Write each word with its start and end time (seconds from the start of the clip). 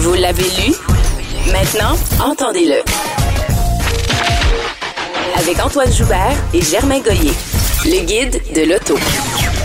Vous 0.00 0.14
l'avez 0.14 0.44
lu? 0.44 0.72
Maintenant, 1.52 1.94
entendez-le. 2.24 2.82
Avec 5.38 5.62
Antoine 5.62 5.92
Joubert 5.92 6.36
et 6.54 6.62
Germain 6.62 7.00
Goyer. 7.00 7.32
Le 7.84 8.00
guide 8.06 8.40
de 8.54 8.62
l'auto. 8.62 8.96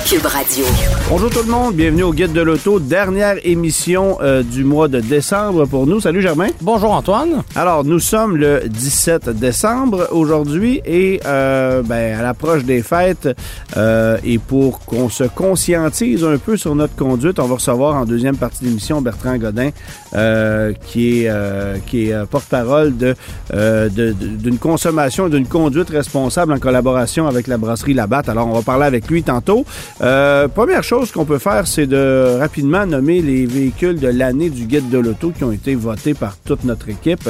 Cube 0.05 0.25
Radio. 0.27 0.65
Bonjour 1.09 1.31
tout 1.31 1.41
le 1.43 1.51
monde, 1.51 1.73
bienvenue 1.75 2.03
au 2.03 2.13
Guide 2.13 2.31
de 2.31 2.41
l'Auto, 2.41 2.79
dernière 2.79 3.37
émission 3.43 4.17
euh, 4.21 4.43
du 4.43 4.63
mois 4.63 4.87
de 4.87 4.99
décembre 4.99 5.65
pour 5.65 5.87
nous. 5.87 5.99
Salut 5.99 6.21
Germain. 6.21 6.49
Bonjour 6.61 6.91
Antoine. 6.91 7.41
Alors, 7.55 7.83
nous 7.83 7.99
sommes 7.99 8.37
le 8.37 8.61
17 8.69 9.29
décembre 9.29 10.07
aujourd'hui 10.11 10.79
et 10.85 11.19
euh, 11.25 11.81
ben, 11.81 12.19
à 12.19 12.21
l'approche 12.21 12.63
des 12.65 12.83
fêtes 12.83 13.29
euh, 13.77 14.17
et 14.23 14.37
pour 14.37 14.79
qu'on 14.81 15.09
se 15.09 15.23
conscientise 15.23 16.23
un 16.23 16.37
peu 16.37 16.55
sur 16.55 16.75
notre 16.75 16.95
conduite, 16.95 17.39
on 17.39 17.47
va 17.47 17.55
recevoir 17.55 17.95
en 17.95 18.05
deuxième 18.05 18.37
partie 18.37 18.63
d'émission 18.63 19.01
Bertrand 19.01 19.37
Godin 19.37 19.69
euh, 20.13 20.73
qui 20.85 21.21
est, 21.23 21.29
euh, 21.29 21.77
qui 21.87 22.09
est 22.09 22.13
euh, 22.13 22.25
porte-parole 22.25 22.95
de, 22.95 23.15
euh, 23.55 23.89
de- 23.89 24.11
de- 24.11 24.27
d'une 24.37 24.59
consommation 24.59 25.27
et 25.27 25.29
d'une 25.31 25.47
conduite 25.47 25.89
responsable 25.89 26.53
en 26.53 26.59
collaboration 26.59 27.27
avec 27.27 27.47
la 27.47 27.57
brasserie 27.57 27.95
Labatte. 27.95 28.29
Alors, 28.29 28.47
on 28.47 28.53
va 28.53 28.61
parler 28.61 28.85
avec 28.85 29.07
lui 29.09 29.23
tantôt. 29.23 29.65
Euh, 30.01 30.47
première 30.49 30.83
chose 30.83 31.11
qu'on 31.11 31.25
peut 31.25 31.39
faire, 31.39 31.67
c'est 31.67 31.87
de 31.87 32.37
rapidement 32.39 32.85
nommer 32.85 33.21
les 33.21 33.45
véhicules 33.45 33.99
de 33.99 34.09
l'année 34.09 34.49
du 34.49 34.65
guide 34.65 34.89
de 34.89 34.97
l'auto 34.97 35.31
qui 35.31 35.43
ont 35.43 35.51
été 35.53 35.75
votés 35.75 36.13
par 36.13 36.37
toute 36.37 36.63
notre 36.65 36.89
équipe. 36.89 37.29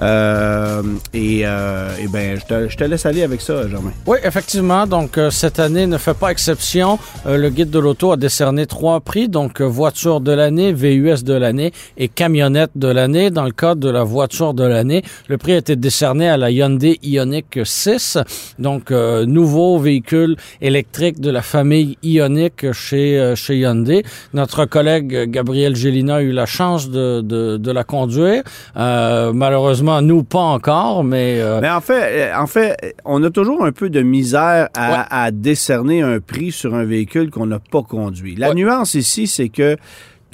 Euh, 0.00 0.82
et, 1.12 1.42
euh, 1.44 1.90
ben, 2.10 2.38
je 2.38 2.76
te, 2.76 2.84
laisse 2.84 3.04
aller 3.04 3.22
avec 3.22 3.40
ça, 3.40 3.68
Germain. 3.68 3.92
Oui, 4.06 4.18
effectivement. 4.24 4.86
Donc, 4.86 5.18
euh, 5.18 5.30
cette 5.30 5.58
année 5.58 5.86
ne 5.86 5.98
fait 5.98 6.16
pas 6.16 6.30
exception. 6.30 6.98
Euh, 7.26 7.36
le 7.36 7.50
guide 7.50 7.70
de 7.70 7.78
l'auto 7.78 8.12
a 8.12 8.16
décerné 8.16 8.66
trois 8.66 9.00
prix. 9.00 9.28
Donc, 9.28 9.60
voiture 9.60 10.20
de 10.20 10.32
l'année, 10.32 10.72
VUS 10.72 11.22
de 11.22 11.34
l'année 11.34 11.72
et 11.98 12.08
camionnette 12.08 12.70
de 12.76 12.88
l'année. 12.88 13.30
Dans 13.30 13.44
le 13.44 13.52
cadre 13.52 13.80
de 13.80 13.90
la 13.90 14.04
voiture 14.04 14.54
de 14.54 14.64
l'année, 14.64 15.02
le 15.28 15.36
prix 15.36 15.52
a 15.52 15.56
été 15.58 15.76
décerné 15.76 16.28
à 16.28 16.38
la 16.38 16.50
Hyundai 16.50 16.98
Ioniq 17.02 17.60
6. 17.62 18.18
Donc, 18.58 18.90
nouveau 18.90 19.78
véhicule 19.78 20.36
électrique 20.62 21.20
de 21.20 21.30
la 21.30 21.42
famille 21.42 21.98
Ioniq 22.06 22.72
chez, 22.72 23.18
euh, 23.18 23.34
chez 23.34 23.56
Hyundai. 23.58 24.02
Notre 24.34 24.64
collègue 24.64 25.30
Gabriel 25.30 25.74
Gélina 25.76 26.16
a 26.16 26.22
eu 26.22 26.32
la 26.32 26.46
chance 26.46 26.90
de, 26.90 27.20
de, 27.20 27.56
de 27.56 27.70
la 27.72 27.84
conduire. 27.84 28.42
Euh, 28.76 29.32
malheureusement, 29.34 30.00
nous, 30.02 30.22
pas 30.22 30.38
encore, 30.40 31.04
mais... 31.04 31.40
euh, 31.40 31.60
Mais 31.60 31.70
en 31.70 31.80
fait, 31.80 32.32
en 32.34 32.46
fait, 32.46 32.94
on 33.04 33.22
a 33.22 33.30
toujours 33.30 33.64
un 33.64 33.72
peu 33.72 33.90
de 33.90 34.02
misère 34.02 34.68
à, 34.74 35.24
à 35.24 35.30
décerner 35.30 36.02
un 36.02 36.20
prix 36.20 36.52
sur 36.52 36.74
un 36.74 36.84
véhicule 36.84 37.30
qu'on 37.30 37.46
n'a 37.46 37.58
pas 37.58 37.82
conduit. 37.82 38.36
La 38.36 38.48
Ouais. 38.50 38.54
nuance 38.54 38.94
ici, 38.94 39.26
c'est 39.26 39.48
que 39.48 39.76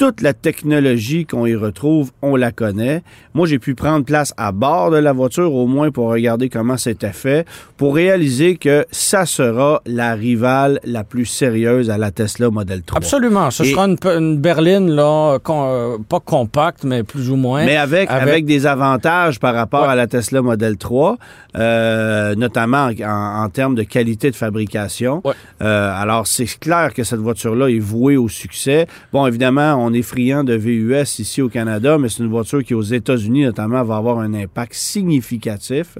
toute 0.02 0.20
la 0.20 0.32
technologie 0.34 1.26
qu'on 1.26 1.46
y 1.46 1.54
retrouve, 1.54 2.10
on 2.22 2.34
la 2.34 2.50
connaît. 2.50 3.04
Moi, 3.34 3.46
j'ai 3.46 3.60
pu 3.60 3.76
prendre 3.76 4.04
place 4.04 4.34
à 4.36 4.50
bord 4.50 4.90
de 4.90 4.96
la 4.96 5.12
voiture, 5.12 5.54
au 5.54 5.68
moins 5.68 5.92
pour 5.92 6.08
regarder 6.08 6.48
comment 6.48 6.76
c'était 6.76 7.12
fait, 7.12 7.46
pour 7.76 7.94
réaliser 7.94 8.56
que 8.56 8.84
ça 8.90 9.26
sera 9.26 9.80
la 9.86 10.14
rivale 10.14 10.80
la 10.82 11.04
plus 11.04 11.24
sérieuse 11.24 11.88
à 11.88 11.98
la 11.98 12.10
Tesla 12.10 12.50
Model 12.50 12.82
3. 12.82 12.96
Absolument. 12.98 13.52
Ce 13.52 13.62
Et- 13.62 13.66
sera 13.70 13.84
une, 13.86 14.38
berline, 14.38 14.90
là, 14.90 15.38
con- 15.40 15.68
euh, 15.70 15.98
pas 16.08 16.18
compacte, 16.18 16.82
mais 16.82 17.04
plus 17.04 17.30
ou 17.30 17.36
moins. 17.36 17.64
Mais 17.64 17.76
avec, 17.76 18.10
avec, 18.10 18.28
Avec- 18.28 18.44
des 18.46 18.66
avantages 18.66 19.38
par 19.38 19.54
rapport 19.54 19.82
Ouais. 19.82 19.88
à 19.92 19.94
la 19.94 20.08
Tesla 20.08 20.42
Model 20.42 20.78
3, 20.78 21.16
euh, 21.56 22.34
notamment 22.34 22.86
en, 22.88 23.02
en- 23.08 23.44
en 23.44 23.48
termes 23.50 23.76
de 23.76 23.84
qualité 23.84 24.32
de 24.32 24.36
fabrication. 24.36 25.20
Ouais. 25.24 25.34
Euh, 25.62 25.92
alors, 25.94 26.26
c'est 26.26 26.46
clair 26.58 26.92
que 26.92 27.04
cette 27.04 27.20
voiture-là 27.20 27.68
est 27.68 27.78
vouée 27.78 28.16
au 28.16 28.28
succès. 28.28 28.88
Bon, 29.12 29.26
évidemment, 29.28 29.74
on 29.78 29.91
est 29.92 30.02
friand 30.02 30.44
de 30.44 30.54
VUS 30.54 31.18
ici 31.18 31.42
au 31.42 31.48
Canada, 31.48 31.98
mais 31.98 32.08
c'est 32.08 32.22
une 32.22 32.30
voiture 32.30 32.62
qui, 32.64 32.74
aux 32.74 32.82
États-Unis, 32.82 33.44
notamment, 33.44 33.82
va 33.84 33.96
avoir 33.96 34.18
un 34.18 34.34
impact 34.34 34.74
significatif. 34.74 35.98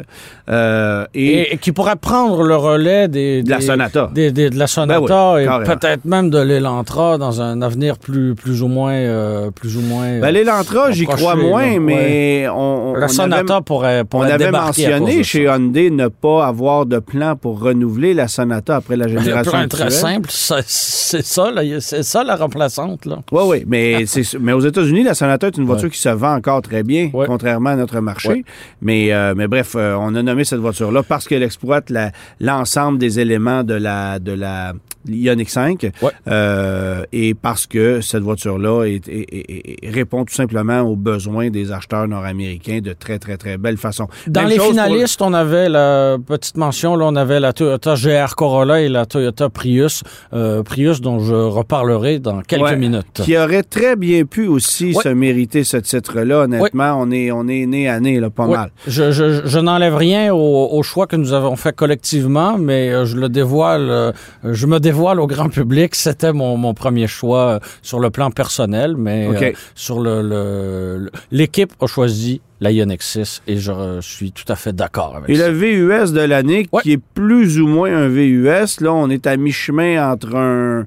Euh, 0.48 1.04
et, 1.14 1.56
qui 1.60 1.72
pourrait 1.72 1.96
prendre 1.96 2.42
le 2.42 2.56
relais 2.56 3.08
des, 3.08 3.42
de 3.42 3.50
la 3.50 3.60
Sonata. 3.60 4.10
des- 4.14 4.32
des- 4.32 4.50
de 4.50 4.58
la 4.58 4.66
Sonata 4.66 5.00
Ben 5.00 5.34
oui, 5.34 5.42
et 5.42 5.64
peut-être 5.66 6.04
même 6.04 6.30
de 6.30 6.38
l'Elantra 6.40 7.18
dans 7.18 7.40
un 7.40 7.62
avenir 7.62 7.98
plus, 7.98 8.34
plus 8.34 8.62
ou 8.62 8.68
moins, 8.68 8.92
euh, 8.92 9.50
plus 9.50 9.76
ou 9.76 9.80
moins. 9.80 10.18
Ben, 10.20 10.30
l'Elantra, 10.30 10.90
j'y 10.90 11.04
approché, 11.04 11.22
crois 11.22 11.36
moins, 11.36 11.78
mais 11.78 12.46
on, 12.48 12.54
on 12.90 12.94
la 12.94 13.04
avait- 13.04 13.08
Sonata 13.12 13.60
pourrait, 13.60 14.00
On 14.02 14.04
pourrait 14.06 14.32
avait 14.32 14.44
à 14.46 14.50
cause 14.50 14.60
mentionné 14.78 15.22
chez. 15.22 15.42
Hyundai 15.44 15.90
ne 15.90 16.08
pas 16.08 16.46
avoir 16.46 16.86
de 16.86 16.98
plan 16.98 17.36
pour 17.36 17.60
renouveler 17.60 18.14
la 18.14 18.28
Sonata 18.28 18.76
après 18.76 18.96
la 18.96 19.08
génération 19.08 19.50
plan 19.52 19.62
est 19.62 19.68
très 19.68 19.82
actuelle. 19.84 20.00
simple, 20.00 20.30
c'est 20.32 21.22
ça, 21.24 21.50
c'est 21.80 22.02
ça 22.02 22.24
la 22.24 22.36
remplaçante 22.36 23.06
là. 23.06 23.18
Oui, 23.32 23.42
oui, 23.46 23.64
mais, 23.66 23.81
c'est- 24.06 24.38
mais 24.38 24.52
aux 24.52 24.60
États-Unis, 24.60 25.02
la 25.02 25.14
Sonata 25.14 25.46
est 25.48 25.56
une 25.56 25.64
voiture 25.64 25.90
qui 25.90 25.98
se 25.98 26.08
vend 26.08 26.34
encore 26.34 26.62
très 26.62 26.82
bien, 26.82 27.10
Ouais. 27.12 27.26
contrairement 27.26 27.70
à 27.70 27.76
notre 27.76 28.00
marché. 28.00 28.28
Ouais. 28.28 28.44
Mais, 28.80 29.12
euh, 29.12 29.34
mais 29.36 29.48
bref, 29.48 29.74
euh, 29.76 29.94
on 29.98 30.14
a 30.14 30.22
nommé 30.22 30.44
cette 30.44 30.60
voiture-là 30.60 31.02
parce 31.02 31.26
qu'elle 31.28 31.42
exploite 31.42 31.92
l'ensemble 32.40 32.98
des 32.98 33.20
éléments 33.20 33.62
de 33.64 33.74
la, 33.74 34.18
de 34.18 34.32
la 34.32 34.72
Ioniq 35.08 35.48
5 35.50 35.86
Ouais. 36.02 36.10
euh, 36.28 37.04
et 37.12 37.34
parce 37.34 37.66
que 37.66 38.00
cette 38.00 38.22
voiture-là 38.22 38.84
est- 38.84 39.08
est- 39.08 39.26
est- 39.32 39.84
est- 39.84 39.90
répond 39.90 40.24
tout 40.24 40.34
simplement 40.34 40.80
aux 40.82 40.96
besoins 40.96 41.50
des 41.50 41.72
acheteurs 41.72 42.06
nord-américains 42.08 42.80
de 42.80 42.92
très, 42.92 43.18
très, 43.18 43.36
très 43.36 43.58
belle 43.58 43.76
façon. 43.76 44.06
Dans 44.26 44.42
Même 44.42 44.50
les 44.50 44.56
pour- 44.56 44.66
finalistes, 44.68 45.20
on 45.22 45.32
avait 45.34 45.68
la 45.68 46.16
petite 46.24 46.56
mention, 46.56 46.96
là, 46.96 47.06
on 47.06 47.16
avait 47.16 47.40
la 47.40 47.52
Toyota 47.52 47.94
GR 47.94 48.34
Corolla 48.36 48.80
et 48.80 48.88
la 48.88 49.06
Toyota 49.06 49.48
Prius. 49.48 50.02
Euh, 50.32 50.62
Prius 50.62 51.00
dont 51.00 51.18
je 51.20 51.34
reparlerai 51.34 52.18
dans 52.18 52.40
quelques 52.42 52.62
Ouais, 52.62 52.76
minutes. 52.76 53.06
Qui 53.14 53.36
aurait 53.36 53.62
très 53.64 53.96
bien 53.96 54.24
pu 54.24 54.46
aussi 54.46 54.92
Ouais. 54.94 55.02
se 55.02 55.08
mériter 55.08 55.64
ce 55.64 55.76
titre-là, 55.78 56.42
honnêtement. 56.44 56.94
On, 57.00 57.10
est, 57.10 57.30
on 57.32 57.48
est 57.48 57.66
né 57.66 57.88
à 57.88 57.98
nez, 58.00 58.20
là, 58.20 58.30
pas 58.30 58.46
mal. 58.46 58.70
Je, 58.86 59.10
je, 59.12 59.42
je 59.46 59.58
n'enlève 59.58 59.96
rien 59.96 60.32
au, 60.32 60.68
au 60.72 60.82
choix 60.82 61.06
que 61.06 61.16
nous 61.16 61.32
avons 61.32 61.56
fait 61.56 61.74
collectivement, 61.74 62.56
mais 62.58 62.90
euh, 62.90 63.04
je 63.04 63.16
le 63.16 63.28
dévoile, 63.28 64.12
je 64.44 64.66
me 64.66 64.78
dévoile 64.78 64.91
au 65.18 65.26
grand 65.26 65.48
public. 65.48 65.94
C'était 65.94 66.32
mon, 66.32 66.56
mon 66.56 66.74
premier 66.74 67.06
choix 67.06 67.44
euh, 67.46 67.58
sur 67.82 67.98
le 68.00 68.10
plan 68.10 68.30
personnel, 68.30 68.96
mais 68.96 69.26
euh, 69.26 69.52
sur 69.74 70.00
le- 70.00 71.10
l'équipe 71.30 71.72
a 71.80 71.86
choisi 71.86 72.40
la 72.62 72.70
Ioniq 72.70 73.02
6 73.02 73.42
et 73.48 73.56
je, 73.58 73.72
euh, 73.72 74.00
suis 74.00 74.32
tout 74.32 74.50
à 74.50 74.56
fait 74.56 74.72
d'accord 74.72 75.16
avec 75.16 75.28
Et 75.28 75.34
ça. 75.34 75.48
le 75.50 75.54
VUS 75.54 76.12
de 76.12 76.20
l'année, 76.20 76.66
Ouais. 76.72 76.80
qui 76.82 76.92
est 76.92 77.00
plus 77.14 77.60
ou 77.60 77.66
moins 77.66 77.92
un 77.94 78.08
VUS, 78.08 78.80
là, 78.80 78.92
on 78.94 79.10
est 79.10 79.26
à 79.26 79.36
mi-chemin 79.36 80.10
entre 80.12 80.34
un. 80.36 80.86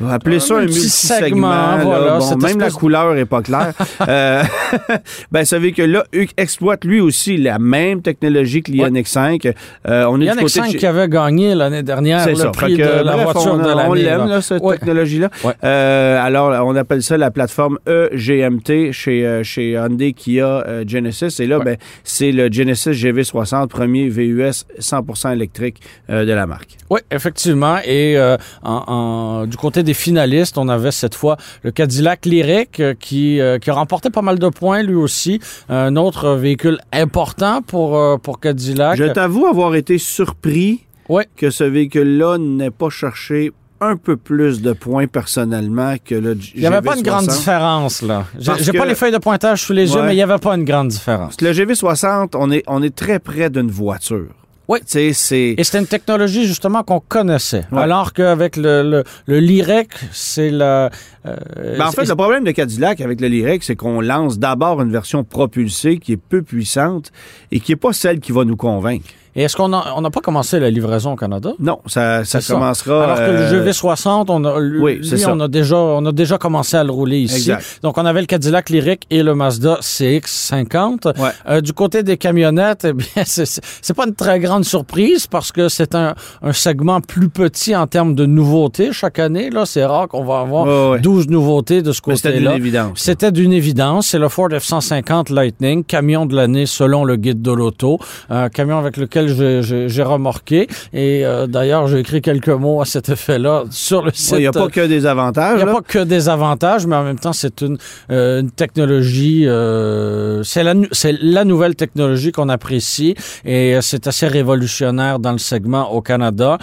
on 0.00 0.06
va 0.06 0.14
appeler 0.14 0.40
ça 0.40 0.56
Un 0.56 0.60
multisegment. 0.62 1.48
là. 1.48 1.78
voilà, 1.84 2.18
Bon, 2.18 2.36
même 2.38 2.58
la 2.58 2.70
couleur 2.70 3.16
est 3.16 3.24
pas 3.24 3.40
claire. 3.40 3.72
euh, 4.08 4.42
ben, 5.30 5.44
ce 5.44 5.54
véhicule-là 5.54 6.04
u- 6.12 6.26
exploite 6.36 6.84
lui 6.84 7.00
aussi 7.00 7.36
la 7.36 7.60
même 7.60 8.02
technologie 8.02 8.62
que 8.64 8.72
l'Ioniq 8.72 9.06
5. 9.06 9.46
Euh, 9.86 10.06
on 10.08 10.16
est 10.16 10.24
du 10.24 10.26
Ioniq 10.26 10.40
côté 10.40 10.48
5 10.60 10.72
de- 10.72 10.78
qui 10.78 10.86
avait 10.86 11.08
gagné 11.08 11.54
l'année 11.54 11.84
dernière 11.84 12.22
C'est 12.24 12.30
le 12.30 12.36
ça. 12.36 12.48
prix 12.50 12.76
que, 12.76 12.82
de 12.82 13.04
la 13.04 13.12
bref, 13.12 13.24
voiture 13.32 13.52
on, 13.54 13.58
de 13.58 13.62
on 13.62 13.76
l'année. 13.76 14.02
l'aime, 14.02 14.18
là. 14.20 14.26
là, 14.26 14.40
cette 14.40 14.60
Ouais. 14.62 14.76
technologie-là. 14.76 15.30
Ouais. 15.44 15.52
Euh, 15.62 16.18
alors, 16.20 16.66
on 16.66 16.74
appelle 16.74 17.02
ça 17.04 17.16
la 17.16 17.30
plateforme 17.30 17.78
EGMT 17.86 18.90
chez, 18.92 19.24
euh, 19.24 19.42
chez 19.44 19.72
Hyundai, 19.72 20.14
Kia, 20.14 20.64
euh, 20.66 20.84
Genesis. 21.12 21.42
Et 21.42 21.46
là, 21.46 21.58
Ouais. 21.58 21.64
ben, 21.64 21.76
c'est 22.04 22.32
le 22.32 22.50
Genesis 22.50 22.90
GV60, 22.90 23.68
premier 23.68 24.08
VUS 24.08 24.64
100% 24.78 25.32
électrique 25.32 25.80
euh, 26.10 26.24
de 26.24 26.32
la 26.32 26.46
marque. 26.46 26.76
Oui, 26.90 27.00
effectivement. 27.10 27.78
Et 27.84 28.16
euh, 28.16 28.36
en, 28.62 28.84
en- 28.86 29.46
du 29.46 29.56
côté 29.56 29.82
des 29.82 29.94
finalistes, 29.94 30.58
on 30.58 30.68
avait 30.68 30.90
cette 30.90 31.14
fois 31.14 31.36
le 31.62 31.70
Cadillac 31.70 32.26
Lyric 32.26 32.80
euh, 32.80 32.94
qui, 32.98 33.40
euh, 33.40 33.58
qui 33.58 33.70
a 33.70 33.74
remporté 33.74 34.10
pas 34.10 34.22
mal 34.22 34.38
de 34.38 34.48
points 34.48 34.82
lui 34.82 34.94
aussi. 34.94 35.40
Un 35.68 35.96
autre 35.96 36.30
véhicule 36.34 36.78
important 36.92 37.62
pour, 37.62 38.20
pour 38.20 38.40
Cadillac. 38.40 38.96
Je 38.96 39.04
t'avoue 39.04 39.46
avoir 39.46 39.74
été 39.74 39.98
surpris 39.98 40.84
Ouais. 41.08 41.26
que 41.36 41.50
ce 41.50 41.64
véhicule-là 41.64 42.38
n'ait 42.38 42.70
pas 42.70 42.88
cherché 42.88 43.52
un 43.82 43.96
peu 43.96 44.16
plus 44.16 44.62
de 44.62 44.72
points 44.72 45.06
personnellement 45.06 45.96
que 46.04 46.14
le 46.14 46.36
Il 46.54 46.60
n'y 46.60 46.66
avait 46.66 46.80
pas 46.82 46.96
une 46.96 47.02
grande 47.02 47.26
GV60. 47.26 47.36
différence, 47.38 48.02
là. 48.02 48.24
J'ai 48.38 48.72
pas 48.72 48.86
les 48.86 48.94
feuilles 48.94 49.12
de 49.12 49.18
pointage 49.18 49.62
sous 49.62 49.72
les 49.72 49.92
yeux, 49.92 50.02
mais 50.02 50.12
il 50.12 50.16
n'y 50.16 50.22
avait 50.22 50.38
pas 50.38 50.54
une 50.54 50.64
grande 50.64 50.88
différence. 50.88 51.40
Le 51.40 51.52
GV60, 51.52 52.30
on 52.34 52.50
est, 52.50 52.62
on 52.66 52.82
est 52.82 52.94
très 52.94 53.18
près 53.18 53.50
d'une 53.50 53.70
voiture. 53.70 54.28
Oui. 54.68 54.78
Et 54.94 55.12
c'était 55.12 55.78
une 55.80 55.86
technologie 55.86 56.46
justement 56.46 56.82
qu'on 56.82 57.00
connaissait. 57.00 57.64
Ouais. 57.72 57.82
Alors 57.82 58.12
qu'avec 58.12 58.56
le, 58.56 59.02
le, 59.26 59.40
le 59.40 59.84
c'est 60.12 60.50
la. 60.50 60.88
euh, 61.26 61.36
Ben, 61.76 61.86
en 61.88 61.90
fait, 61.90 62.06
le 62.08 62.14
problème 62.14 62.44
de 62.44 62.52
Cadillac 62.52 63.00
avec 63.00 63.20
le 63.20 63.26
Lyric, 63.26 63.64
c'est 63.64 63.76
qu'on 63.76 64.00
lance 64.00 64.38
d'abord 64.38 64.80
une 64.80 64.90
version 64.92 65.24
propulsée 65.24 65.98
qui 65.98 66.12
est 66.12 66.16
peu 66.16 66.42
puissante 66.42 67.10
et 67.50 67.60
qui 67.60 67.72
n'est 67.72 67.76
pas 67.76 67.92
celle 67.92 68.20
qui 68.20 68.32
va 68.32 68.44
nous 68.44 68.56
convaincre. 68.56 69.08
Et 69.34 69.42
est-ce 69.44 69.56
qu'on 69.56 69.68
n'a 69.68 69.82
pas 70.12 70.20
commencé 70.20 70.60
la 70.60 70.68
livraison 70.70 71.12
au 71.12 71.16
Canada? 71.16 71.52
Non, 71.58 71.78
ça, 71.86 72.24
ça 72.24 72.40
C'est 72.40 72.48
ça. 72.48 72.54
commencera... 72.54 73.04
Alors 73.04 73.16
que 73.16 73.22
le 73.32 73.60
euh, 73.60 73.70
GV60, 73.70 74.26
on 74.28 74.44
a, 74.44 74.60
lui, 74.60 74.80
oui, 75.00 75.00
on 75.26 75.40
a 75.40 75.48
déjà, 75.48 75.76
on 75.78 76.04
a 76.04 76.12
déjà 76.12 76.36
commencé 76.38 76.76
à 76.76 76.84
le 76.84 76.90
rouler 76.92 77.18
ici. 77.20 77.50
Exact. 77.50 77.80
Donc, 77.82 77.96
on 77.98 78.04
avait 78.04 78.20
le 78.20 78.26
Cadillac 78.26 78.68
Lyric 78.68 79.06
et 79.10 79.22
le 79.22 79.34
Mazda 79.34 79.78
CX-50. 79.80 81.18
Ouais. 81.20 81.30
Euh, 81.48 81.60
du 81.60 81.72
côté 81.72 82.02
des 82.02 82.16
camionnettes, 82.16 82.84
eh 82.88 82.92
bien, 82.92 83.24
c'est- 83.24 83.60
pas 83.96 84.06
une 84.06 84.14
très 84.14 84.40
grande 84.40 84.64
surprise 84.64 85.26
parce 85.26 85.52
que 85.52 85.68
c'est 85.68 85.94
un, 85.94 86.14
un 86.42 86.52
segment 86.54 87.00
plus 87.02 87.28
petit 87.28 87.76
en 87.76 87.86
termes 87.86 88.14
de 88.14 88.24
nouveautés 88.26 88.90
chaque 88.92 89.18
année. 89.18 89.50
Là, 89.50 89.66
c'est 89.66 89.84
rare 89.84 90.08
qu'on 90.08 90.24
va 90.24 90.40
avoir 90.40 90.66
Ouais, 90.66 90.90
ouais. 90.96 91.00
12 91.00 91.28
nouveautés 91.28 91.82
de 91.82 91.92
ce 91.92 92.00
mais 92.06 92.16
c'était 92.16 92.32
d'une 92.32 92.44
côté-là. 92.44 92.56
évidence. 92.56 92.98
C'était 92.98 93.32
d'une 93.32 93.52
évidence. 93.52 94.08
C'est 94.08 94.18
le 94.18 94.28
Ford 94.28 94.48
F-150 94.48 95.32
Lightning, 95.32 95.84
camion 95.84 96.24
de 96.26 96.34
l'année 96.34 96.64
selon 96.66 97.04
le 97.04 97.16
guide 97.16 97.42
de 97.42 97.52
l'auto. 97.52 97.98
Un 98.30 98.48
camion 98.48 98.78
avec 98.78 98.96
lequel 98.96 99.21
j'ai- 99.28 100.02
remorqué. 100.02 100.66
Et 100.92 101.24
euh, 101.24 101.46
d'ailleurs, 101.46 101.86
j'ai 101.86 102.00
écrit 102.00 102.20
quelques 102.22 102.48
mots 102.48 102.80
à 102.80 102.84
cet 102.84 103.08
effet-là 103.08 103.64
sur 103.70 104.02
le 104.02 104.10
site. 104.12 104.34
Il 104.36 104.40
n'y 104.40 104.46
a 104.46 104.52
pas 104.52 104.68
que 104.68 104.84
des 104.86 105.02
Il 105.02 105.06
avantages. 105.06 105.56
n'y 105.56 105.62
a 105.62 105.66
là. 105.66 105.72
pas 105.72 105.80
que 105.80 106.00
des 106.04 106.28
avantages, 106.28 106.86
mais 106.86 106.96
en 106.96 107.04
même 107.04 107.18
temps, 107.18 107.32
c'est 107.32 107.60
une, 107.60 107.78
euh, 108.10 108.40
une 108.40 108.50
technologie, 108.50 109.46
euh, 109.46 110.42
c'est 110.42 110.64
la, 110.64 110.74
la 111.22 111.44
nouvelle 111.44 111.74
technologie 111.76 112.32
qu'on 112.32 112.48
apprécie 112.48 113.14
et 113.44 113.76
euh, 113.76 113.80
c'est 113.80 114.06
assez 114.06 114.26
révolutionnaire 114.26 115.18
dans 115.18 115.32
le 115.32 115.38
segment 115.38 115.92
au 115.92 116.00
Canada. 116.02 116.58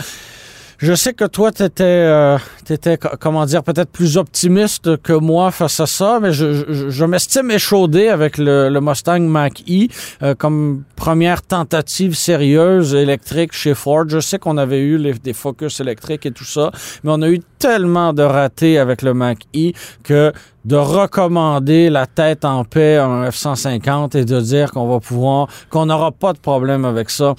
Je 0.82 0.94
sais 0.96 1.14
que 1.14 1.26
toi, 1.26 1.52
tu 1.52 1.62
étais, 1.62 2.98
comment 3.20 3.46
dire, 3.46 3.64
peut-être 3.64 3.92
plus 3.92 4.16
optimiste 4.16 4.96
que 5.04 5.12
moi 5.12 5.52
face 5.52 5.82
à 5.82 5.86
ça, 5.86 6.20
mais 6.22 6.32
je, 6.32 6.54
je, 6.54 6.90
je 6.90 7.06
m'estime 7.06 7.52
échaudé 7.52 8.08
avec 8.08 8.38
le, 8.38 8.70
le 8.70 8.80
Mustang 8.80 9.20
Mach-E 9.20 9.88
euh, 10.24 10.36
comme 10.36 10.84
première 10.96 11.42
tentative 11.42 12.16
sérieuse 12.16 12.96
électrique 12.96 13.52
chez 13.52 13.74
Ford. 13.74 14.06
Je 14.08 14.22
sais 14.22 14.40
qu'on 14.40 14.58
avait 14.58 14.80
eu 14.80 14.98
les- 14.98 15.16
des 15.16 15.34
Focus 15.34 15.82
électriques 15.82 16.26
et 16.26 16.32
tout 16.32 16.46
ça, 16.46 16.72
mais 17.04 17.12
on 17.14 17.22
a 17.24 17.30
eu 17.30 17.42
tellement 17.60 18.14
de 18.14 18.24
ratés 18.24 18.78
avec 18.80 19.02
le 19.02 19.14
Mach-E 19.14 19.74
que 20.04 20.32
de 20.64 20.76
recommander 20.78 21.90
la 21.90 22.06
tête 22.06 22.46
en 22.46 22.64
paix 22.64 22.96
à 22.96 23.06
un 23.06 23.28
F-150 23.30 24.18
et 24.18 24.24
de 24.24 24.40
dire 24.40 24.72
qu'on 24.72 24.88
va 24.88 25.02
pouvoir, 25.02 25.50
qu'on 25.70 25.88
n'aura 25.88 26.14
pas 26.14 26.32
de 26.32 26.40
problème 26.40 26.86
avec 26.86 27.10
ça, 27.10 27.36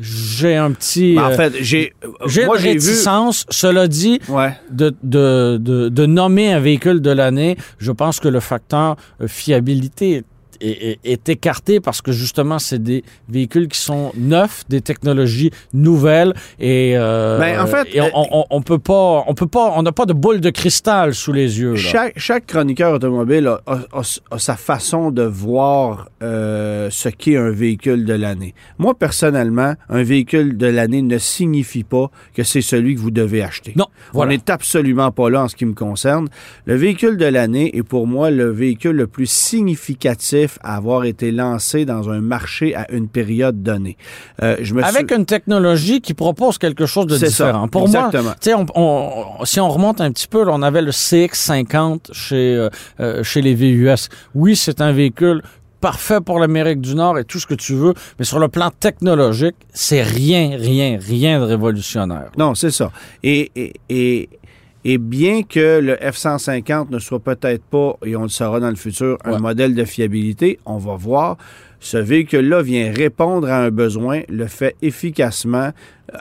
j'ai 0.00 0.56
un 0.56 0.72
petit... 0.72 1.14
Ben, 1.14 1.24
en 1.24 1.30
euh, 1.30 1.36
fait, 1.36 1.52
j'ai... 1.60 1.92
j'ai 2.26 2.46
Moi, 2.46 2.56
une 2.56 2.62
j'ai 2.62 2.68
vu... 2.70 2.74
réticence. 2.74 3.46
Cela 3.50 3.86
dit, 3.88 4.20
Ouais. 4.28 4.52
de, 4.70 4.94
de, 5.02 5.58
de, 5.60 5.88
de 5.88 6.06
nommer 6.06 6.52
un 6.52 6.60
véhicule 6.60 7.00
de 7.00 7.10
l'année, 7.10 7.56
je 7.78 7.92
pense 7.92 8.18
que 8.20 8.28
le 8.28 8.40
facteur 8.40 8.96
fiabilité 9.26 10.12
est, 10.16 10.24
est- 10.60 10.98
est 11.04 11.28
écarté 11.28 11.80
parce 11.80 12.00
que 12.02 12.12
justement, 12.12 12.58
c'est 12.58 12.82
des 12.82 13.04
véhicules 13.28 13.68
qui 13.68 13.78
sont 13.78 14.12
neufs, 14.16 14.64
des 14.68 14.80
technologies 14.80 15.50
nouvelles 15.72 16.34
et, 16.60 16.94
euh, 16.96 17.38
Ben, 17.38 17.60
en 17.60 17.66
fait, 17.66 17.88
et 17.94 18.00
on, 18.00 18.10
on, 18.14 18.44
on 18.50 18.62
peut 18.62 18.78
pas, 18.78 19.24
on 19.26 19.34
peut 19.34 19.46
pas, 19.46 19.72
on 19.76 19.82
n'a 19.82 19.92
pas 19.92 20.06
de 20.06 20.12
boule 20.12 20.40
de 20.40 20.50
cristal 20.50 21.14
sous 21.14 21.32
les 21.32 21.58
yeux. 21.60 21.72
là. 21.74 21.78
Chaque, 21.78 22.18
chaque 22.18 22.46
chroniqueur 22.46 22.92
automobile 22.94 23.46
a, 23.48 23.60
a- 23.66 23.80
a- 23.92 24.18
a 24.30 24.38
sa 24.38 24.56
façon 24.56 25.10
de 25.10 25.22
voir 25.22 26.08
euh, 26.22 26.88
ce 26.90 27.08
qu'est 27.08 27.36
un 27.36 27.50
véhicule 27.50 28.04
de 28.04 28.14
l'année. 28.14 28.54
Moi, 28.78 28.94
personnellement, 28.94 29.74
un 29.88 30.02
véhicule 30.02 30.56
de 30.56 30.66
l'année 30.66 31.02
ne 31.02 31.18
signifie 31.18 31.84
pas 31.84 32.10
que 32.34 32.42
c'est 32.42 32.60
celui 32.62 32.94
que 32.94 33.00
vous 33.00 33.10
devez 33.10 33.42
acheter. 33.42 33.72
Non, 33.76 33.86
voilà. 34.12 34.30
On 34.32 34.34
n'est 34.34 34.50
absolument 34.50 35.10
pas 35.10 35.30
là 35.30 35.42
en 35.44 35.48
ce 35.48 35.56
qui 35.56 35.66
me 35.66 35.74
concerne. 35.74 36.28
Le 36.66 36.74
véhicule 36.76 37.16
de 37.16 37.26
l'année 37.26 37.76
est 37.76 37.82
pour 37.82 38.06
moi 38.06 38.30
le 38.30 38.50
véhicule 38.50 38.96
le 38.96 39.06
plus 39.06 39.28
significatif 39.78 40.43
à 40.62 40.76
avoir 40.76 41.04
été 41.04 41.30
lancé 41.32 41.84
dans 41.84 42.10
un 42.10 42.20
marché 42.20 42.74
à 42.74 42.90
une 42.92 43.08
période 43.08 43.62
donnée. 43.62 43.96
Euh, 44.42 44.56
je 44.60 44.74
me 44.74 44.82
Avec 44.84 45.10
une 45.12 45.26
technologie 45.26 46.00
qui 46.00 46.14
propose 46.14 46.58
quelque 46.58 46.86
chose 46.86 47.06
de 47.06 47.16
ça, 47.16 47.26
différent. 47.26 47.68
Pour 47.68 47.82
exactement. 47.82 48.32
moi, 48.46 48.64
on, 48.74 48.80
on- 49.40 49.44
si 49.44 49.60
on 49.60 49.68
remonte 49.68 50.00
un 50.00 50.10
petit 50.12 50.26
peu, 50.28 50.44
là, 50.44 50.52
on 50.54 50.62
avait 50.62 50.82
le 50.82 50.90
CX50 50.92 52.12
chez, 52.12 52.54
euh, 52.56 52.68
euh, 53.00 53.22
chez 53.22 53.42
les 53.42 53.54
VUS. 53.54 54.08
Oui, 54.34 54.56
c'est 54.56 54.80
un 54.80 54.92
véhicule 54.92 55.42
parfait 55.80 56.20
pour 56.24 56.38
l'Amérique 56.38 56.80
du 56.80 56.94
Nord 56.94 57.18
et 57.18 57.24
tout 57.24 57.38
ce 57.38 57.46
que 57.46 57.52
tu 57.54 57.74
veux, 57.74 57.92
mais 58.18 58.24
sur 58.24 58.38
le 58.38 58.48
plan 58.48 58.70
technologique, 58.70 59.56
c'est 59.74 60.02
rien, 60.02 60.56
rien, 60.56 60.98
rien 60.98 61.40
de 61.40 61.44
révolutionnaire. 61.44 62.30
Non, 62.38 62.54
c'est 62.54 62.70
ça. 62.70 62.90
Et, 63.22 63.50
et, 63.54 63.74
et, 63.90 64.30
et 64.84 64.98
bien 64.98 65.42
que 65.42 65.80
le 65.80 65.94
F-150 65.94 66.90
ne 66.90 66.98
soit 66.98 67.20
peut-être 67.20 67.64
pas, 67.64 67.96
et 68.04 68.16
on 68.16 68.22
le 68.22 68.28
saura 68.28 68.60
dans 68.60 68.68
le 68.68 68.76
futur, 68.76 69.18
un 69.24 69.38
modèle 69.38 69.74
de 69.74 69.84
fiabilité, 69.84 70.58
on 70.66 70.76
va 70.76 70.94
voir. 70.94 71.38
Ce 71.80 71.96
véhicule-là 71.96 72.62
vient 72.62 72.92
répondre 72.92 73.48
à 73.48 73.64
un 73.64 73.70
besoin, 73.70 74.22
le 74.28 74.46
fait 74.46 74.76
efficacement. 74.82 75.70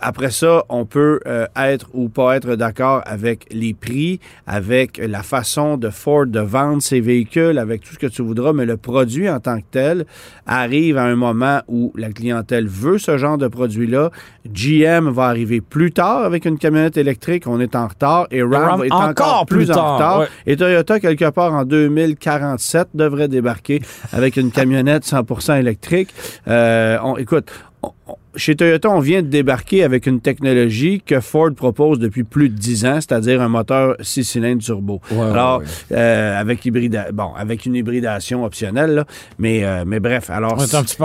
Après 0.02 0.32
ça, 0.32 0.64
on 0.70 0.86
peut 0.86 1.20
euh, 1.28 1.46
être 1.56 1.88
ou 1.94 2.10
pas 2.10 2.36
être 2.38 2.56
d'accord 2.56 3.02
avec 3.06 3.46
les 3.52 3.74
prix, 3.74 4.20
avec 4.48 4.98
la 4.98 5.24
façon 5.24 5.78
de 5.78 5.90
Ford 5.90 6.26
de 6.26 6.40
vendre 6.40 6.82
ses 6.82 7.00
véhicules, 7.02 7.58
avec 7.60 7.82
tout 7.82 7.94
ce 7.94 8.00
que 8.00 8.08
tu 8.08 8.22
voudras, 8.22 8.54
mais 8.54 8.66
le 8.66 8.78
produit 8.78 9.30
en 9.30 9.40
tant 9.40 9.58
que 9.60 9.66
tel 9.70 10.06
arrive 10.46 10.98
à 10.98 11.04
un 11.04 11.16
moment 11.16 11.62
où 11.68 11.92
la 11.96 12.12
clientèle 12.12 12.68
veut 12.68 12.98
ce 12.98 13.18
genre 13.18 13.38
de 13.38 13.48
produit-là. 13.48 14.10
GM 14.50 15.10
va 15.10 15.26
arriver 15.26 15.60
plus 15.62 15.92
tard 15.92 16.24
avec 16.24 16.46
une 16.46 16.58
camionnette 16.58 16.98
électrique, 16.98 17.44
on 17.46 17.60
est 17.60 17.76
en 17.76 17.88
retard, 17.88 18.28
et 18.32 18.42
Ram, 18.42 18.52
Ram 18.54 18.84
est 18.86 18.92
encore 18.92 19.10
encore, 19.10 19.46
plus 19.46 19.66
plus, 19.66 19.72
en 19.72 19.76
tard, 19.76 19.94
retard. 19.96 20.20
ouais. 20.22 20.28
Et 20.48 20.56
Toyota, 20.58 21.00
quelque 21.00 21.30
part 21.30 21.54
en 21.54 21.66
2047, 21.66 22.90
devrait 22.94 23.28
débarquer 23.28 23.82
avec 24.12 24.38
une 24.38 24.52
camionnette 24.52 25.04
100% 25.06 25.60
électrique. 25.60 26.10
Euh, 26.48 26.98
on, 27.04 27.18
écoute, 27.18 27.52
on- 27.82 27.92
chez 28.36 28.56
Toyota, 28.56 28.90
on 28.90 29.00
vient 29.00 29.22
de 29.22 29.28
débarquer 29.28 29.84
avec 29.84 30.08
une 30.08 30.20
technologie 30.20 31.02
que 31.06 31.20
Ford 31.20 31.52
propose 31.56 32.00
depuis 32.00 32.24
plus 32.24 32.50
de 32.50 32.56
10 32.56 32.86
ans, 32.86 32.96
c'est-à-dire 32.96 33.42
un 33.42 33.50
moteur 33.50 33.96
6 34.00 34.24
cylindres 34.24 34.64
turbo. 34.64 35.02
Ouais, 35.12 35.22
alors, 35.22 35.60
ouais, 35.60 35.66
euh, 35.92 36.40
avec 36.40 36.66
hybrida 36.66 37.12
bon, 37.12 37.34
avec 37.38 37.66
une 37.66 37.76
hybridation 37.76 38.44
optionnelle, 38.44 38.96
là. 38.96 39.06
mais, 39.40 39.64
euh, 39.64 39.84
mais 39.86 40.00
bref, 40.00 40.30
alors 40.30 40.60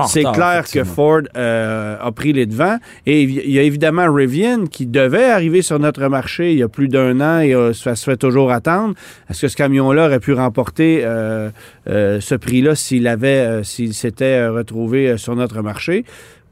c'est 0.08 0.24
clair 0.24 0.64
que. 0.70 0.84
Ford 0.88 1.22
euh, 1.36 1.96
a 2.00 2.12
pris 2.12 2.32
les 2.32 2.46
devants. 2.46 2.78
Et 3.06 3.22
il 3.22 3.50
y 3.50 3.58
a 3.58 3.62
évidemment 3.62 4.12
Rivian 4.12 4.66
qui 4.66 4.86
devait 4.86 5.30
arriver 5.30 5.62
sur 5.62 5.78
notre 5.78 6.08
marché 6.08 6.52
il 6.52 6.58
y 6.58 6.62
a 6.62 6.68
plus 6.68 6.88
d'un 6.88 7.20
an 7.20 7.40
et 7.40 7.54
euh, 7.54 7.72
ça 7.72 7.94
se 7.94 8.04
fait 8.04 8.16
toujours 8.16 8.50
attendre. 8.50 8.94
Est-ce 9.30 9.42
que 9.42 9.48
ce 9.48 9.56
camion-là 9.56 10.06
aurait 10.06 10.20
pu 10.20 10.32
remporter 10.32 11.02
euh, 11.04 11.50
euh, 11.88 12.20
ce 12.20 12.34
prix-là 12.34 12.74
s'il 12.74 13.06
avait, 13.06 13.62
s'il 13.64 13.94
s'était 13.94 14.46
retrouvé 14.48 15.16
sur 15.18 15.36
notre 15.36 15.62
marché? 15.62 16.04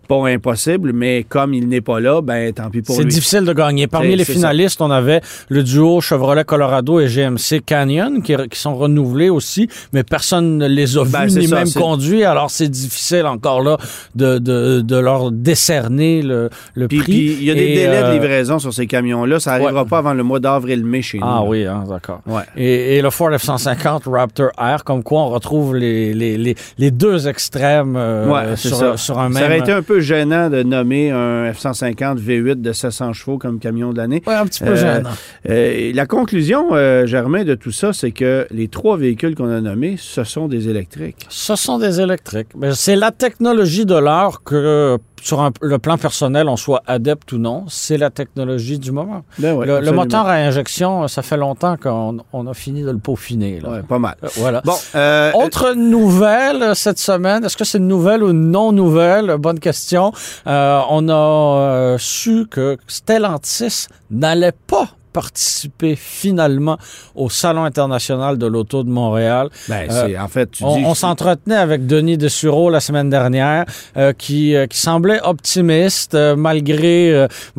Pas 0.09 0.29
impossible, 0.29 0.93
mais 0.93 1.25
comme 1.29 1.53
il 1.55 1.69
n'est 1.69 1.81
pas 1.81 2.01
là, 2.01 2.21
ben 2.23 2.53
tant 2.53 2.71
pis 2.71 2.83
pour 2.83 2.95
C'est 2.95 3.03
lui. 3.03 3.09
difficile 3.13 3.45
de 3.45 3.53
gagner. 3.53 3.87
Parmi 3.87 4.11
C'est- 4.11 4.17
les 4.17 4.25
c'est 4.25 4.33
finalistes, 4.35 4.81
on 4.81 4.91
avait 4.91 5.21
le 5.49 5.63
duo 5.63 6.01
Chevrolet 6.01 6.45
Colorado 6.45 7.01
et 7.01 7.09
GMC 7.09 7.61
Canyon 7.65 8.23
qui, 8.23 8.35
qui 8.51 8.59
sont 8.59 8.75
renouvelés 8.77 9.29
aussi, 9.31 9.69
mais 9.93 10.03
personne 10.05 10.59
ne 10.59 10.67
les 10.69 10.97
a 10.97 11.05
Ben, 11.05 11.25
vus 11.25 11.31
c'est 11.31 11.41
ni 11.41 11.49
ça, 11.49 11.57
même 11.57 11.67
c'est- 11.67 11.81
conduits. 11.81 12.25
Alors 12.25 12.51
c'est 12.51 12.69
difficile 12.69 13.27
encore 13.27 13.63
là 13.63 13.77
de, 14.15 14.39
de, 14.39 14.81
de 14.81 14.97
leur 14.97 15.31
décerner 15.33 16.23
le, 16.23 16.51
le 16.75 16.89
Puis, 16.89 16.99
prix. 16.99 17.13
puis 17.13 17.37
il 17.41 17.45
y 17.45 17.51
a 17.51 17.55
des 17.55 17.61
Et, 17.63 17.75
délais 17.75 18.03
euh, 18.03 18.09
de 18.09 18.13
livraison 18.13 18.59
sur 18.59 18.73
ces 18.73 18.87
camions-là. 18.87 19.41
Ça 19.41 19.53
n'arrivera 19.59 19.83
ouais. 19.83 19.89
pas 19.89 19.99
avant 19.99 20.15
le 20.15 20.23
mois 20.23 20.39
d'avril-mai 20.41 21.03
chez 21.03 21.19
nous. 21.19 21.25
Ah 21.27 21.41
là. 21.41 21.45
oui, 21.47 21.65
hein, 21.65 21.85
d'accord. 21.89 22.21
Ouais. 22.27 22.43
Et, 22.57 22.97
et 22.97 23.03
le 23.03 23.11
Ford 23.11 23.31
F-150 23.31 24.09
Raptor 24.09 24.51
R, 24.59 24.85
comme 24.85 25.03
quoi 25.03 25.23
on 25.23 25.29
retrouve 25.31 25.75
les, 25.77 26.15
les, 26.15 26.37
les, 26.39 26.55
les 26.79 26.91
deux 26.91 27.27
extrêmes 27.29 27.97
euh, 27.97 28.27
Ouais, 28.31 28.57
c'est 28.57 28.69
sur, 28.69 28.77
ça. 28.77 28.97
sur 28.97 29.19
un 29.19 29.33
Ça 29.33 29.41
même... 29.41 29.51
aurait 29.51 29.59
été 29.61 29.73
un 29.73 29.83
peu 29.83 29.96
gênant 30.00 30.50
de 30.50 30.62
nommer 30.62 31.11
un 31.11 31.50
F-150 31.53 32.19
V8 32.19 32.61
de 32.61 32.73
700 32.73 33.12
chevaux 33.12 33.38
comme 33.38 33.59
camion 33.59 33.93
de 33.93 33.99
l'année. 33.99 34.23
Ouais, 34.26 34.35
un 34.35 34.47
petit 34.47 34.62
peu 34.62 34.71
Euh, 34.71 34.76
gênant. 34.76 35.11
Euh, 35.49 35.93
la 35.95 36.07
conclusion, 36.07 36.69
euh, 36.73 37.07
Germain, 37.07 37.45
de 37.45 37.55
tout 37.55 37.73
ça, 37.73 37.93
c'est 37.93 38.11
que 38.12 38.47
les 38.50 38.69
trois 38.69 38.97
véhicules 38.97 39.35
qu'on 39.35 39.50
a 39.50 39.61
nommés, 39.61 39.97
ce 39.99 40.25
sont 40.25 40.49
des 40.49 40.69
électriques. 40.69 41.26
Ce 41.29 41.57
sont 41.57 41.79
des 41.79 42.00
électriques. 42.00 42.49
Mais 42.57 42.75
c'est 42.75 42.97
la 42.97 43.11
technologie 43.11 43.87
de 43.87 43.95
l'heure 43.97 44.43
que, 44.45 44.99
sur 45.23 45.40
un- 45.40 45.50
le 45.61 45.78
plan 45.78 45.99
personnel, 45.99 46.49
on 46.49 46.56
soit 46.56 46.82
adepte 46.87 47.32
ou 47.32 47.38
non, 47.38 47.64
c'est 47.68 47.96
la 47.96 48.11
technologie 48.11 48.78
du 48.78 48.92
moment. 48.92 49.23
Ben 49.38 49.54
ouais, 49.54 49.66
le, 49.80 49.92
moteur 49.92 50.26
à 50.26 50.32
injection, 50.35 51.08
ça 51.08 51.23
fait 51.23 51.37
longtemps 51.37 51.76
qu'on 51.76 52.18
on 52.32 52.46
a 52.46 52.54
fini 52.54 52.82
de 52.82 52.90
le 52.90 52.99
peaufiner. 52.99 53.61
là. 53.61 53.68
Ouais, 53.70 53.82
pas 53.82 53.99
mal. 53.99 54.16
Euh, 54.23 54.28
Voilà. 54.37 54.61
Bon, 54.64 54.75
euh, 54.94 55.32
Autre 55.32 55.73
nouvelle 55.75 56.62
euh, 56.62 56.75
cette 56.75 56.99
semaine, 56.99 57.44
est-ce 57.44 57.56
que 57.56 57.64
c'est 57.64 57.78
une 57.78 57.88
nouvelle 57.88 58.23
ou 58.23 58.30
une 58.30 58.50
non-nouvelle? 58.50 59.37
Bonne 59.38 59.58
question. 59.61 60.12
Euh, 60.46 60.80
on 60.90 61.08
a 61.08 61.12
euh, 61.14 61.96
su 61.99 62.46
que 62.50 62.76
Stellantis 62.87 63.87
n'allait 64.11 64.52
pas 64.66 64.88
participer 65.20 65.94
finalement 65.96 66.76
au 67.23 67.28
Salon 67.42 67.64
international 67.73 68.32
de 68.42 68.46
l'auto 68.54 68.78
de 68.88 68.90
Montréal. 69.00 69.46
Ben, 69.68 69.82
Euh, 69.90 70.18
en 70.26 70.30
fait, 70.35 70.49
tu 70.54 70.62
On, 70.64 70.76
dis... 70.76 70.85
on 70.90 70.94
s'entretenait 71.04 71.56
avec 71.68 71.80
Denis 71.92 72.18
Dessureau 72.25 72.66
la 72.76 72.80
semaine 72.88 73.11
dernière, 73.18 73.64
euh, 73.96 74.12
qui, 74.23 74.42
euh, 74.54 74.66
qui 74.73 74.78
semblait 74.88 75.20
optimiste 75.35 76.14
malgré 76.49 76.92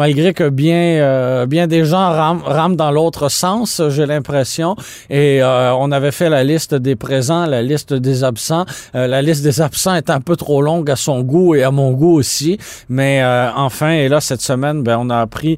malgré 0.03 0.29
que 0.39 0.47
bien 0.63 1.45
bien 1.55 1.65
des 1.75 1.83
gens 1.91 2.07
rament, 2.21 2.43
rament 2.57 2.75
dans 2.83 2.91
l'autre 2.97 3.25
sens, 3.43 3.69
j'ai 3.95 4.05
l'impression. 4.13 4.69
Et 5.09 5.33
on 5.83 5.87
avait 5.97 6.15
fait 6.19 6.29
la 6.37 6.43
liste 6.51 6.73
des 6.87 6.95
présents, 7.07 7.45
la 7.57 7.61
liste 7.71 7.93
des 8.07 8.17
absents. 8.31 8.65
La 8.93 9.21
liste 9.27 9.43
des 9.49 9.57
absents 9.69 9.95
est 10.01 10.09
un 10.17 10.21
peu 10.29 10.35
trop 10.45 10.59
longue 10.69 10.89
à 10.97 10.97
son 11.07 11.17
goût 11.33 11.49
et 11.57 11.63
à 11.69 11.71
mon 11.79 11.89
goût 12.01 12.15
aussi. 12.21 12.53
Mais 12.97 13.13
enfin, 13.67 13.91
et 14.03 14.07
là 14.13 14.19
cette 14.29 14.43
semaine, 14.51 14.77
ben 14.87 14.97
on 15.03 15.09
a 15.17 15.19
appris 15.27 15.53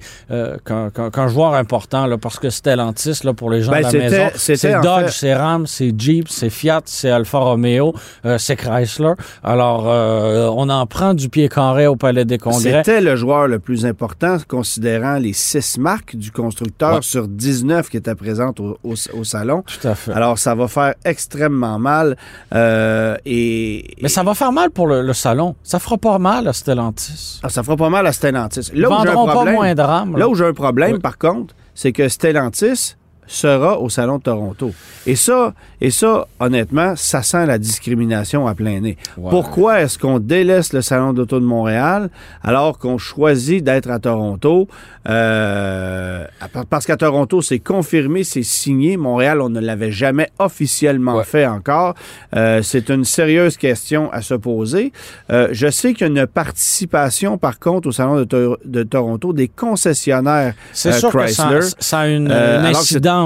qu'un 0.67 0.83
qu'un- 0.95 1.09
qu'un 1.15 1.27
joueur 1.33 1.51
important, 1.63 1.88
là, 1.93 2.17
parce 2.17 2.39
que 2.39 2.50
Stellantis, 2.50 3.22
là 3.24 3.34
pour 3.34 3.50
les 3.50 3.62
gens 3.62 3.72
Ben, 3.72 3.79
de 3.79 3.84
la 3.84 3.89
c'était- 3.89 4.10
maison, 4.10 4.29
c'est 4.36 4.81
Dodge, 4.81 5.05
fait- 5.05 5.12
c'est 5.12 5.34
Ram, 5.36 5.67
c'est 5.67 5.93
Jeep, 5.98 6.29
c'est 6.29 6.50
Fiat, 6.50 6.81
c'est 6.86 7.10
Alfa 7.10 7.39
Romeo, 7.39 7.93
euh, 8.25 8.38
c'est 8.38 8.55
Chrysler. 8.55 9.13
Alors, 9.43 9.86
euh, 9.88 10.50
on 10.55 10.69
en 10.69 10.86
prend 10.86 11.13
du 11.13 11.29
pied 11.29 11.50
carré 11.50 11.88
au 11.88 11.96
Palais 11.96 12.25
des 12.25 12.38
Congrès. 12.38 12.60
C'était 12.84 13.01
le 13.01 13.15
joueur 13.15 13.48
le 13.48 13.60
plus 13.60 13.86
important, 13.86 14.38
considérant 14.48 15.15
les 15.17 15.34
six 15.34 15.77
marques 15.77 16.15
du 16.15 16.31
constructeur 16.31 16.96
Ouais. 16.96 17.01
sur 17.01 17.27
19 17.27 17.89
qui 17.89 17.98
étaient 17.98 18.15
présentes 18.15 18.60
au, 18.60 18.77
au- 18.84 18.93
au 19.17 19.24
salon. 19.24 19.63
Tout 19.65 19.88
à 19.88 19.96
fait. 19.96 20.12
Alors, 20.13 20.38
ça 20.38 20.55
va 20.55 20.67
faire 20.67 20.93
extrêmement 21.05 21.79
mal. 21.79 22.15
euh, 22.55 23.15
et, 23.25 23.96
Mais 24.01 24.10
ça 24.10 24.24
va 24.24 24.34
faire 24.34 24.51
mal 24.51 24.69
pour 24.72 24.88
le, 24.88 25.01
le 25.01 25.13
salon. 25.13 25.55
Ça 25.63 25.79
fera 25.79 25.98
pas 25.98 26.17
mal 26.19 26.48
à 26.48 26.53
Stellantis. 26.53 27.39
Ah, 27.43 27.50
ça 27.50 27.63
fera 27.63 27.77
pas 27.77 27.89
mal 27.89 28.05
à 28.08 28.12
Stellantis. 28.13 28.72
Ils 28.74 28.81
Là 28.81 28.89
où 28.89 28.91
j'ai 29.03 29.10
un 29.10 29.13
vendront 29.13 29.25
pas 29.25 29.31
problème, 29.34 29.55
moins 29.55 29.74
de 29.74 29.77
là. 29.79 30.05
là 30.17 30.27
où 30.29 30.36
j'ai 30.36 30.46
un 30.46 30.53
problème 30.53 30.93
Oui. 30.93 31.00
par 31.00 31.17
contre, 31.17 31.53
c'est 31.81 31.93
que 31.93 32.09
Stellantis 32.09 32.98
sera 33.31 33.79
au 33.79 33.89
Salon 33.89 34.17
de 34.17 34.24
Toronto. 34.24 34.71
Et 35.05 35.15
ça, 35.15 35.53
et 35.79 35.91
ça, 35.91 36.27
honnêtement, 36.39 36.95
ça 36.98 37.21
sent 37.24 37.45
la 37.45 37.57
discrimination 37.57 38.48
à 38.48 38.55
plein 38.55 38.79
nez. 38.81 38.98
Pourquoi 39.15 39.81
est-ce 39.81 39.98
qu'on 39.98 40.19
délaisse 40.19 40.74
le 40.74 40.81
Salon 40.81 41.13
d'auto 41.13 41.39
de 41.39 41.45
Montréal 41.45 42.09
alors 42.43 42.77
qu'on 42.79 42.98
choisit 42.98 43.63
d'être 43.63 43.89
à 43.89 44.00
Toronto? 44.00 44.67
Euh, 45.07 46.25
parce 46.69 46.86
qu'à 46.86 46.98
Toronto, 46.98 47.41
c'est 47.41 47.59
confirmé, 47.59 48.24
c'est 48.24 48.43
signé. 48.43 48.98
Montréal, 48.98 49.41
on 49.41 49.50
ne 49.50 49.59
l'avait 49.59 49.91
jamais 49.91 50.29
officiellement 50.39 51.15
Ouais. 51.15 51.24
fait 51.24 51.45
encore. 51.48 51.95
Euh, 52.36 52.62
c'est 52.62 52.89
une 52.89 53.05
sérieuse 53.05 53.57
question 53.57 54.12
à 54.12 54.21
se 54.21 54.33
poser. 54.33 54.91
Euh, 55.31 55.48
je 55.51 55.69
sais 55.69 55.93
qu'il 55.93 56.01
y 56.01 56.03
a 56.17 56.21
une 56.21 56.27
participation, 56.27 57.38
par 57.38 57.59
contre, 57.59 57.88
au 57.88 57.91
Salon 57.91 58.17
de, 58.17 58.24
To- 58.25 58.57
de 58.65 58.83
Toronto 58.83 59.33
des 59.33 59.48
concessionnaires 59.48 60.53
C'est 60.74 60.91
sûr 60.93 61.12
que 61.12 61.27
ça, 61.27 61.45
Chrysler. 61.50 61.75
ça 61.79 62.00
a 62.00 62.07
une, 62.07 62.29
une 62.31 62.65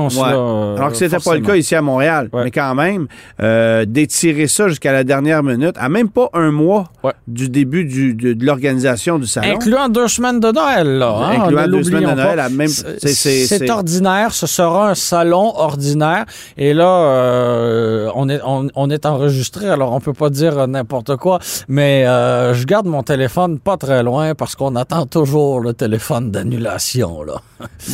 Ouais. 0.01 0.31
là, 0.31 0.73
Alors 0.77 0.89
que 0.91 0.95
c'était 0.97 1.17
pas 1.19 1.35
le 1.35 1.41
cas 1.41 1.55
ici 1.55 1.75
à 1.75 1.81
Montréal. 1.81 2.29
Ouais. 2.33 2.45
Mais 2.45 2.51
quand 2.51 2.75
même, 2.75 3.07
euh, 3.41 3.85
d'étirer 3.85 4.47
ça 4.47 4.67
jusqu'à 4.67 4.91
la 4.91 5.03
dernière 5.03 5.43
minute, 5.43 5.75
à 5.77 5.89
même 5.89 6.09
pas 6.09 6.29
un 6.33 6.51
mois 6.51 6.85
Ouais. 7.03 7.11
du 7.27 7.49
début 7.49 7.85
du- 7.85 8.13
de, 8.13 8.33
de 8.33 8.45
l'organisation 8.45 9.19
du 9.19 9.27
salon. 9.27 9.53
Incluant 9.55 9.89
deux 9.89 10.07
semaines 10.07 10.39
de 10.39 10.51
Noël, 10.51 10.97
là. 10.97 11.09
hein, 11.21 11.41
Incluant 11.41 11.67
deux 11.67 11.83
semaines 11.83 12.09
de 12.09 12.15
Noël, 12.21 12.41
même- 12.51 12.67
C'est- 12.67 13.69
ordinaire, 13.69 14.33
ce 14.33 14.47
sera 14.47 14.89
un 14.91 14.95
salon 14.95 15.53
ordinaire. 15.55 16.25
Et 16.57 16.73
là, 16.73 16.87
euh, 16.87 18.09
on, 18.15 18.29
est, 18.29 18.39
on, 18.45 18.67
on 18.75 18.89
est 18.89 19.05
enregistré, 19.05 19.69
alors 19.69 19.93
on 19.93 19.99
peut 19.99 20.13
pas 20.13 20.29
dire 20.29 20.67
n'importe 20.67 21.15
quoi, 21.17 21.39
mais 21.67 22.05
euh, 22.07 22.53
je 22.53 22.65
garde 22.65 22.85
mon 22.85 23.03
téléphone 23.03 23.59
pas 23.59 23.77
très 23.77 24.03
loin 24.03 24.35
parce 24.35 24.55
qu'on 24.55 24.75
attend 24.75 25.05
toujours 25.05 25.59
le 25.59 25.73
téléphone 25.73 26.31
d'annulation. 26.31 27.23
là. 27.23 27.35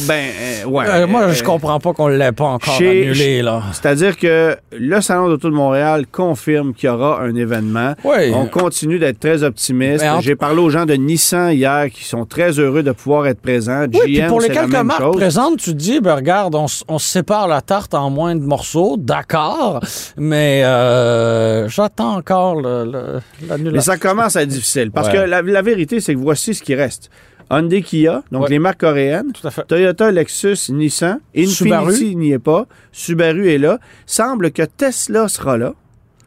Ben, 0.07 0.25
ouais. 0.67 1.05
Moi, 1.07 1.31
je 1.31 1.43
comprends 1.43 1.79
pas 1.79 1.88
qu'on 1.93 2.07
l'ait 2.07 2.31
pas 2.31 2.45
encore 2.45 2.73
chez- 2.75 3.03
annulé. 3.07 3.41
là. 3.41 3.61
C'est-à-dire 3.71 4.17
que 4.17 4.55
le 4.71 5.01
Salon 5.01 5.27
d'Auto 5.29 5.49
de 5.49 5.55
Montréal 5.55 6.05
confirme 6.11 6.73
qu'il 6.73 6.87
y 6.87 6.91
aura 6.91 7.21
un 7.21 7.35
événement. 7.35 7.93
Oui. 8.03 8.31
On 8.33 8.45
continue 8.45 8.99
d'être 8.99 9.19
très 9.19 9.43
optimiste. 9.43 10.03
Mais 10.03 10.09
en- 10.09 10.21
J'ai 10.21 10.35
parlé 10.35 10.59
aux 10.61 10.69
gens 10.69 10.85
de 10.85 10.93
Nissan 10.93 11.51
hier 11.51 11.89
qui 11.91 12.03
sont 12.03 12.25
très 12.25 12.51
heureux 12.59 12.83
de 12.83 12.91
pouvoir 12.91 13.27
être 13.27 13.41
présents. 13.41 13.85
Oui, 13.93 13.99
puis 14.03 14.13
GM, 14.15 14.27
pour 14.27 14.41
les 14.41 14.49
quelques 14.49 14.75
marques 14.75 15.01
chose. 15.01 15.15
présentes, 15.15 15.57
tu 15.59 15.71
te 15.71 15.75
dis, 15.77 15.99
ben 15.99 16.15
regarde, 16.15 16.55
on, 16.55 16.99
sépare 16.99 17.47
la 17.47 17.61
tarte 17.61 17.93
en 17.93 18.09
moins 18.09 18.35
de 18.35 18.41
morceaux, 18.43 18.95
d'accord, 18.97 19.79
mais 20.17 20.63
euh, 20.65 21.67
j'attends 21.69 22.15
encore 22.17 22.55
le- 22.61 22.85
le- 22.85 23.19
Mais 23.41 23.47
l'annulation. 23.47 23.93
ça 23.93 23.97
commence 23.97 24.35
à 24.35 24.43
être 24.43 24.49
difficile. 24.49 24.91
Parce 24.91 25.07
Ouais. 25.07 25.13
que 25.13 25.19
la, 25.19 25.41
la 25.41 25.61
vérité, 25.61 25.99
c'est 25.99 26.13
que 26.13 26.19
voici 26.19 26.53
ce 26.53 26.61
qui 26.63 26.75
reste. 26.75 27.09
Hyundai 27.51 27.81
Kia, 27.81 28.23
donc 28.31 28.43
Ouais. 28.43 28.49
les 28.49 28.59
marques 28.59 28.79
coréennes, 28.81 29.31
Tout 29.33 29.47
à 29.47 29.51
fait. 29.51 29.63
Toyota, 29.65 30.11
Lexus, 30.11 30.71
Nissan. 30.71 31.19
Infiniti 31.35 32.15
n'y 32.15 32.31
est 32.31 32.39
pas, 32.39 32.65
Subaru 32.91 33.49
est 33.49 33.57
là. 33.57 33.79
Semble 34.05 34.51
que 34.51 34.61
Tesla 34.63 35.27
sera 35.27 35.57
là. 35.57 35.73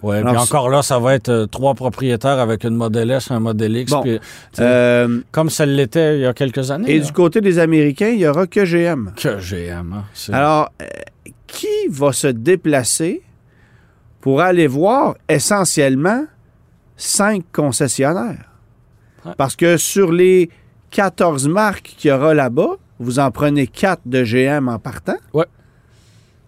Oui, 0.02 0.16
puis 0.20 0.36
encore 0.36 0.68
là, 0.68 0.82
ça 0.82 0.98
va 0.98 1.14
être 1.14 1.28
euh, 1.28 1.46
trois 1.46 1.74
propriétaires 1.74 2.40
avec 2.40 2.64
une 2.64 2.74
Model 2.74 3.08
S, 3.12 3.30
un 3.30 3.38
Model 3.38 3.76
X, 3.76 3.92
Bon. 3.92 4.02
puis, 4.02 4.18
Euh, 4.58 5.20
comme 5.30 5.48
ça 5.48 5.64
l'était 5.64 6.16
il 6.16 6.22
y 6.22 6.26
a 6.26 6.32
quelques 6.34 6.72
années. 6.72 6.90
et 6.90 6.98
là. 6.98 7.04
du 7.04 7.12
côté 7.12 7.40
des 7.40 7.60
Américains, 7.60 8.08
il 8.08 8.16
n'y 8.18 8.26
aura 8.26 8.48
que 8.48 8.64
GM. 8.64 9.12
Que 9.16 9.38
GM. 9.38 9.92
hein, 9.92 10.04
c'est- 10.12 10.32
Alors, 10.32 10.70
euh, 10.82 10.86
qui 11.46 11.68
va 11.88 12.12
se 12.12 12.26
déplacer 12.26 13.22
pour 14.20 14.40
aller 14.40 14.66
voir 14.66 15.14
essentiellement 15.28 16.24
cinq 16.96 17.44
concessionnaires? 17.52 18.50
Ouais. 19.24 19.32
Parce 19.36 19.54
que 19.54 19.76
sur 19.76 20.10
les 20.10 20.50
14 20.92 21.48
marques 21.48 21.94
qu'il 21.98 22.10
y 22.10 22.12
aura 22.12 22.32
là-bas, 22.34 22.76
vous 23.00 23.18
en 23.18 23.30
prenez 23.32 23.66
quatre 23.66 24.02
de 24.06 24.22
GM 24.22 24.68
en 24.68 24.78
partant. 24.78 25.16
Ouais. 25.34 25.46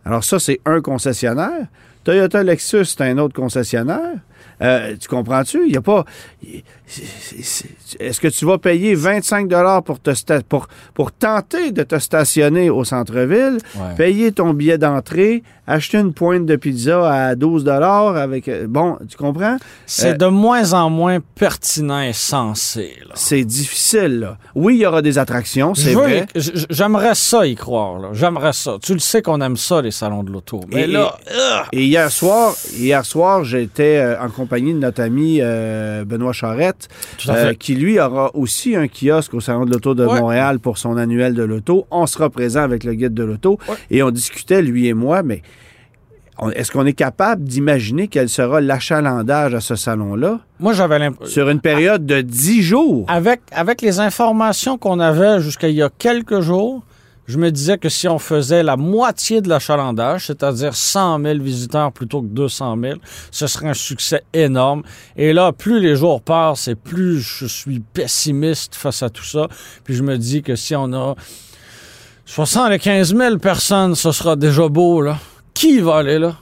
Alors 0.05 0.23
ça, 0.23 0.39
c'est 0.39 0.61
un 0.67 0.81
concessionnaire. 0.81 1.67
Toyota 2.05 2.43
Lexus, 2.43 2.85
c'est 2.85 3.01
un 3.01 3.17
autre 3.19 3.35
concessionnaire. 3.35 4.19
Euh, 4.61 4.95
tu 5.01 5.09
comprends-tu? 5.09 5.63
Il 5.65 5.71
n'y 5.73 5.77
a 5.79 5.81
pas. 5.81 6.05
Est-ce 7.99 8.21
que 8.21 8.29
tu 8.29 8.45
vas 8.45 8.59
payer 8.59 8.95
25 8.95 9.49
pour, 9.85 10.01
te 10.01 10.11
sta- 10.11 10.43
pour, 10.43 10.69
pour 10.93 11.11
tenter 11.13 11.73
de 11.73 11.83
te 11.83 11.99
stationner 11.99 12.69
au 12.71 12.85
centre-ville, 12.85 13.59
Ouais. 13.75 13.95
payer 13.97 14.33
ton 14.33 14.53
billet 14.53 14.77
d'entrée, 14.79 15.43
acheter 15.67 15.99
une 15.99 16.13
pointe 16.13 16.47
de 16.47 16.57
pizza 16.57 17.11
à 17.29 17.35
12 17.35 17.67
avec. 17.69 18.49
euh, 18.49 18.67
Bon, 18.69 18.99
tu 19.09 19.17
comprends? 19.17 19.57
C'est 19.87 20.13
euh, 20.13 20.17
de 20.17 20.27
moins 20.27 20.73
en 20.73 20.91
moins 20.91 21.19
pertinent 21.35 22.01
et 22.01 22.13
sensé. 22.13 22.97
C'est 23.15 23.45
difficile, 23.45 24.21
là. 24.21 24.39
Oui, 24.55 24.77
il 24.77 24.81
y 24.81 24.87
aura 24.87 25.03
des 25.03 25.19
attractions, 25.19 25.75
c'est 25.75 25.95
vrai. 25.95 26.27
J'aimerais 26.71 27.15
ça 27.15 27.47
y 27.47 27.55
croire. 27.55 27.99
là. 27.99 28.09
J'aimerais 28.13 28.53
ça. 28.53 28.77
Tu 28.83 28.93
le 28.95 28.99
sais 28.99 29.23
qu'on 29.23 29.41
aime 29.41 29.57
ça, 29.57 29.81
les 29.83 29.91
salons 29.91 30.23
de 30.23 30.31
l'auto. 30.31 30.61
Mais 30.73 30.83
Et- 30.83 30.87
là, 30.87 31.15
Et 31.73 31.85
hier 31.85 32.11
soir, 32.11 32.55
hier 32.77 33.05
soir, 33.05 33.45
j'étais 33.45 33.97
euh, 33.99 34.21
en 34.21 34.29
compagnie 34.29 34.75
de 34.75 34.79
notre 34.79 35.03
ami 35.03 35.39
euh, 35.41 36.05
Benoît 36.05 36.33
Charette, 36.33 36.89
qui 37.59 37.75
lui 37.75 37.99
aura 37.99 38.31
aussi 38.35 38.77
un 38.77 38.87
kiosque 38.89 39.35
au 39.35 39.41
Salon 39.41 39.65
de 39.65 39.73
l'Auto 39.73 39.95
de 39.95 40.05
Ouais. 40.05 40.21
Montréal 40.21 40.59
pour 40.61 40.79
son 40.79 40.97
annuel 40.97 41.35
de 41.35 41.43
l'auto. 41.43 41.87
On 41.91 42.07
sera 42.07 42.29
présent 42.31 42.61
avec 42.63 42.85
le 42.85 42.95
guide 42.95 43.15
de 43.15 43.25
l'auto 43.25 43.59
Ouais. 43.69 43.77
et 43.91 44.03
on 44.03 44.11
discutait, 44.11 44.63
lui 44.63 44.87
et 44.89 44.95
moi, 44.95 45.23
mais 45.23 45.43
est-ce 46.55 46.73
qu'on 46.73 46.87
est 46.87 46.95
capable 46.95 47.45
d'imaginer 47.45 48.09
quel 48.09 48.29
sera 48.29 48.61
l'achalandage 48.61 49.55
à 49.55 49.61
ce 49.61 49.77
salon-là? 49.77 50.41
Moi, 50.59 50.73
j'avais 50.73 50.99
l'impression. 50.99 51.33
sur 51.33 51.49
une 51.49 51.61
période 51.61 52.07
de 52.07 52.21
10 52.21 52.63
jours? 52.63 53.07
Avec, 53.09 53.41
avec 53.53 53.83
les 53.83 54.01
informations 54.01 54.77
qu'on 54.77 55.01
avait 55.01 55.41
jusqu'à 55.41 55.69
il 55.69 55.77
y 55.77 55.83
a 55.83 55.91
quelques 55.97 56.41
jours, 56.41 56.83
je 57.27 57.39
me 57.39 57.51
disais 57.51 57.79
que 57.79 57.89
si 57.89 58.07
on 58.07 58.19
faisait 58.19 58.63
la 58.63 58.77
moitié 58.77 59.41
de 59.41 59.49
l'achalandage, 59.49 60.27
c'est-à-dire 60.27 60.75
100 60.75 61.23
000 61.23 61.39
visiteurs 61.39 61.93
plutôt 61.93 62.21
que 62.21 62.27
200 62.27 62.77
000, 62.83 62.99
ce 63.31 63.47
serait 63.47 63.69
un 63.69 63.75
succès 63.75 64.23
énorme. 64.35 64.83
Et 65.17 65.33
là, 65.33 65.53
plus 65.53 65.81
les 65.81 65.97
jours 65.97 66.21
passent 66.21 66.69
et 66.69 66.75
plus 66.75 67.21
je 67.21 67.47
suis 67.47 67.81
pessimiste 67.81 68.75
face 68.75 69.03
à 69.03 69.09
tout 69.09 69.25
ça. 69.25 69.49
Puis 69.85 69.95
je 69.95 70.03
me 70.03 70.19
dis 70.19 70.43
que 70.43 70.55
si 70.55 70.77
on 70.77 70.93
a 70.93 71.15
75 72.27 73.17
000 73.17 73.39
personnes, 73.39 73.95
ce 73.95 74.13
sera 74.13 74.37
déjà 74.37 74.69
beau, 74.69 75.01
là. 75.01 75.17
Qui 75.55 75.81
va 75.81 75.97
aller 75.99 76.19
là? 76.19 76.37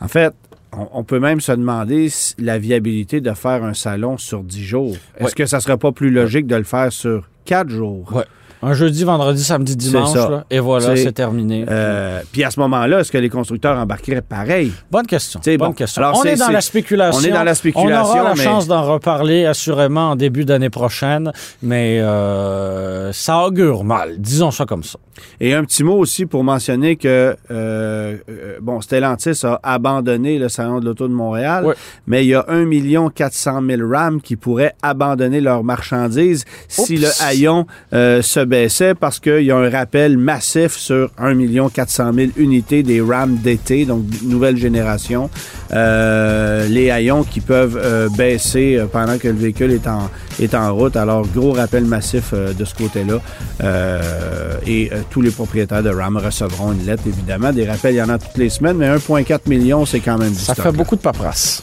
En 0.00 0.08
fait, 0.08 0.34
on, 0.72 1.02
peut 1.04 1.18
même 1.18 1.40
se 1.40 1.52
demander 1.52 2.08
si 2.08 2.34
la 2.38 2.58
viabilité 2.58 3.20
de 3.20 3.32
faire 3.32 3.64
un 3.64 3.74
salon 3.74 4.18
sur 4.18 4.42
10 4.42 4.64
jours. 4.64 4.96
Est-ce 5.16 5.24
Ouais. 5.24 5.32
que 5.32 5.46
ça 5.46 5.60
serait 5.60 5.78
pas 5.78 5.92
plus 5.92 6.10
logique 6.10 6.46
de 6.46 6.56
le 6.56 6.64
faire 6.64 6.92
sur 6.92 7.28
4 7.46 7.68
jours? 7.70 8.12
Ouais. 8.12 8.24
Un 8.62 8.72
jeudi, 8.74 9.04
vendredi, 9.04 9.42
samedi, 9.42 9.76
dimanche, 9.76 10.14
là, 10.14 10.44
et 10.50 10.58
voilà, 10.58 10.96
C'est- 10.96 11.12
terminé. 11.12 11.64
Euh, 11.68 12.20
puis 12.32 12.42
à 12.44 12.50
ce 12.50 12.58
moment-là, 12.60 13.00
est-ce 13.00 13.12
que 13.12 13.18
les 13.18 13.28
constructeurs 13.28 13.78
embarqueraient 13.78 14.20
pareil? 14.22 14.72
Bonne 14.90 15.06
question. 15.06 15.40
Bonne 15.44 15.56
bon. 15.56 15.72
question. 15.72 16.02
Alors, 16.02 16.18
on 16.20 16.24
est 16.24 16.36
dans 16.36 16.48
la 16.50 16.60
spéculation. 16.60 17.20
on 17.20 17.24
est 17.24 17.30
dans 17.32 17.44
la 17.44 17.54
spéculation, 17.54 17.94
On 18.14 18.18
aura 18.18 18.22
la 18.30 18.34
mais- 18.34 18.42
chance 18.42 18.66
d'en 18.66 18.82
reparler 18.82 19.46
assurément 19.46 20.10
en 20.10 20.16
début 20.16 20.44
d'année 20.44 20.70
prochaine, 20.70 21.32
mais 21.62 22.00
euh, 22.00 23.12
ça 23.12 23.44
augure 23.44 23.84
mal. 23.84 24.18
Disons 24.18 24.50
ça 24.50 24.64
comme 24.66 24.82
ça. 24.82 24.98
Et 25.40 25.54
un 25.54 25.64
petit 25.64 25.82
mot 25.84 25.96
aussi 25.96 26.26
pour 26.26 26.44
mentionner 26.44 26.96
que, 26.96 27.36
euh, 27.50 28.16
bon, 28.60 28.80
Stellantis 28.80 29.40
a 29.44 29.58
abandonné 29.62 30.38
le 30.38 30.48
Salon 30.48 30.80
de 30.80 30.84
l'Auto 30.84 31.08
de 31.08 31.12
Montréal, 31.12 31.74
mais 32.06 32.24
il 32.24 32.28
y 32.28 32.34
a 32.34 32.44
1 32.48 33.10
400 33.10 33.60
000 33.68 33.82
RAM 33.90 34.20
qui 34.20 34.36
pourraient 34.36 34.74
abandonner 34.82 35.40
leurs 35.40 35.64
marchandises 35.64 36.44
si 36.68 36.96
le 36.96 37.08
haillon 37.22 37.66
se 37.92 38.47
baissait 38.48 38.94
parce 38.94 39.20
qu'il 39.20 39.44
y 39.44 39.50
a 39.50 39.56
un 39.56 39.70
rappel 39.70 40.18
massif 40.18 40.72
sur 40.72 41.10
1 41.18 41.68
400 41.68 42.12
000 42.12 42.28
unités 42.36 42.82
des 42.82 43.00
RAM 43.00 43.36
d'été, 43.36 43.84
donc 43.84 44.04
nouvelle 44.22 44.56
génération. 44.56 45.30
Euh, 45.72 46.66
les 46.68 46.90
haillons 46.90 47.24
qui 47.24 47.40
peuvent 47.40 47.78
euh, 47.82 48.08
baisser 48.08 48.76
euh, 48.76 48.86
pendant 48.86 49.18
que 49.18 49.28
le 49.28 49.34
véhicule 49.34 49.72
est 49.72 49.86
en, 49.86 50.10
est 50.40 50.54
en 50.54 50.74
route. 50.74 50.96
Alors, 50.96 51.26
gros 51.26 51.52
rappel 51.52 51.84
massif 51.84 52.32
de 52.32 52.64
ce 52.64 52.74
côté-là. 52.74 53.20
et 54.66 54.90
tous 55.10 55.20
les 55.20 55.30
propriétaires 55.30 55.82
de 55.82 55.90
RAM 55.90 56.16
recevront 56.16 56.72
une 56.72 56.86
lettre, 56.86 57.02
évidemment. 57.06 57.52
Des 57.52 57.66
rappels, 57.66 57.94
il 57.94 57.98
y 57.98 58.02
en 58.02 58.08
a 58.08 58.18
toutes 58.18 58.38
les 58.38 58.48
semaines, 58.48 58.76
mais 58.76 58.88
1,4 58.88 59.48
million, 59.48 59.84
c'est 59.84 60.00
quand 60.00 60.18
même 60.18 60.32
du 60.32 60.38
Ça 60.38 60.54
fait 60.54 60.72
beaucoup 60.72 60.96
de 60.96 61.00
paperasse. 61.00 61.62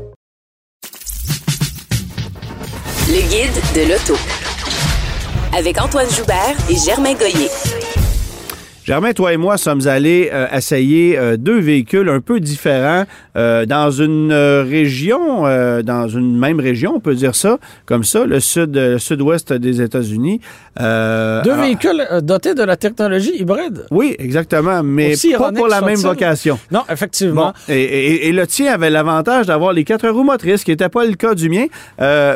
De 3.73 3.81
l'auto. 3.83 4.17
Avec 5.57 5.79
Antoine 5.81 6.09
Joubert 6.09 6.55
et 6.69 6.75
Germain 6.75 7.13
Goyer. 7.13 7.49
Germain, 8.91 9.13
toi 9.13 9.31
et 9.31 9.37
moi 9.37 9.55
sommes 9.55 9.87
allés 9.87 10.29
euh, 10.33 10.47
essayer 10.51 11.17
euh, 11.17 11.37
deux 11.37 11.61
véhicules 11.61 12.09
un 12.09 12.19
peu 12.19 12.41
différents 12.41 13.05
euh, 13.37 13.65
dans 13.65 13.89
une 13.89 14.33
région, 14.33 15.43
dans 15.81 16.09
une 16.09 16.37
même 16.37 16.59
région, 16.59 16.95
on 16.97 16.99
peut 16.99 17.15
dire 17.15 17.33
ça, 17.33 17.57
comme 17.85 18.03
ça, 18.03 18.25
le 18.25 18.41
sud, 18.41 18.97
sud-ouest 18.97 19.53
des 19.53 19.81
États-Unis. 19.81 20.41
deux 20.77 21.55
véhicules 21.55 22.05
dotés 22.21 22.53
de 22.53 22.63
la 22.63 22.75
technologie 22.75 23.31
hybride. 23.39 23.85
Oui, 23.91 24.13
exactement, 24.19 24.83
mais 24.83 25.13
pas 25.37 25.53
pour 25.53 25.69
la 25.69 25.79
même 25.79 25.95
vocation. 25.95 26.59
Non, 26.69 26.83
effectivement. 26.89 27.53
et, 27.69 28.27
et, 28.27 28.33
le 28.33 28.45
tien 28.45 28.73
avait 28.73 28.89
l'avantage 28.89 29.45
d'avoir 29.45 29.71
les 29.71 29.85
quatre 29.85 30.09
roues 30.09 30.25
motrices, 30.25 30.65
qui 30.65 30.71
n'était 30.71 30.89
pas 30.89 31.05
le 31.05 31.13
cas 31.13 31.33
du 31.33 31.47
mien. 31.49 31.67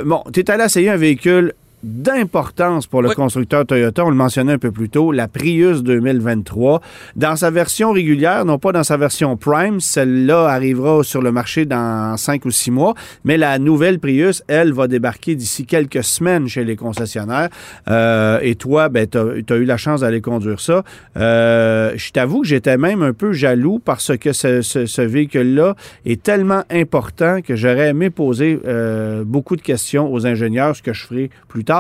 bon, 0.06 0.24
tu 0.32 0.40
es 0.40 0.50
allé 0.50 0.64
essayer 0.64 0.90
un 0.90 0.96
véhicule 0.96 1.52
d'importance 1.86 2.88
pour 2.88 3.04
le 3.04 3.10
constructeur 3.12 3.64
Toyota. 3.64 4.04
On 4.04 4.10
le 4.10 4.16
mentionnait 4.16 4.54
un 4.54 4.58
peu 4.58 4.72
plus 4.72 4.90
tôt, 4.90 5.12
la 5.12 5.28
Prius 5.28 5.84
2023. 5.84 6.82
Dans 7.16 7.36
sa 7.36 7.52
version 7.52 7.92
régulière, 7.92 8.44
non 8.44 8.58
pas 8.58 8.72
dans 8.72 8.84
sa 8.84 8.98
version 8.98 9.38
Prime, 9.38 9.80
celle-là 9.80 10.48
arrivera 10.48 11.04
sur 11.04 11.22
le 11.22 11.32
marché 11.32 11.66
dans 11.66 12.18
cinq 12.18 12.46
ou 12.46 12.52
six 12.52 12.72
mois, 12.72 12.96
mais 13.24 13.38
la 13.38 13.60
nouvelle 13.60 14.00
Prius, 14.00 14.42
elle, 14.48 14.74
va 14.74 14.88
débarquer 14.88 15.36
d'ici 15.36 15.68
quelques 15.68 16.04
semaines 16.04 16.48
chez 16.48 16.64
les 16.64 16.76
concessionnaires. 16.76 17.50
Euh, 17.88 18.40
et 18.42 18.56
toi, 18.56 18.90
ben, 18.90 19.08
tu 19.08 19.18
as, 19.18 19.56
eu 19.56 19.66
la 19.66 19.78
chance 19.78 20.02
d'aller 20.02 20.22
conduire 20.22 20.60
ça. 20.60 20.84
Euh, 21.18 21.94
je 21.96 22.12
t'avoue 22.12 22.42
que 22.42 22.48
j'étais 22.48 22.78
même 22.78 23.04
un 23.04 23.14
peu 23.14 23.32
jaloux 23.32 23.80
parce 23.84 24.18
que 24.18 24.34
ce, 24.34 24.62
ce, 24.62 25.02
véhicule-là 25.02 25.76
est 26.06 26.24
tellement 26.24 26.64
important 26.72 27.42
que 27.44 27.56
j'aurais 27.56 27.90
aimé 27.90 28.10
poser 28.10 28.60
euh, 28.66 29.24
beaucoup 29.24 29.56
de 29.56 29.62
questions 29.62 30.12
aux 30.12 30.26
ingénieurs, 30.26 30.76
ce 30.76 30.82
que 30.82 30.92
je 30.92 31.06
ferai 31.06 31.30
plus 31.48 31.64
tard 31.64 31.75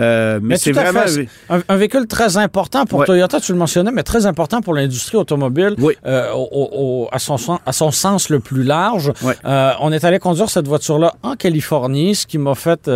euh, 0.00 0.40
mais, 0.42 0.56
c'est 0.56 0.72
vraiment 0.72 1.02
un, 1.48 1.76
véhicule 1.76 2.06
très 2.06 2.36
important 2.36 2.86
pour 2.86 3.04
Toyota, 3.04 3.40
tu 3.40 3.52
le 3.52 3.58
mentionnais, 3.58 3.90
mais 3.92 4.02
très 4.02 4.26
important 4.26 4.60
pour 4.60 4.74
l'industrie 4.74 5.16
automobile 5.16 5.76
euh, 6.06 7.04
à, 7.12 7.18
son, 7.18 7.36
à 7.64 7.72
son 7.72 7.90
sens 7.90 8.28
le 8.28 8.40
plus 8.40 8.62
large. 8.62 9.12
Euh, 9.44 9.72
on 9.80 9.92
est 9.92 10.04
allé 10.04 10.18
conduire 10.18 10.50
cette 10.50 10.66
voiture-là 10.66 11.14
en 11.22 11.36
Californie, 11.36 12.14
ce 12.14 12.26
qui 12.26 12.38
m'a 12.38 12.54
fait, 12.54 12.90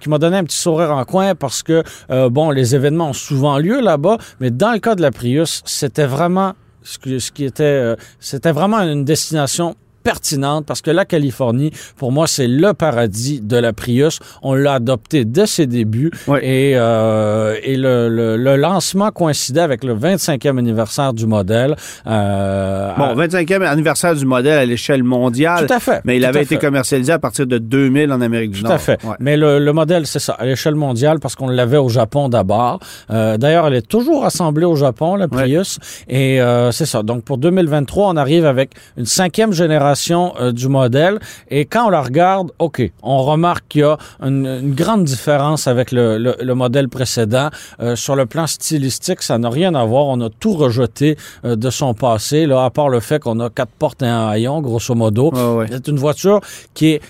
qui 0.00 0.08
m'a 0.08 0.18
donné 0.18 0.36
un 0.36 0.44
petit 0.44 0.58
sourire 0.58 0.90
en 0.92 1.04
coin 1.04 1.34
parce 1.34 1.62
que, 1.62 1.82
bon, 2.28 2.50
les 2.50 2.74
événements 2.74 3.10
ont 3.10 3.12
souvent 3.12 3.58
lieu 3.58 3.80
là-bas, 3.80 4.18
mais 4.40 4.50
dans 4.50 4.72
le 4.72 4.78
cas 4.78 4.94
de 4.94 5.02
la 5.02 5.10
Prius, 5.10 5.62
c'était 5.64 6.06
vraiment 6.06 6.54
ce 6.82 7.30
qui 7.30 7.44
était, 7.44 7.94
c'était 8.20 8.52
vraiment 8.52 8.80
une 8.80 9.04
destination 9.04 9.74
pertinente 10.04 10.66
parce 10.66 10.82
que 10.82 10.90
la 10.90 11.04
Californie, 11.04 11.72
pour 11.96 12.12
moi, 12.12 12.26
c'est 12.26 12.46
le 12.46 12.74
paradis 12.74 13.40
de 13.40 13.56
la 13.56 13.72
Prius. 13.72 14.20
On 14.42 14.54
l'a 14.54 14.74
adopté 14.74 15.24
dès 15.24 15.46
ses 15.46 15.66
débuts 15.66 16.12
et, 16.42 16.74
euh, 16.76 17.56
et 17.62 17.76
le, 17.76 18.08
le, 18.08 18.56
lancement 18.56 19.10
coïncidait 19.10 19.60
avec 19.60 19.82
le 19.82 19.96
25e 19.96 20.58
anniversaire 20.58 21.12
du 21.12 21.26
modèle. 21.26 21.74
Euh, 22.06 22.92
bon, 22.96 23.14
25e 23.16 23.62
anniversaire 23.62 24.14
du 24.14 24.26
modèle 24.26 24.58
à 24.58 24.64
l'échelle 24.66 25.02
mondiale. 25.02 25.66
Tout 25.66 25.74
à 25.74 25.80
fait. 25.80 26.00
Mais 26.04 26.16
il 26.16 26.24
avait 26.24 26.42
été 26.42 26.58
commercialisé 26.58 27.12
à 27.12 27.18
partir 27.18 27.46
de 27.46 27.58
2000 27.58 28.12
en 28.12 28.20
Amérique 28.20 28.52
du 28.52 28.62
Nord. 28.62 28.72
Tout 28.72 28.76
à 28.76 28.78
fait. 28.78 29.00
Mais 29.18 29.36
le, 29.36 29.58
le 29.58 29.72
modèle, 29.72 30.06
c'est 30.06 30.18
ça, 30.18 30.34
à 30.34 30.44
l'échelle 30.44 30.74
mondiale 30.74 31.18
parce 31.18 31.34
qu'on 31.34 31.48
l'avait 31.48 31.78
au 31.78 31.88
Japon 31.88 32.28
d'abord. 32.28 32.78
Euh, 33.10 33.38
D'ailleurs, 33.38 33.66
elle 33.66 33.74
est 33.74 33.86
toujours 33.86 34.24
assemblée 34.24 34.66
au 34.66 34.76
Japon, 34.76 35.16
la 35.16 35.28
Prius. 35.28 35.78
Et 36.08 36.40
euh, 36.40 36.70
c'est 36.72 36.86
ça. 36.86 37.02
Donc, 37.02 37.24
pour 37.24 37.38
2023, 37.38 38.08
on 38.08 38.16
arrive 38.16 38.46
avec 38.46 38.72
une 38.96 39.06
cinquième 39.06 39.52
génération 39.52 39.93
euh, 40.12 40.52
du 40.52 40.68
modèle. 40.68 41.18
Et 41.48 41.64
quand 41.64 41.86
on 41.86 41.90
la 41.90 42.02
regarde, 42.02 42.50
OK, 42.58 42.82
on 43.02 43.22
remarque 43.22 43.64
qu'il 43.68 43.80
y 43.82 43.84
a 43.84 43.96
une, 44.22 44.74
grande 44.74 45.04
différence 45.04 45.66
avec 45.66 45.92
le, 45.92 46.54
modèle 46.54 46.88
précédent. 46.88 47.50
Euh, 47.80 47.96
sur 47.96 48.16
le 48.16 48.26
plan 48.26 48.46
stylistique, 48.46 49.22
ça 49.22 49.38
n'a 49.38 49.50
rien 49.50 49.74
à 49.74 49.84
voir. 49.84 50.06
On 50.06 50.20
a 50.20 50.30
tout 50.30 50.54
rejeté 50.54 51.16
euh, 51.44 51.56
de 51.56 51.70
son 51.70 51.94
passé, 51.94 52.46
là, 52.46 52.64
à 52.64 52.70
part 52.70 52.88
le 52.88 53.00
fait 53.00 53.22
qu'on 53.22 53.40
a 53.40 53.50
quatre 53.50 53.72
portes 53.78 54.02
et 54.02 54.06
un 54.06 54.28
haillon, 54.28 54.60
grosso 54.60 54.94
modo. 54.94 55.32
C'est 55.68 55.88
une 55.88 55.98
voiture 55.98 56.40
qui 56.74 56.92
est 56.92 57.02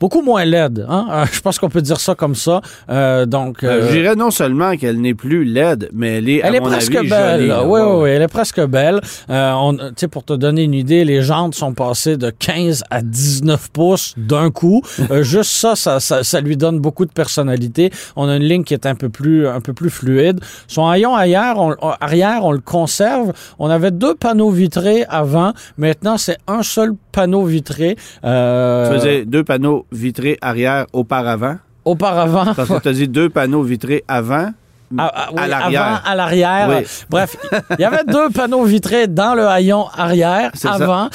beaucoup 0.00 0.22
moins 0.22 0.44
laide. 0.44 0.86
Hein? 0.88 1.06
Euh, 1.10 1.24
je 1.30 1.40
pense 1.40 1.58
qu'on 1.58 1.68
peut 1.68 1.82
dire 1.82 2.00
ça 2.00 2.14
comme 2.14 2.34
ça. 2.34 2.62
Euh, 2.88 3.26
donc, 3.26 3.62
euh, 3.62 3.88
je 3.88 3.98
dirais 3.98 4.16
non 4.16 4.30
seulement 4.30 4.76
qu'elle 4.76 5.00
n'est 5.00 5.14
plus 5.14 5.44
laide, 5.44 5.90
mais 5.92 6.18
elle 6.18 6.28
est, 6.28 6.40
elle 6.42 6.54
est 6.54 6.60
presque 6.60 6.98
belle. 7.06 7.54
oui, 7.66 7.80
oui, 7.80 8.02
oui, 8.02 8.10
elle 8.10 8.22
est 8.22 8.28
presque 8.28 8.60
belle. 8.66 9.00
on, 9.28 9.76
pour 10.10 10.24
te 10.24 10.32
donner 10.32 10.64
une 10.64 10.74
idée, 10.74 11.04
les 11.04 11.22
jantes 11.22 11.54
sont 11.54 11.74
passées 11.74 12.16
de 12.16 12.30
15 12.30 12.84
à 12.90 13.02
19 13.02 13.70
pouces 13.70 14.14
d'un 14.16 14.50
coup. 14.50 14.82
juste 15.20 15.52
ça 15.52 15.76
ça, 15.76 16.00
ça, 16.00 16.40
lui 16.40 16.56
donne 16.56 16.80
beaucoup 16.80 17.04
de 17.04 17.12
personnalité. 17.12 17.90
On 18.16 18.28
a 18.28 18.36
une 18.36 18.42
ligne 18.42 18.64
qui 18.64 18.72
est 18.74 18.86
un 18.86 18.94
peu 18.94 19.10
plus, 19.10 19.46
un 19.46 19.60
peu 19.60 19.74
plus 19.74 19.90
fluide. 19.90 20.40
Son 20.66 20.86
haillon 20.86 21.14
arrière, 21.14 21.56
on, 21.58 21.74
arrière, 22.00 22.44
on 22.44 22.52
le 22.52 22.60
conserve. 22.60 23.32
On 23.58 23.68
avait 23.68 23.90
deux 23.90 24.14
panneaux 24.14 24.50
vitrés 24.50 25.04
avant. 25.08 25.52
Maintenant, 25.76 26.16
c'est 26.16 26.38
un 26.46 26.62
seul 26.62 26.92
panneau 27.12 27.44
vitré. 27.44 27.96
Euh... 28.24 28.88
Tu 28.88 28.94
faisais 28.94 29.24
deux 29.24 29.44
panneaux 29.44 29.86
vitrés 29.92 30.38
arrière 30.40 30.86
auparavant? 30.92 31.58
Auparavant. 31.84 32.54
Parce 32.54 32.68
que 32.68 32.80
tu 32.80 32.88
as 32.88 32.92
dit 32.92 33.08
deux 33.08 33.28
panneaux 33.30 33.62
vitrés 33.62 34.04
avant. 34.06 34.52
À, 34.98 35.46
l'arrière. 35.46 36.02
à 36.04 36.14
l'arrière. 36.16 36.82
Bref, 37.08 37.36
il 37.78 37.82
y 37.82 37.84
avait 37.84 38.04
deux 38.04 38.28
panneaux 38.34 38.64
vitrés 38.64 39.06
dans 39.06 39.34
le 39.34 39.46
haillon 39.46 39.86
arrière 39.88 40.50
avant. 40.64 41.08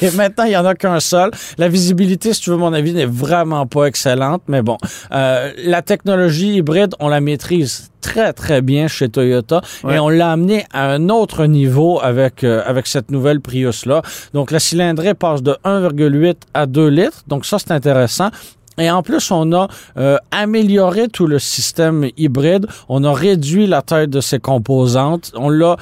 Et 0.00 0.10
maintenant, 0.12 0.44
il 0.44 0.50
n'y 0.50 0.56
en 0.56 0.66
a 0.66 0.74
qu'un 0.74 0.98
seul. 0.98 1.30
La 1.58 1.68
visibilité, 1.68 2.32
si 2.32 2.40
tu 2.40 2.50
veux 2.50 2.56
mon 2.56 2.72
avis, 2.72 2.92
n'est 2.92 3.06
vraiment 3.06 3.66
pas 3.66 3.84
excellente. 3.84 4.42
Mais 4.48 4.62
bon, 4.62 4.78
euh, 5.12 5.52
la 5.64 5.82
technologie 5.82 6.54
hybride, 6.56 6.94
on 6.98 7.08
la 7.08 7.20
maîtrise 7.20 7.90
très, 8.00 8.32
très 8.32 8.62
bien 8.62 8.88
chez 8.88 9.08
Toyota 9.08 9.60
et 9.88 9.98
on 9.98 10.08
l'a 10.08 10.30
amené 10.32 10.64
à 10.72 10.90
un 10.90 11.08
autre 11.08 11.46
niveau 11.46 12.00
avec, 12.00 12.44
euh, 12.44 12.62
avec 12.64 12.86
cette 12.86 13.10
nouvelle 13.10 13.40
Prius-là. 13.40 14.02
Donc, 14.32 14.50
la 14.50 14.60
cylindrée 14.60 15.14
passe 15.14 15.42
de 15.42 15.56
1,8 15.64 16.36
à 16.54 16.66
2 16.66 16.88
litres. 16.88 17.22
Donc, 17.26 17.44
ça, 17.44 17.58
c'est 17.58 17.72
intéressant. 17.72 18.30
Et 18.78 18.90
en 18.90 19.02
plus, 19.02 19.30
on 19.30 19.52
a 19.52 19.68
euh, 19.96 20.18
amélioré 20.30 21.08
tout 21.08 21.26
le 21.26 21.38
système 21.38 22.08
hybride. 22.16 22.66
On 22.88 23.04
a 23.04 23.12
réduit 23.12 23.66
la 23.66 23.82
taille 23.82 24.08
de 24.08 24.20
ses 24.20 24.38
composantes. 24.38 25.32
On 25.34 25.48
l'a, 25.48 25.76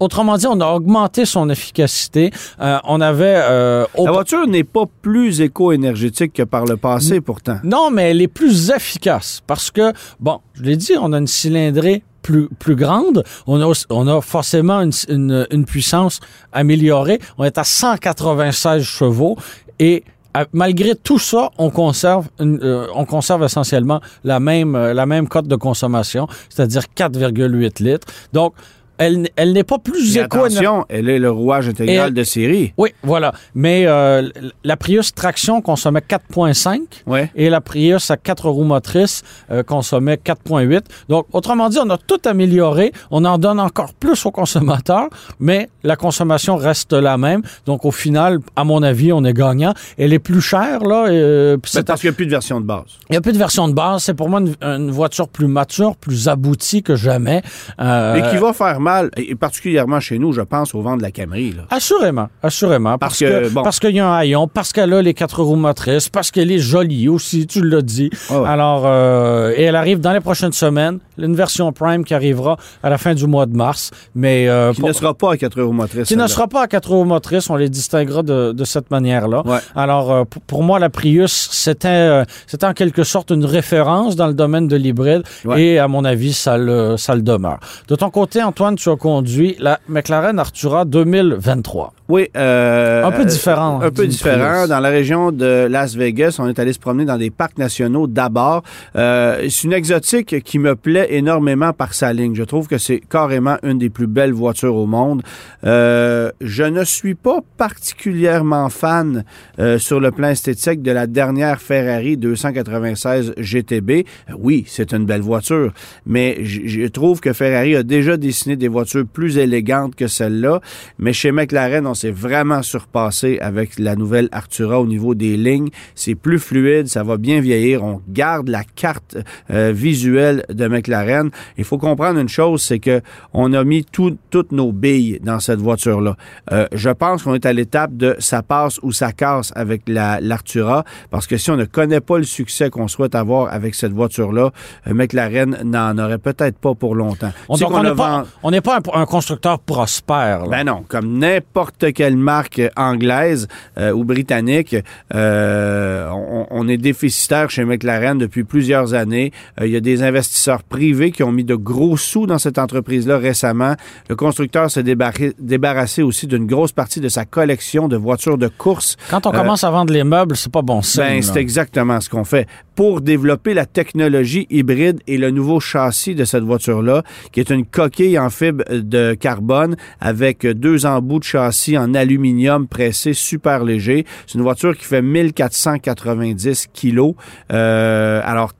autrement 0.00 0.36
dit, 0.36 0.46
on 0.46 0.60
a 0.60 0.68
augmenté 0.68 1.24
son 1.24 1.48
efficacité. 1.48 2.30
Euh, 2.60 2.78
on 2.84 3.00
avait. 3.00 3.40
Euh, 3.42 3.86
la 3.98 4.12
voiture 4.12 4.46
n'est 4.46 4.64
pas 4.64 4.84
plus 5.02 5.40
éco-énergétique 5.40 6.34
que 6.34 6.42
par 6.42 6.64
le 6.66 6.76
passé, 6.76 7.20
pourtant. 7.20 7.58
Non, 7.64 7.90
mais 7.90 8.10
elle 8.10 8.20
est 8.20 8.28
plus 8.28 8.70
efficace 8.70 9.42
parce 9.46 9.70
que, 9.70 9.92
bon, 10.18 10.40
je 10.54 10.62
l'ai 10.62 10.76
dit, 10.76 10.92
on 11.00 11.12
a 11.12 11.18
une 11.18 11.26
cylindrée 11.26 12.02
plus, 12.22 12.48
plus 12.58 12.76
grande. 12.76 13.24
On 13.46 13.60
a, 13.60 13.84
on 13.88 14.06
a 14.06 14.20
forcément 14.20 14.80
une, 14.80 14.92
une, 15.08 15.46
une 15.50 15.64
puissance 15.64 16.20
améliorée. 16.52 17.18
On 17.38 17.44
est 17.44 17.56
à 17.56 17.64
196 17.64 18.82
chevaux 18.82 19.36
et 19.78 20.04
malgré 20.52 20.94
tout 20.94 21.18
ça, 21.18 21.50
on 21.58 21.70
conserve, 21.70 22.28
euh, 22.40 22.86
on 22.94 23.04
conserve 23.04 23.44
essentiellement 23.44 24.00
la 24.24 24.40
même, 24.40 24.74
euh, 24.74 24.94
la 24.94 25.06
même 25.06 25.28
cote 25.28 25.46
de 25.46 25.56
consommation, 25.56 26.28
c'est-à-dire 26.48 26.84
4,8 26.94 27.82
litres. 27.82 28.06
Donc, 28.32 28.54
elle, 29.00 29.28
elle 29.36 29.52
n'est 29.52 29.64
pas 29.64 29.78
plus 29.78 30.14
Mais 30.14 30.22
éco 30.22 30.44
attention, 30.44 30.84
elle 30.88 31.08
est 31.08 31.18
le 31.18 31.30
rouage 31.30 31.68
intégral 31.68 32.10
Et- 32.10 32.12
de 32.12 32.22
série. 32.22 32.72
Oui, 32.76 32.90
voilà. 33.02 33.32
Mais 33.54 33.84
euh, 33.86 34.28
la 34.62 34.76
Prius 34.76 35.14
traction 35.14 35.60
consommait 35.62 36.02
4,5 36.06 36.80
Ouais. 37.06 37.30
et 37.34 37.50
la 37.50 37.60
Prius 37.60 38.10
à 38.10 38.16
quatre 38.16 38.48
roues 38.48 38.64
motrices 38.64 39.22
euh, 39.50 39.62
consommait 39.62 40.16
4,8. 40.16 40.82
Donc, 41.08 41.26
autrement 41.32 41.68
dit, 41.68 41.78
on 41.82 41.90
a 41.90 41.96
tout 41.98 42.20
amélioré. 42.26 42.92
On 43.10 43.24
en 43.24 43.38
donne 43.38 43.58
encore 43.58 43.94
plus 43.94 44.24
aux 44.26 44.30
consommateurs, 44.30 45.08
mais 45.40 45.68
la 45.82 45.96
consommation 45.96 46.56
reste 46.56 46.92
la 46.92 47.16
même. 47.16 47.42
Donc, 47.66 47.84
au 47.86 47.90
final, 47.90 48.38
à 48.54 48.64
mon 48.64 48.82
avis, 48.82 49.12
on 49.12 49.24
est 49.24 49.32
gagnant. 49.32 49.72
Elle 49.98 50.12
est 50.12 50.18
plus 50.18 50.42
chère, 50.42 50.80
là. 50.80 51.06
euh, 51.08 51.56
C'est 51.64 51.86
parce 51.86 52.00
qu'il 52.02 52.10
n'y 52.10 52.14
a 52.14 52.16
plus 52.16 52.26
de 52.26 52.30
version 52.30 52.60
de 52.60 52.66
base. 52.66 52.84
il 53.08 53.12
n'y 53.12 53.16
a 53.16 53.20
plus 53.22 53.32
de 53.32 53.38
version 53.38 53.66
de 53.66 53.72
base. 53.72 54.02
C'est 54.04 54.14
pour 54.14 54.28
moi 54.28 54.40
une, 54.40 54.54
une 54.62 54.90
voiture 54.90 55.28
plus 55.28 55.46
mature, 55.46 55.96
plus 55.96 56.28
aboutie 56.28 56.82
que 56.82 56.96
jamais. 56.96 57.40
Mais 57.78 58.22
qui 58.30 58.36
va 58.36 58.52
faire 58.52 58.78
mal, 58.78 58.89
et 59.16 59.34
particulièrement 59.34 60.00
chez 60.00 60.18
nous, 60.18 60.32
je 60.32 60.40
pense, 60.42 60.74
au 60.74 60.82
vent 60.82 60.96
de 60.96 61.02
la 61.02 61.10
Camry. 61.10 61.52
Là. 61.52 61.62
Assurément, 61.70 62.28
assurément. 62.42 62.98
Parce, 62.98 63.18
Parce 63.18 63.30
que, 63.30 63.48
que, 63.48 63.54
bon. 63.54 63.62
parce 63.62 63.78
qu'il 63.80 63.94
y 63.94 64.00
a 64.00 64.08
un 64.08 64.16
haillon, 64.16 64.48
parce 64.48 64.72
qu'elle 64.72 64.92
a 64.92 65.02
les 65.02 65.14
quatre 65.14 65.42
roues 65.42 65.56
motrices, 65.56 66.08
parce 66.08 66.30
qu'elle 66.30 66.50
est 66.50 66.58
jolie 66.58 67.08
aussi, 67.08 67.46
tu 67.46 67.62
l'as 67.62 67.82
dit. 67.82 68.10
Ouais. 68.30 68.46
Alors, 68.46 68.82
euh, 68.86 69.52
et 69.56 69.62
elle 69.62 69.76
arrive 69.76 70.00
dans 70.00 70.12
les 70.12 70.20
prochaines 70.20 70.52
semaines, 70.52 70.98
une 71.18 71.34
version 71.34 71.72
Prime 71.72 72.04
qui 72.04 72.14
arrivera 72.14 72.56
à 72.82 72.90
la 72.90 72.98
fin 72.98 73.14
du 73.14 73.26
mois 73.26 73.46
de 73.46 73.54
mars, 73.56 73.90
mais 74.14 74.48
euh, 74.48 74.72
Qui 74.72 74.80
pour- 74.80 74.88
ne 74.88 74.94
sera 74.94 75.14
pas 75.14 75.32
à 75.32 75.36
4 75.36 75.60
roues 75.62 75.72
motrices. 75.72 76.08
qui 76.08 76.16
ne 76.16 76.26
sera 76.26 76.46
pas 76.48 76.62
à 76.62 76.66
quatre 76.68 76.90
roues 76.90 77.04
motrices, 77.04 77.50
on 77.50 77.56
les 77.56 77.68
distinguera 77.68 78.22
de, 78.22 78.52
de 78.52 78.64
cette 78.64 78.90
manière-là. 78.90 79.42
Ouais. 79.46 79.58
Alors, 79.74 80.10
euh, 80.12 80.24
pour, 80.46 80.62
moi, 80.62 80.78
la 80.78 80.90
Prius, 80.90 81.48
c'était 81.52 82.22
c'était 82.46 82.66
en 82.66 82.72
quelque 82.72 83.04
sorte 83.04 83.30
une 83.30 83.44
référence 83.44 84.16
dans 84.16 84.26
le 84.26 84.34
domaine 84.34 84.68
de 84.68 84.76
l'hybride 84.76 85.22
Ouais. 85.44 85.62
et, 85.62 85.78
à 85.78 85.88
mon 85.88 86.04
avis, 86.04 86.32
ça 86.32 86.56
le, 86.58 86.96
ça 86.96 87.14
le 87.14 87.22
demeure. 87.22 87.58
De 87.88 87.94
ton 87.96 88.10
côté, 88.10 88.42
Antoine, 88.42 88.78
tu 88.80 88.88
as 88.88 88.96
conduit 88.96 89.56
la 89.58 89.78
McLaren 89.88 90.38
Artura 90.38 90.86
2023. 90.86 91.92
Oui. 92.10 92.28
euh, 92.36 93.04
Un 93.04 93.12
peu 93.12 93.24
différent 93.24 93.80
Un 93.80 93.90
peu 93.90 94.06
différent. 94.06 94.66
Dans 94.66 94.80
la 94.80 94.88
région 94.90 95.32
de 95.32 95.66
Las 95.70 95.94
Vegas, 95.94 96.36
on 96.38 96.48
est 96.48 96.58
allé 96.58 96.72
se 96.72 96.78
promener 96.78 97.04
dans 97.04 97.16
des 97.16 97.30
parcs 97.30 97.56
nationaux 97.58 98.06
d'abord. 98.06 98.62
Euh, 98.96 99.46
c'est 99.48 99.64
une 99.64 99.72
exotique 99.72 100.42
qui 100.42 100.58
me 100.58 100.74
plaît 100.76 101.06
énormément 101.10 101.72
par 101.72 101.94
sa 101.94 102.12
ligne. 102.12 102.34
Je 102.34 102.42
trouve 102.44 102.66
que 102.68 102.78
c'est 102.78 103.00
carrément 103.00 103.56
une 103.62 103.78
des 103.78 103.90
plus 103.90 104.06
belles 104.06 104.32
voitures 104.32 104.74
au 104.74 104.86
monde. 104.86 105.22
Euh, 105.64 106.30
je 106.40 106.64
ne 106.64 106.84
suis 106.84 107.14
pas 107.14 107.40
particulièrement 107.56 108.68
fan 108.68 109.24
euh, 109.58 109.78
sur 109.78 110.00
le 110.00 110.10
plan 110.10 110.28
esthétique 110.28 110.82
de 110.82 110.90
la 110.90 111.06
dernière 111.06 111.60
Ferrari 111.60 112.16
296 112.16 113.34
GTB. 113.38 114.04
Oui, 114.38 114.64
c'est 114.66 114.92
une 114.92 115.04
belle 115.06 115.20
voiture, 115.20 115.72
mais 116.06 116.38
je 116.44 116.86
trouve 116.88 117.20
que 117.20 117.32
Ferrari 117.32 117.76
a 117.76 117.82
déjà 117.82 118.16
dessiné 118.16 118.56
des 118.56 118.68
voitures 118.68 119.04
plus 119.06 119.38
élégantes 119.38 119.94
que 119.94 120.06
celle-là. 120.08 120.60
Mais 120.98 121.12
chez 121.12 121.32
McLaren, 121.32 121.86
on 121.86 121.94
s'est 122.00 122.10
vraiment 122.10 122.62
surpassé 122.62 123.38
avec 123.40 123.78
la 123.78 123.94
nouvelle 123.96 124.28
Artura 124.32 124.80
au 124.80 124.86
niveau 124.86 125.14
des 125.14 125.36
lignes. 125.36 125.68
C'est 125.94 126.14
plus 126.14 126.38
fluide, 126.38 126.88
ça 126.88 127.02
va 127.02 127.16
bien 127.16 127.40
vieillir. 127.40 127.84
On 127.84 128.00
garde 128.08 128.48
la 128.48 128.64
carte 128.64 129.16
euh, 129.50 129.72
visuelle 129.74 130.44
de 130.48 130.66
McLaren. 130.68 131.30
Il 131.58 131.64
faut 131.64 131.78
comprendre 131.78 132.18
une 132.18 132.28
chose, 132.28 132.62
c'est 132.62 132.78
que 132.78 133.00
on 133.32 133.52
a 133.52 133.64
mis 133.64 133.84
tout- 133.84 134.16
toutes 134.30 134.52
nos 134.52 134.72
billes 134.72 135.20
dans 135.22 135.40
cette 135.40 135.60
voiture-là. 135.60 136.16
Euh, 136.52 136.66
je 136.72 136.90
pense 136.90 137.22
qu'on 137.22 137.34
est 137.34 137.46
à 137.46 137.52
l'étape 137.52 137.96
de 137.96 138.16
ça 138.18 138.42
passe 138.42 138.78
ou 138.82 138.92
ça 138.92 139.12
casse 139.12 139.52
avec 139.54 139.82
la 139.88 140.20
l'Artura, 140.20 140.84
parce 141.10 141.26
que 141.26 141.36
si 141.36 141.50
on 141.50 141.56
ne 141.56 141.64
connaît 141.64 142.00
pas 142.00 142.18
le 142.18 142.24
succès 142.24 142.70
qu'on 142.70 142.88
souhaite 142.88 143.14
avoir 143.14 143.52
avec 143.52 143.74
cette 143.74 143.92
voiture-là, 143.92 144.50
euh, 144.86 144.94
McLaren 144.94 145.58
n'en 145.64 145.96
aurait 145.98 146.18
peut-être 146.18 146.58
pas 146.58 146.74
pour 146.74 146.94
longtemps. 146.94 147.32
On 147.48 147.56
n'est 147.56 147.64
pas, 147.64 148.24
vend- 148.42 148.80
pas 148.80 148.80
un, 148.98 149.02
un 149.02 149.06
constructeur 149.06 149.58
prospère. 149.58 150.46
là. 150.46 150.48
ben 150.50 150.64
non, 150.64 150.84
comme 150.88 151.18
n'importe 151.18 151.89
quelle 151.92 152.16
marque 152.16 152.60
anglaise 152.76 153.48
euh, 153.78 153.92
ou 153.92 154.04
britannique, 154.04 154.76
euh, 155.14 156.08
on, 156.10 156.46
on 156.50 156.68
est 156.68 156.76
déficitaire 156.76 157.50
chez 157.50 157.64
McLaren 157.64 158.18
depuis 158.18 158.44
plusieurs 158.44 158.94
années. 158.94 159.32
Euh, 159.60 159.66
il 159.66 159.72
y 159.72 159.76
a 159.76 159.80
des 159.80 160.02
investisseurs 160.02 160.62
privés 160.62 161.10
qui 161.10 161.22
ont 161.22 161.32
mis 161.32 161.44
de 161.44 161.54
gros 161.54 161.96
sous 161.96 162.26
dans 162.26 162.38
cette 162.38 162.58
entreprise-là 162.58 163.18
récemment. 163.18 163.74
Le 164.08 164.16
constructeur 164.16 164.70
s'est 164.70 164.82
débarrassé 164.82 166.02
aussi 166.02 166.26
d'une 166.26 166.46
grosse 166.46 166.72
partie 166.72 167.00
de 167.00 167.08
sa 167.08 167.24
collection 167.24 167.88
de 167.88 167.96
voitures 167.96 168.38
de 168.38 168.48
course. 168.48 168.96
Quand 169.10 169.26
on 169.26 169.32
commence 169.32 169.64
à 169.64 169.70
vendre 169.70 169.92
les 169.92 170.04
meubles, 170.04 170.36
c'est 170.36 170.52
pas 170.52 170.62
bon 170.62 170.82
signe. 170.82 171.02
Ben, 171.02 171.22
c'est 171.22 171.40
exactement 171.40 172.00
ce 172.00 172.08
qu'on 172.08 172.24
fait. 172.24 172.46
Pour 172.80 173.02
développer 173.02 173.52
la 173.52 173.66
technologie 173.66 174.46
hybride 174.48 175.00
et 175.06 175.18
le 175.18 175.30
nouveau 175.30 175.60
châssis 175.60 176.14
de 176.14 176.24
cette 176.24 176.44
voiture-là, 176.44 177.02
qui 177.30 177.40
est 177.40 177.50
une 177.50 177.66
coquille 177.66 178.18
en 178.18 178.30
fibre 178.30 178.64
de 178.70 179.12
carbone 179.12 179.76
avec 180.00 180.46
deux 180.46 180.86
embouts 180.86 181.18
de 181.18 181.24
châssis 181.24 181.76
en 181.76 181.92
aluminium 181.92 182.66
pressé 182.66 183.12
super 183.12 183.64
léger. 183.64 184.06
C'est 184.26 184.38
une 184.38 184.44
voiture 184.44 184.74
qui 184.78 184.86
fait 184.86 185.02
1490 185.02 186.68
kilos. 186.72 187.16
Euh, 187.52 188.22
alors, 188.24 188.54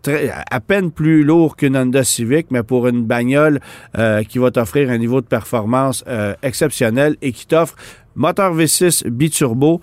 à 0.51 0.61
peine 0.61 0.91
plus 0.91 1.25
lourd 1.25 1.57
qu'une 1.57 1.75
Honda 1.75 2.05
Civic, 2.05 2.49
mais 2.51 2.63
pour 2.63 2.89
une 2.89 3.07
bagnole 3.07 3.59
euh, 3.97 4.23
qui 4.23 4.39
va 4.39 4.51
t'offrir 4.51 4.91
un 4.91 4.99
niveau 4.99 5.23
de 5.23 5.27
performance 5.29 6.05
euh, 6.09 6.35
exceptionnel 6.43 7.17
et 7.23 7.33
qui 7.33 7.47
t'offre 7.47 7.75
moteur 8.17 8.55
V6 8.55 9.09
biturbo, 9.09 9.81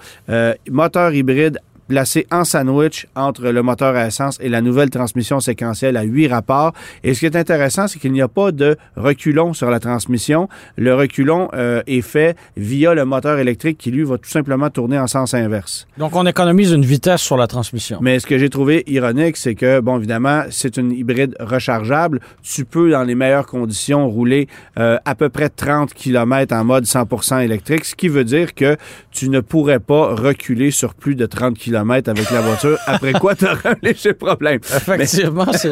moteur 0.70 1.12
hybride 1.14 1.60
placé 1.88 2.28
en 2.32 2.44
sandwich 2.44 3.08
entre 3.16 3.50
le 3.50 3.62
moteur 3.62 3.96
à 3.96 4.08
essence 4.08 4.38
et 4.42 4.50
la 4.50 4.62
nouvelle 4.62 4.90
transmission 4.90 5.40
séquentielle 5.40 5.98
à 5.98 6.04
huit 6.04 6.28
rapports. 6.28 6.74
Et 7.04 7.14
ce 7.14 7.20
qui 7.20 7.26
est 7.26 7.36
intéressant, 7.36 7.88
c'est 7.88 8.00
qu'il 8.00 8.12
n'y 8.12 8.22
a 8.22 8.28
pas 8.28 8.52
de 8.52 8.78
reculon 8.96 9.54
sur 9.54 9.70
la 9.70 9.80
transmission. 9.80 10.50
Le 10.76 10.94
reculon 10.96 11.50
euh, 11.54 11.82
est 11.88 12.02
fait 12.02 12.36
via 12.56 12.94
le 12.94 13.06
moteur 13.06 13.40
électrique 13.40 13.78
qui, 13.78 13.92
lui, 13.92 14.04
va 14.04 14.18
tout 14.18 14.30
simplement 14.30 14.70
tourner 14.70 15.00
en 15.00 15.08
sens 15.08 15.34
inverse. 15.34 15.88
Donc, 15.98 16.16
on 16.16 16.26
économise 16.26 16.72
une 16.72 16.86
vitesse 16.86 17.22
sur 17.22 17.38
la 17.38 17.48
transmission. 17.48 18.00
Mais 18.02 18.20
ce 18.20 18.28
que 18.28 18.38
j'ai 18.38 18.50
trouvé 18.50 18.84
ironique, 18.88 19.38
c'est 19.38 19.56
que, 19.56 19.80
bon, 19.80 19.98
évidemment, 19.98 20.44
c'est 20.50 20.78
une 20.78 20.92
hybride 20.92 21.36
rechargeable. 21.40 22.20
Tu 22.42 22.66
peux, 22.66 22.92
dans 22.92 23.04
les 23.04 23.16
meilleures 23.16 23.48
conditions, 23.48 24.08
rouler 24.10 24.48
euh, 24.78 24.98
à 25.06 25.16
peu 25.16 25.30
près 25.30 25.50
30 25.50 25.94
km 25.94 26.54
en 26.56 26.64
mode 26.64 26.86
100% 26.86 27.44
électrique, 27.44 27.86
ce 27.86 27.96
qui 27.96 28.08
veut 28.08 28.24
dire 28.24 28.54
que 28.54 28.78
tu 29.12 29.30
ne 29.30 29.40
pourrais 29.40 29.80
pas 29.80 30.16
reculer 30.16 30.72
sur 30.72 30.94
plus 30.94 31.16
de 31.16 31.26
30 31.26 31.58
km 31.58 31.77
avec 31.78 32.32
la 32.32 32.42
voiture, 32.42 32.78
après 32.86 33.14
quoi 33.14 33.36
tu 33.36 33.46
auras 33.46 33.72
un 33.72 33.76
léger 33.82 34.14
problème. 34.14 34.60
Effectivement, 34.64 35.48
c'est... 35.54 35.72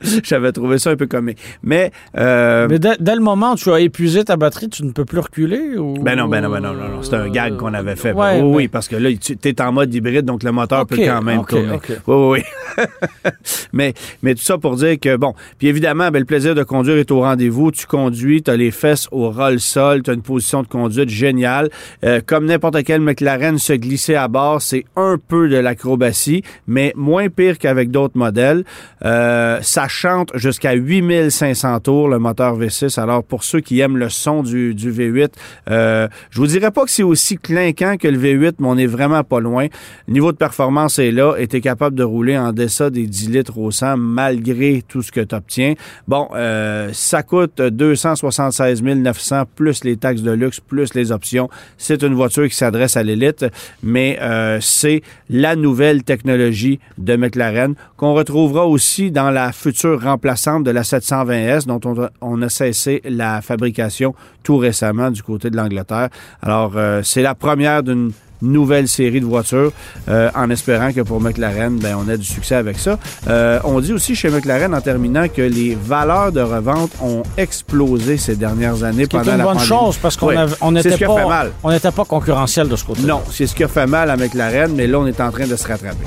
J'avais 0.24 0.52
trouvé 0.52 0.78
ça 0.78 0.90
un 0.90 0.96
peu 0.96 1.06
comique. 1.06 1.38
Mais, 1.62 1.92
euh, 2.16 2.66
Mais 2.68 2.78
dès, 2.78 2.96
dès 2.98 3.14
le 3.14 3.20
moment 3.20 3.52
où 3.52 3.56
tu 3.56 3.70
as 3.72 3.80
épuisé 3.80 4.24
ta 4.24 4.36
batterie, 4.36 4.68
tu 4.68 4.84
ne 4.84 4.92
peux 4.92 5.04
plus 5.04 5.18
reculer 5.18 5.76
ou... 5.76 5.94
Ben 5.94 6.16
non, 6.16 6.28
ben 6.28 6.42
non, 6.42 6.50
ben 6.50 6.60
non, 6.60 6.72
non, 6.72 6.88
non. 6.88 7.02
C'est 7.02 7.14
un 7.14 7.28
gag 7.28 7.56
qu'on 7.56 7.74
avait 7.74 7.96
fait. 7.96 8.12
Ouais, 8.12 8.40
oui, 8.40 8.68
parce 8.68 8.88
que 8.88 8.96
là, 8.96 9.10
tu 9.16 9.36
es 9.42 9.60
en 9.60 9.72
mode 9.72 9.94
hybride, 9.94 10.24
donc 10.24 10.42
le 10.42 10.52
moteur 10.52 10.86
peut 10.86 10.96
quand 10.96 11.22
même 11.22 11.40
ok, 11.40 11.48
tourner. 11.48 11.78
oui, 12.06 12.42
oui. 12.76 12.84
mais, 13.72 13.94
mais 14.22 14.34
tout 14.34 14.42
ça 14.42 14.58
pour 14.58 14.76
dire 14.76 14.98
que, 15.00 15.16
bon, 15.16 15.34
puis 15.58 15.68
évidemment, 15.68 16.10
ben, 16.10 16.20
le 16.20 16.24
plaisir 16.24 16.54
de 16.54 16.62
conduire 16.62 16.96
est 16.96 17.10
au 17.10 17.20
rendez-vous. 17.20 17.70
Tu 17.70 17.86
conduis, 17.86 18.42
tu 18.42 18.50
as 18.50 18.56
les 18.56 18.70
fesses 18.70 19.08
au 19.10 19.30
roll-sol, 19.30 20.02
tu 20.02 20.10
as 20.10 20.14
une 20.14 20.22
position 20.22 20.62
de 20.62 20.68
conduite 20.68 21.08
géniale. 21.08 21.70
Euh, 22.04 22.20
comme 22.24 22.46
n'importe 22.46 22.82
quel 22.84 23.00
McLaren, 23.00 23.58
se 23.58 23.72
glisser 23.72 24.14
à 24.14 24.28
bord, 24.28 24.62
c'est 24.62 24.84
un 24.96 25.07
peu 25.16 25.48
de 25.48 25.56
l'acrobatie, 25.56 26.42
mais 26.66 26.92
moins 26.96 27.28
pire 27.28 27.58
qu'avec 27.58 27.90
d'autres 27.90 28.18
modèles. 28.18 28.64
Euh, 29.04 29.58
ça 29.62 29.88
chante 29.88 30.30
jusqu'à 30.34 30.74
8500 30.74 31.80
tours, 31.80 32.08
le 32.08 32.18
moteur 32.18 32.58
V6. 32.58 33.00
Alors, 33.00 33.24
pour 33.24 33.44
ceux 33.44 33.60
qui 33.60 33.80
aiment 33.80 33.96
le 33.96 34.08
son 34.08 34.42
du, 34.42 34.74
du 34.74 34.92
V8, 34.92 35.30
euh, 35.70 36.08
je 36.30 36.40
vous 36.40 36.46
dirais 36.46 36.70
pas 36.70 36.84
que 36.84 36.90
c'est 36.90 37.02
aussi 37.02 37.38
clinquant 37.38 37.96
que 37.96 38.08
le 38.08 38.18
V8, 38.18 38.54
mais 38.58 38.68
on 38.68 38.76
est 38.76 38.86
vraiment 38.86 39.24
pas 39.24 39.40
loin. 39.40 39.68
Le 40.06 40.12
niveau 40.12 40.32
de 40.32 40.36
performance 40.36 40.98
est 40.98 41.12
là 41.12 41.36
et 41.38 41.46
tu 41.46 41.56
es 41.56 41.60
capable 41.60 41.96
de 41.96 42.02
rouler 42.02 42.36
en 42.36 42.52
deçà 42.52 42.90
des 42.90 43.06
10 43.06 43.30
litres 43.30 43.58
au 43.58 43.70
100 43.70 43.96
malgré 43.96 44.82
tout 44.86 45.02
ce 45.02 45.12
que 45.12 45.20
tu 45.20 45.34
obtiens. 45.34 45.74
Bon, 46.06 46.28
euh, 46.34 46.90
ça 46.92 47.22
coûte 47.22 47.60
276 47.60 48.82
900 48.82 49.44
plus 49.54 49.84
les 49.84 49.96
taxes 49.96 50.22
de 50.22 50.30
luxe, 50.30 50.60
plus 50.60 50.94
les 50.94 51.12
options. 51.12 51.48
C'est 51.76 52.02
une 52.02 52.14
voiture 52.14 52.48
qui 52.48 52.54
s'adresse 52.54 52.96
à 52.96 53.02
l'élite, 53.02 53.46
mais 53.82 54.18
euh, 54.20 54.58
c'est 54.60 54.97
la 55.30 55.56
nouvelle 55.56 56.02
technologie 56.02 56.78
de 56.98 57.16
McLaren 57.16 57.74
qu'on 57.96 58.14
retrouvera 58.14 58.66
aussi 58.66 59.10
dans 59.10 59.30
la 59.30 59.52
future 59.52 60.02
remplaçante 60.02 60.64
de 60.64 60.70
la 60.70 60.82
720S 60.82 61.66
dont 61.66 61.80
on 62.20 62.42
a, 62.42 62.48
cessé 62.48 63.02
la 63.04 63.42
fabrication 63.42 64.14
tout 64.42 64.56
récemment 64.56 65.10
du 65.10 65.22
côté 65.22 65.50
de 65.50 65.56
l'Angleterre. 65.56 66.08
Alors, 66.42 66.72
euh, 66.76 67.02
c'est 67.02 67.22
la 67.22 67.34
première 67.34 67.82
d'une 67.82 68.12
nouvelle 68.42 68.88
série 68.88 69.20
de 69.20 69.26
voitures 69.26 69.72
euh, 70.08 70.30
en 70.34 70.50
espérant 70.50 70.92
que 70.92 71.00
pour 71.00 71.20
McLaren, 71.20 71.78
ben, 71.78 71.96
on 71.98 72.08
ait 72.08 72.18
du 72.18 72.26
succès 72.26 72.54
avec 72.54 72.78
ça. 72.78 72.98
Euh, 73.28 73.58
on 73.64 73.80
dit 73.80 73.92
aussi 73.92 74.14
chez 74.14 74.30
McLaren 74.30 74.74
en 74.74 74.80
terminant 74.80 75.28
que 75.28 75.42
les 75.42 75.74
valeurs 75.74 76.32
de 76.32 76.40
revente 76.40 76.90
ont 77.02 77.22
explosé 77.36 78.16
ces 78.16 78.36
dernières 78.36 78.82
années 78.84 79.04
Ce 79.04 79.08
qui 79.08 79.16
est 79.16 79.20
pendant 79.20 79.32
une 79.32 79.38
la 79.38 79.44
bonne 79.44 79.54
pandémie. 79.54 79.68
chose 79.68 79.98
parce 79.98 80.16
qu'on 80.16 80.72
n'était 80.72 81.04
a 81.04 81.06
pas, 81.06 81.46
on 81.62 81.70
pas 81.78 82.04
concurrentiel 82.04 82.68
de 82.68 82.76
ce 82.76 82.84
côté. 82.84 83.02
Non, 83.02 83.22
c'est 83.30 83.46
ce 83.46 83.54
qui 83.54 83.64
a 83.64 83.68
fait 83.68 83.86
mal 83.86 84.10
à 84.10 84.16
McLaren, 84.16 84.72
mais 84.74 84.86
là, 84.86 84.98
on 84.98 85.06
est 85.06 85.20
en 85.20 85.30
train 85.30 85.46
de 85.46 85.56
se 85.56 85.66
rattraper. 85.66 86.06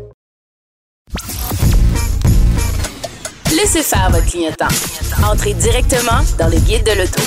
Laissez 3.73 3.95
faire 3.95 4.09
votre 4.11 4.25
clignotant. 4.25 4.67
Entrez 5.31 5.53
directement 5.53 6.19
dans 6.37 6.47
le 6.47 6.57
guide 6.57 6.83
de 6.83 6.97
l'auto. 6.99 7.21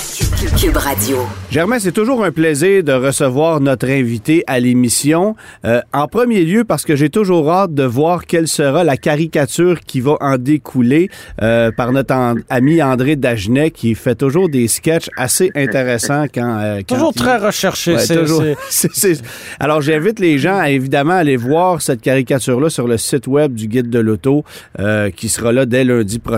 Cube 0.60 0.76
Radio. 0.76 1.16
Germain, 1.50 1.78
c'est 1.78 1.92
toujours 1.92 2.22
un 2.22 2.30
plaisir 2.32 2.84
de 2.84 2.92
recevoir 2.92 3.60
notre 3.60 3.88
invité 3.88 4.44
à 4.46 4.60
l'émission. 4.60 5.36
Euh, 5.64 5.80
en 5.94 6.06
premier 6.06 6.44
lieu, 6.44 6.64
parce 6.64 6.84
que 6.84 6.96
j'ai 6.96 7.08
toujours 7.08 7.50
hâte 7.50 7.72
de 7.72 7.84
voir 7.84 8.26
quelle 8.26 8.46
sera 8.46 8.84
la 8.84 8.98
caricature 8.98 9.80
qui 9.80 10.00
va 10.00 10.16
en 10.20 10.36
découler 10.36 11.08
euh, 11.40 11.70
par 11.72 11.92
notre 11.92 12.12
an- 12.14 12.34
ami 12.50 12.82
André 12.82 13.16
Dagenet, 13.16 13.70
qui 13.70 13.94
fait 13.94 14.14
toujours 14.14 14.50
des 14.50 14.68
sketchs 14.68 15.08
assez 15.16 15.50
intéressants 15.54 16.24
quand. 16.34 16.58
euh, 16.60 16.82
quand 16.86 16.94
Toujours 16.96 17.12
il- 17.16 17.20
très 17.22 17.38
recherché. 17.38 17.94
Ouais, 17.94 18.00
c'est- 18.04 18.16
toujours. 18.16 18.42
c'est- 18.42 18.56
C'est- 18.94 19.14
c'est- 19.14 19.22
Alors, 19.60 19.80
j'invite 19.80 20.20
les 20.20 20.36
gens 20.38 20.58
à 20.58 20.68
évidemment 20.68 21.14
aller 21.14 21.36
voir 21.38 21.80
cette 21.80 22.02
caricature-là 22.02 22.68
sur 22.68 22.86
le 22.86 22.98
site 22.98 23.26
web 23.28 23.54
du 23.54 23.66
Guide 23.66 23.88
de 23.88 23.98
l'Auto, 23.98 24.44
euh, 24.78 25.10
qui 25.10 25.30
sera 25.30 25.50
là 25.52 25.64
dès 25.64 25.84
lundi 25.84 26.18
prochain, 26.18 26.33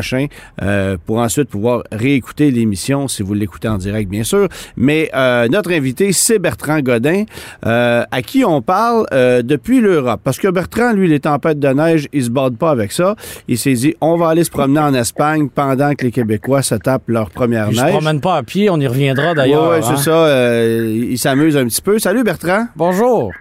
euh, 0.62 0.96
pour 1.06 1.18
ensuite 1.18 1.48
pouvoir 1.48 1.82
réécouter 1.92 2.50
l'émission 2.50 3.08
si 3.08 3.22
vous 3.22 3.34
l'écoutez 3.34 3.68
en 3.68 3.78
direct, 3.78 4.08
bien 4.10 4.24
sûr. 4.24 4.48
Mais 4.76 5.10
euh, 5.14 5.48
notre 5.48 5.72
invité, 5.72 6.12
c'est 6.12 6.38
Bertrand 6.38 6.80
Godin, 6.80 7.24
euh, 7.64 8.04
à 8.10 8.22
qui 8.22 8.44
on 8.44 8.62
parle 8.62 9.06
euh, 9.12 9.42
depuis 9.42 9.80
l'Europe. 9.80 10.20
Parce 10.24 10.38
que 10.38 10.48
Bertrand, 10.48 10.92
lui, 10.92 11.08
les 11.08 11.20
tempêtes 11.20 11.58
de 11.58 11.68
neige, 11.68 12.08
il 12.12 12.24
se 12.24 12.30
borde 12.30 12.56
pas 12.56 12.70
avec 12.70 12.92
ça. 12.92 13.16
Il 13.48 13.58
s'est 13.58 13.72
dit, 13.74 13.94
on 14.00 14.16
va 14.16 14.28
aller 14.28 14.44
se 14.44 14.50
promener 14.50 14.80
en 14.80 14.94
Espagne 14.94 15.48
pendant 15.54 15.92
que 15.94 16.04
les 16.04 16.10
Québécois 16.12 16.62
se 16.62 16.74
tapent 16.74 17.08
leur 17.08 17.30
première 17.30 17.68
Il 17.70 17.76
se 17.76 17.82
neige. 17.82 17.92
promène 17.92 18.20
pas 18.20 18.36
à 18.36 18.42
pied, 18.42 18.68
on 18.70 18.78
y 18.80 18.86
reviendra 18.86 19.34
d'ailleurs. 19.34 19.70
Ouais, 19.70 19.78
ouais, 19.78 19.84
hein. 19.84 19.94
c'est 19.96 20.02
ça. 20.04 20.10
euh, 20.26 21.06
il 21.10 21.18
s'amuse 21.18 21.56
un 21.56 21.64
petit 21.66 21.82
peu. 21.82 21.98
Salut 21.98 22.22
Bertrand. 22.24 22.66
Bonjour. 22.76 23.32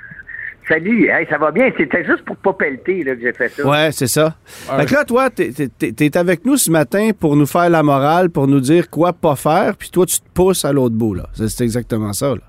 Salut, 0.67 1.09
hey, 1.09 1.27
ça 1.29 1.37
va 1.37 1.51
bien? 1.51 1.69
C'était 1.77 2.03
juste 2.03 2.25
pour 2.25 2.37
pas 2.37 2.53
pelleter 2.53 3.03
là, 3.03 3.15
que 3.15 3.21
j'ai 3.21 3.33
fait 3.33 3.49
ça. 3.49 3.67
Ouais, 3.67 3.91
c'est 3.91 4.07
ça. 4.07 4.35
Ouais. 4.69 4.79
Fait 4.79 4.85
que 4.87 4.93
là, 4.93 5.05
toi, 5.05 5.29
t'es, 5.29 5.51
t'es 5.51 6.17
avec 6.17 6.43
nous 6.43 6.57
ce 6.57 6.71
matin 6.71 7.11
pour 7.19 7.35
nous 7.35 7.45
faire 7.45 7.69
la 7.69 7.83
morale, 7.83 8.29
pour 8.31 8.47
nous 8.47 8.59
dire 8.59 8.89
quoi 8.89 9.13
pas 9.13 9.35
faire, 9.35 9.75
puis 9.77 9.89
toi, 9.89 10.05
tu 10.05 10.19
te 10.19 10.29
pousses 10.33 10.65
à 10.65 10.73
l'autre 10.73 10.95
bout, 10.95 11.13
là. 11.13 11.27
C'est, 11.33 11.49
c'est 11.49 11.63
exactement 11.63 12.13
ça, 12.13 12.29
là. 12.29 12.41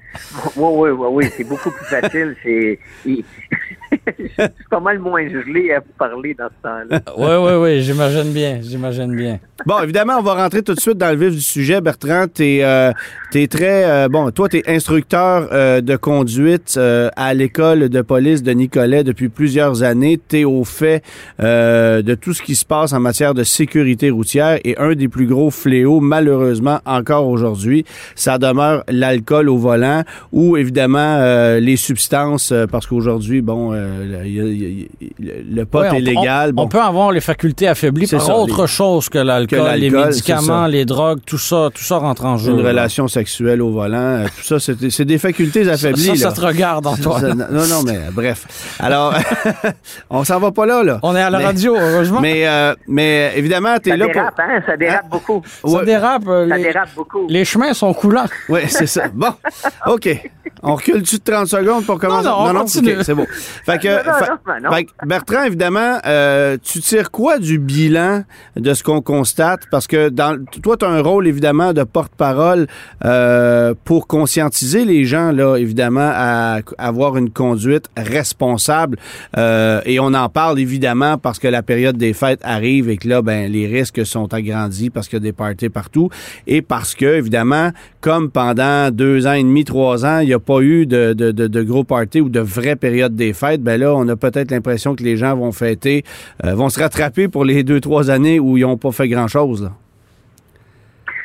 Oui, 0.57 0.69
oui, 0.73 0.91
oui, 0.91 1.09
oui, 1.13 1.31
c'est 1.37 1.45
beaucoup 1.45 1.71
plus 1.71 1.85
facile. 1.87 2.37
C'est 2.43 2.79
pas 4.71 4.81
mal 4.81 4.99
moins 4.99 5.29
gelé 5.29 5.73
à 5.73 5.81
vous 5.81 5.93
parler 5.99 6.35
dans 6.35 6.49
ce 6.49 6.63
temps-là. 6.63 7.01
Oui, 7.17 7.35
oui, 7.39 7.53
oui, 7.63 7.83
j'imagine 7.83 8.33
bien, 8.33 8.59
j'imagine 8.63 9.15
bien. 9.15 9.39
Bon, 9.65 9.81
évidemment, 9.83 10.15
on 10.19 10.23
va 10.23 10.35
rentrer 10.35 10.63
tout 10.63 10.75
de 10.75 10.81
suite 10.81 10.99
dans 10.99 11.11
le 11.11 11.17
vif 11.17 11.35
du 11.35 11.41
sujet. 11.41 11.81
Bertrand, 11.81 12.27
t'es, 12.33 12.61
euh, 12.63 12.93
t'es 13.31 13.47
très... 13.47 13.85
euh, 13.85 14.09
bon, 14.09 14.31
toi, 14.31 14.49
t'es 14.49 14.63
instructeur 14.67 15.49
euh, 15.53 15.81
de 15.81 15.97
conduite 15.97 16.75
euh, 16.77 17.09
à 17.17 17.33
l'école 17.35 17.89
de 17.89 18.03
police 18.03 18.43
de 18.43 18.53
Nicolet 18.53 19.03
depuis 19.03 19.29
plusieurs 19.29 19.83
années. 19.83 20.19
T'es 20.19 20.45
au 20.45 20.65
fait 20.65 21.03
euh, 21.41 22.03
de 22.03 22.15
tout 22.15 22.35
ce 22.35 22.43
qui 22.43 22.55
se 22.55 22.67
passe 22.67 22.93
en 22.93 23.01
matière 23.01 23.35
de 23.35 23.45
sécurité 23.45 24.11
routière 24.11 24.59
et 24.65 24.77
un 24.79 24.95
des 24.95 25.09
plus 25.09 25.27
gros 25.27 25.51
fléaux, 25.51 26.01
malheureusement, 26.01 26.81
encore 26.85 27.27
aujourd'hui, 27.29 27.85
ça 28.15 28.39
demeure 28.39 28.85
l'alcool 28.89 29.49
au 29.49 29.57
volant 29.57 30.03
ou, 30.33 30.57
évidemment, 30.57 30.99
euh, 31.19 31.61
les 31.61 31.77
substances, 31.77 32.53
euh, 32.53 32.67
parce 32.67 32.87
qu'aujourd'hui, 32.87 33.43
bon, 33.43 33.73
euh, 33.73 34.23
il 34.25 34.33
y 34.35 34.41
a- 34.41 34.45
il 34.45 34.81
y 35.27 35.31
a- 35.31 35.35
le 35.55 35.65
pot 35.67 35.81
Ouais, 35.81 35.89
on- 35.91 35.95
est 35.95 36.01
légal. 36.01 36.51
On, 36.51 36.53
bon. 36.55 36.63
on 36.63 36.69
peut 36.69 36.81
avoir 36.81 37.13
les 37.13 37.21
facultés 37.21 37.69
affaiblies 37.69 38.07
C'est 38.07 38.17
par 38.17 38.27
ça, 38.27 38.37
autre 38.37 38.63
les- 38.63 38.67
chose 38.69 39.09
que 39.09 39.19
l'alcool, 39.19 39.71
les 39.79 39.91
médicaments, 39.91 40.67
les 40.67 40.85
drogues, 40.85 41.21
tout 41.27 41.39
ça, 41.39 41.69
tout 41.75 41.83
ça 41.83 41.97
rentre 41.99 42.25
en 42.25 42.37
jeu. 42.39 42.53
une 42.53 42.63
là. 42.63 42.69
relation 42.71 43.09
sexuelle 43.09 43.63
au 43.63 43.71
volant, 43.71 44.25
tout 44.37 44.43
ça, 44.59 44.59
c'est 44.61 45.05
des 45.05 45.19
facultés 45.19 45.69
affaiblies. 45.69 46.17
ça, 46.17 46.31
ça 46.31 46.33
te 46.33 46.47
regarde, 46.47 46.87
Antoine. 46.87 47.47
Non, 47.51 47.67
non, 47.67 47.83
mais 47.85 47.99
bref. 48.13 48.47
Alors, 48.79 49.15
on 50.11 50.25
s'en 50.25 50.39
va 50.39 50.53
pas 50.53 50.67
là, 50.67 50.83
là. 50.83 50.99
On 51.03 51.15
est 51.17 51.21
à 51.23 51.31
la 51.31 51.39
Mais- 51.39 51.45
radio, 51.47 51.77
heureusement. 51.77 52.21
Mais, 52.21 52.47
euh, 52.47 52.75
mais 52.89 53.33
évidemment, 53.37 53.77
tu 53.83 53.89
es 53.89 53.93
Ça 53.93 53.97
là 53.97 54.05
pour. 54.07 54.15
dérape, 54.15 54.39
hein? 54.41 54.63
Ça 54.67 54.77
dérape 54.77 55.09
beaucoup. 55.11 55.43
ça 55.65 55.69
Ouais. 55.69 55.85
dérape. 55.85 56.23
euh, 56.29 56.49
Ça 56.49 56.57
les, 56.57 56.63
dérape 56.63 56.89
beaucoup. 56.97 57.27
les 57.29 57.45
chemins 57.45 57.73
sont 57.75 57.93
coulants. 57.95 58.27
Oui, 58.49 58.61
c'est 58.69 58.87
ça. 58.87 59.05
Bon, 59.13 59.33
OK. 59.97 60.31
On 60.63 60.75
recule-tu 60.75 61.17
de 61.19 61.23
30 61.23 61.47
secondes 61.47 61.85
pour 61.85 61.99
commencer? 61.99 62.27
Non, 62.29 62.45
non, 62.53 62.57
on 62.57 62.61
continue. 62.63 62.97
OK, 62.97 63.05
c'est 63.05 63.15
bon. 63.15 63.27
Fait 63.65 63.79
que, 63.79 63.89
Non, 63.89 63.95
non, 63.97 64.19
fait- 64.19 64.29
non, 64.63 64.71
non. 64.71 64.73
fait 64.77 64.85
que, 64.85 64.91
Bertrand, 65.07 65.43
évidemment, 65.45 65.99
euh, 66.07 66.57
tu 66.63 66.81
tires 66.81 67.11
quoi 67.11 67.39
du 67.39 67.59
bilan 67.59 68.25
de 68.57 68.75
ce 68.75 68.83
qu'on 68.83 69.01
constate? 69.03 69.61
Parce 69.71 69.87
que 69.87 70.09
dans, 70.09 70.43
toi, 70.63 70.77
tu 70.77 70.85
as 70.85 70.89
un 70.89 71.03
rôle, 71.03 71.27
évidemment, 71.29 71.73
de 71.73 71.85
porte-parole 71.85 72.67
euh, 73.05 73.75
pour 73.85 74.07
conscientiser 74.07 74.85
les 74.85 75.05
gens, 75.05 75.31
là, 75.31 75.57
évidemment, 75.57 76.11
à, 76.13 76.57
à 76.79 76.87
avoir 76.89 77.17
une 77.17 77.31
conduite 77.31 77.87
responsable. 77.97 78.97
Euh, 79.37 79.81
et 79.85 80.01
on 80.01 80.15
en 80.15 80.29
parle, 80.29 80.59
évidemment, 80.59 81.17
parce 81.19 81.39
que 81.39 81.49
la 81.49 81.63
période 81.63 81.97
des 81.97 82.13
fêtes 82.15 82.41
arrive 82.43 82.89
et 82.89 82.97
que 82.97 83.07
là, 83.09 83.23
ben, 83.23 83.53
les 83.53 83.67
risques 83.67 84.05
sont 84.05 84.33
agrandis 84.35 84.91
parce 84.91 85.07
qu'il 85.07 85.19
y 85.19 85.23
a 85.23 85.25
des 85.25 85.33
parties 85.33 85.69
partout. 85.69 86.09
Et 86.47 86.61
parce 86.63 86.95
que, 86.95 87.05
évidemment, 87.07 87.71
comme 88.01 88.31
pendant 88.31 88.91
deux 88.91 89.27
ans 89.27 89.33
et 89.35 89.43
demi, 89.43 89.65
trois 89.65 89.86
il 89.95 90.27
n'y 90.27 90.35
a 90.35 90.39
pas 90.39 90.61
eu 90.61 90.87
de, 90.87 91.63
gros 91.63 91.85
parties 91.85 92.21
ou 92.21 92.29
de 92.29 92.41
vraies 92.41 92.77
périodes 92.77 93.15
des 93.15 93.33
fêtes, 93.33 93.63
ben 93.63 93.81
là, 93.81 93.95
on 93.95 94.09
a 94.09 94.17
peut-être 94.17 94.51
l'impression 94.51 94.95
que 94.95 95.03
les 95.03 95.17
gens 95.17 95.37
vont 95.37 95.53
fêter, 95.53 96.05
euh, 96.45 96.55
vont 96.55 96.69
se 96.69 96.81
rattraper 96.81 97.29
pour 97.29 97.45
les 97.45 97.65
deux, 97.65 97.81
trois 97.81 98.11
années 98.11 98.41
où 98.41 98.57
ils 98.57 98.63
n'ont 98.63 98.77
pas 98.77 98.93
fait 98.93 99.09
grand-chose. 99.09 99.71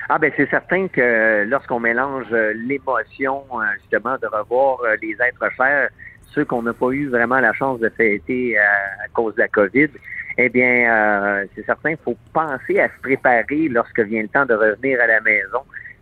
Ah 0.10 0.20
ben 0.20 0.32
c'est 0.36 0.50
certain 0.50 0.90
que 0.90 1.46
lorsqu'on 1.48 1.80
mélange 1.80 2.26
euh, 2.34 2.54
l'émotion 2.68 3.44
euh, 3.54 3.64
justement 3.80 4.18
de 4.22 4.28
revoir 4.28 4.80
les 5.02 5.14
êtres 5.14 5.50
chers, 5.56 5.90
ceux 6.34 6.44
qu'on 6.44 6.64
n'a 6.64 6.74
pas 6.74 6.90
eu 6.92 7.08
vraiment 7.08 7.40
la 7.40 7.54
chance 7.54 7.80
de 7.80 7.90
fêter 7.90 8.58
à 8.58 9.08
cause 9.14 9.36
de 9.36 9.42
la 9.42 9.48
COVID, 9.48 9.90
eh 10.38 10.50
bien 10.50 11.46
c'est 11.56 11.66
certain 11.66 11.90
qu'il 11.90 12.04
faut 12.06 12.18
penser 12.34 12.80
à 12.80 12.88
se 12.88 13.02
préparer 13.02 13.68
lorsque 13.70 14.00
vient 14.00 14.22
le 14.22 14.30
temps 14.30 14.46
de 14.46 14.54
revenir 14.54 15.00
à 15.02 15.08
la 15.08 15.20
maison, 15.22 15.60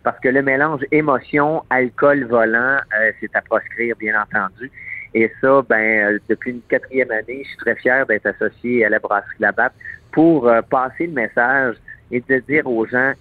parce 0.09 0.21
que 0.21 0.29
le 0.29 0.41
mélange 0.41 0.81
émotion, 0.91 1.61
alcool, 1.69 2.23
volant, 2.23 2.77
euh, 2.99 3.11
c'est 3.19 3.29
à 3.35 3.41
proscrire 3.41 3.95
bien 3.95 4.19
entendu. 4.19 4.71
Et 5.13 5.31
ça, 5.39 5.61
ben 5.69 6.13
euh, 6.15 6.19
depuis 6.27 6.49
une 6.49 6.61
quatrième 6.67 7.11
année, 7.11 7.41
je 7.43 7.49
suis 7.49 7.57
très 7.57 7.75
fier 7.75 8.07
d'être 8.07 8.25
associé 8.25 8.83
à 8.85 8.89
la 8.89 8.97
brasserie 8.97 9.35
Labatt 9.39 9.71
pour 10.11 10.47
euh, 10.47 10.63
passer 10.63 11.05
le 11.05 11.13
message 11.13 11.75
et 12.09 12.23
de 12.27 12.37
dire 12.39 12.65
aux 12.65 12.87
gens 12.87 13.13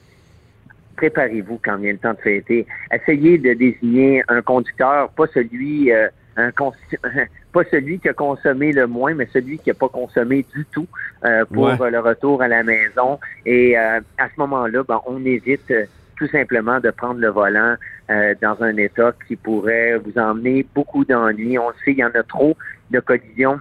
préparez-vous 0.96 1.61
quand 1.62 1.77
vient 1.77 1.92
le 1.92 1.98
temps 1.98 2.14
de 2.14 2.20
fêter. 2.20 2.66
Essayez 2.90 3.37
de 3.37 3.53
désigner 3.53 4.22
un 4.29 4.40
conducteur, 4.40 5.11
pas 5.11 5.27
celui, 5.35 5.92
euh, 5.92 6.09
un 6.38 6.51
pas 7.53 7.64
celui 7.70 7.98
qui 7.98 8.09
a 8.09 8.14
consommé 8.14 8.72
le 8.72 8.87
moins, 8.87 9.12
mais 9.12 9.29
celui 9.31 9.59
qui 9.59 9.68
n'a 9.68 9.74
pas 9.74 9.90
consommé 9.90 10.46
du 10.55 10.64
tout 10.72 10.87
euh, 11.27 11.44
pour 11.53 11.64
Ouais. 11.64 11.90
le 11.90 12.01
retour 12.01 12.40
à 12.40 12.48
la 12.48 12.62
maison. 12.62 13.20
Et 13.44 13.77
à 13.77 14.01
ce 14.18 14.40
moment-là, 14.40 14.85
ben, 14.88 15.03
on 15.07 15.22
évite 15.27 15.70
tout 16.19 16.29
simplement 16.29 16.81
de 16.81 16.91
prendre 16.91 17.21
le 17.21 17.29
volant 17.29 17.77
euh, 18.11 18.35
dans 18.43 18.61
un 18.61 18.77
état 18.77 19.13
qui 19.27 19.37
pourrait 19.37 19.97
vous 19.99 20.19
emmener 20.19 20.67
beaucoup 20.75 21.05
d'ennuis. 21.05 21.59
On 21.59 21.69
le 21.69 21.75
sait, 21.85 21.93
il 21.93 21.99
y 21.99 22.05
en 22.05 22.11
a 22.15 22.23
trop 22.23 22.57
de 22.91 23.01
collisions 23.01 23.61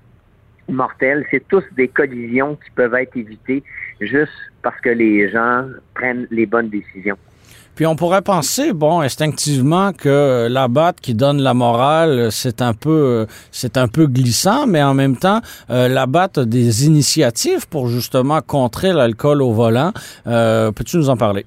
mortelles. 0.68 1.26
C'est 1.32 1.48
tous 1.48 1.64
des 1.76 1.88
collisions 1.88 2.56
qui 2.56 2.72
peuvent 2.72 2.96
être 2.96 3.16
évitées 3.16 3.64
juste 4.02 4.34
parce 4.62 4.80
que 4.82 4.90
les 4.90 5.30
gens 5.30 5.66
prennent 5.94 6.28
les 6.32 6.46
bonnes 6.46 6.70
décisions. 6.70 7.18
Puis 7.76 7.86
on 7.86 7.96
pourrait 7.96 8.24
penser, 8.24 8.74
bon, 8.74 9.02
instinctivement, 9.02 9.94
que 9.94 10.48
la 10.50 10.68
batte 10.68 11.00
qui 11.00 11.14
donne 11.14 11.40
la 11.44 11.54
morale, 11.54 12.30
c'est 12.32 12.64
un 12.64 12.74
peu, 12.74 13.28
c'est 13.52 13.78
un 13.78 13.88
peu 13.88 14.08
glissant, 14.08 14.66
mais 14.66 14.82
en 14.82 14.96
même 14.96 15.16
temps, 15.16 15.42
euh, 15.70 15.88
la 15.88 16.08
batte 16.08 16.40
a 16.40 16.46
des 16.46 16.88
initiatives 16.88 17.68
pour 17.68 17.88
justement 17.88 18.42
contrer 18.42 18.94
l'alcool 18.94 19.44
au 19.44 19.52
volant. 19.52 19.92
Euh, 20.26 20.72
Peux-tu 20.72 20.98
nous 20.98 21.12
en 21.12 21.18
parler? 21.18 21.46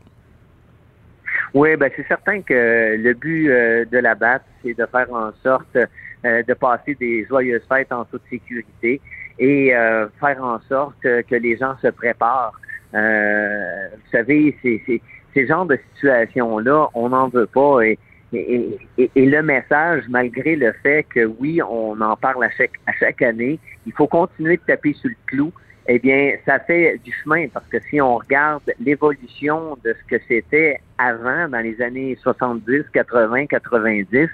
Oui, 1.52 1.76
ben 1.76 1.90
c'est 1.96 2.06
certain 2.06 2.42
que 2.42 2.96
le 2.96 3.12
but 3.14 3.50
euh, 3.50 3.84
de 3.84 3.98
la 3.98 4.14
BAT, 4.14 4.40
c'est 4.62 4.74
de 4.74 4.86
faire 4.86 5.12
en 5.12 5.32
sorte 5.42 5.76
euh, 5.76 6.42
de 6.42 6.54
passer 6.54 6.94
des 6.94 7.24
joyeuses 7.24 7.62
fêtes 7.68 7.92
en 7.92 8.04
toute 8.04 8.22
sécurité 8.30 9.00
et 9.38 9.74
euh, 9.74 10.06
faire 10.20 10.42
en 10.44 10.60
sorte 10.68 11.00
que 11.02 11.34
les 11.34 11.56
gens 11.56 11.74
se 11.82 11.88
préparent. 11.88 12.52
Vous 12.92 14.10
savez, 14.12 14.56
c'est, 14.62 15.00
ces 15.34 15.46
genres 15.46 15.66
de 15.66 15.78
situations-là, 15.94 16.88
on 16.94 17.08
n'en 17.08 17.28
veut 17.28 17.46
pas 17.46 17.80
et, 17.82 17.98
et, 18.32 19.26
le 19.26 19.42
message, 19.42 20.04
malgré 20.08 20.54
le 20.56 20.72
fait 20.82 21.04
que 21.04 21.24
oui, 21.24 21.60
on 21.62 22.00
en 22.00 22.16
parle 22.16 22.44
à 22.44 22.50
chaque, 22.50 22.78
à 22.86 22.92
chaque 22.92 23.22
année, 23.22 23.58
il 23.86 23.92
faut 23.92 24.06
continuer 24.06 24.56
de 24.56 24.62
taper 24.62 24.92
sur 24.92 25.10
le 25.10 25.16
clou. 25.26 25.52
Eh 25.92 25.98
bien, 25.98 26.35
ça 26.46 26.61
fait 26.61 27.00
du 27.03 27.11
chemin 27.11 27.48
parce 27.48 27.66
que 27.66 27.81
si 27.90 28.00
on 28.00 28.18
regarde 28.18 28.62
l'évolution 28.79 29.76
de 29.85 29.92
ce 29.92 30.16
que 30.16 30.22
c'était 30.29 30.81
avant, 30.98 31.48
dans 31.48 31.59
les 31.59 31.83
années 31.83 32.16
70, 32.22 32.85
80, 32.92 33.46
90, 33.46 34.29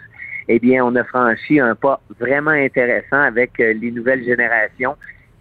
eh 0.49 0.59
bien, 0.59 0.85
on 0.85 0.95
a 0.97 1.05
franchi 1.05 1.59
un 1.59 1.75
pas 1.75 1.99
vraiment 2.21 2.51
intéressant 2.51 3.23
avec 3.23 3.59
euh, 3.59 3.73
les 3.73 3.91
nouvelles 3.91 4.23
générations 4.23 4.97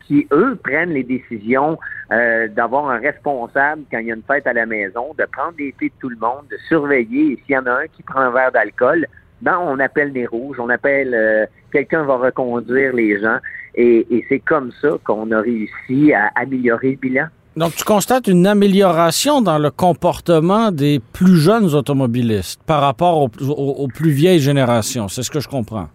qui, 0.07 0.25
eux, 0.31 0.57
prennent 0.63 0.93
les 0.93 1.03
décisions 1.03 1.77
euh, 2.13 2.47
d'avoir 2.47 2.91
un 2.91 2.99
responsable 2.99 3.81
quand 3.91 3.97
il 3.97 4.07
y 4.07 4.11
a 4.11 4.15
une 4.15 4.23
fête 4.23 4.47
à 4.47 4.53
la 4.53 4.65
maison, 4.65 5.13
de 5.17 5.25
prendre 5.25 5.57
des 5.57 5.75
thés 5.77 5.89
de 5.89 5.99
tout 5.99 6.09
le 6.09 6.15
monde, 6.15 6.45
de 6.49 6.55
surveiller. 6.69 7.33
Et 7.33 7.41
s'il 7.45 7.55
y 7.55 7.57
en 7.57 7.65
a 7.65 7.71
un 7.71 7.87
qui 7.87 8.03
prend 8.03 8.21
un 8.21 8.31
verre 8.31 8.53
d'alcool, 8.53 9.05
ben, 9.45 9.59
on 9.61 9.79
appelle 9.79 10.11
les 10.11 10.25
rouges, 10.25 10.59
on 10.59 10.69
appelle 10.69 11.13
euh, 11.13 11.45
quelqu'un 11.71 12.03
va 12.03 12.17
reconduire 12.17 12.93
les 12.93 13.21
gens. 13.21 13.37
Et, 13.75 14.07
et 14.09 14.25
c'est 14.27 14.39
comme 14.39 14.71
ça 14.81 14.89
qu'on 15.03 15.29
a 15.31 15.39
réussi 15.39 16.13
à 16.13 16.31
améliorer 16.35 16.91
le 16.91 16.97
bilan. 16.97 17.25
Donc, 17.55 17.75
tu 17.75 17.85
constates 17.85 18.27
une 18.27 18.47
amélioration 18.47 19.41
dans 19.41 19.59
le 19.59 19.69
comportement 19.69 20.71
des 20.71 20.99
plus 21.13 21.37
jeunes 21.37 21.73
automobilistes 21.75 22.61
par 22.65 22.81
rapport 22.81 23.21
aux, 23.21 23.87
plus 23.87 24.09
vieilles 24.09 24.39
générations. 24.39 25.07
C'est 25.07 25.21
ce 25.21 25.29
que 25.31 25.39
je 25.39 25.47
comprends. 25.47 25.87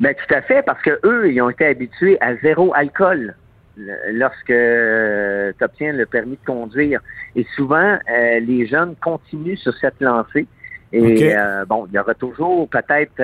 Ben, 0.00 0.14
tout 0.14 0.34
à 0.34 0.42
fait, 0.42 0.62
parce 0.62 0.82
que 0.82 0.98
eux, 1.04 1.32
ils 1.32 1.40
ont 1.40 1.50
été 1.50 1.66
habitués 1.66 2.18
à 2.20 2.36
zéro 2.36 2.74
alcool 2.74 3.36
lorsque 4.12 4.50
euh, 4.50 5.52
tu 5.56 5.64
obtiens 5.64 5.92
le 5.92 6.04
permis 6.04 6.36
de 6.36 6.44
conduire. 6.44 7.00
Et 7.36 7.46
souvent, 7.54 7.96
euh, 8.10 8.40
les 8.40 8.66
jeunes 8.66 8.96
continuent 9.00 9.56
sur 9.56 9.72
cette 9.80 10.00
lancée. 10.00 10.46
Et 10.92 11.36
euh, 11.36 11.64
bon, 11.66 11.86
il 11.86 11.94
y 11.94 11.98
aura 11.98 12.14
toujours 12.14 12.68
peut-être 12.68 13.22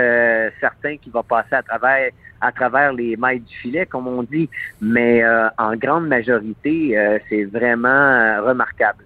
certains 0.61 0.97
qui 0.99 1.11
vont 1.11 1.23
passer 1.23 1.55
à 1.55 1.63
travers 1.63 2.11
à 2.45 2.53
travers 2.53 2.93
les 2.93 3.17
mailles 3.17 3.41
du 3.41 3.57
filet, 3.57 3.87
comme 3.87 4.07
on 4.07 4.23
dit, 4.23 4.49
mais 4.81 5.25
euh, 5.25 5.49
en 5.59 5.77
grande 5.77 6.07
majorité, 6.09 6.97
euh, 6.97 7.19
c'est 7.29 7.45
vraiment 7.45 7.89
euh, 7.89 8.43
remarquable. 8.43 9.05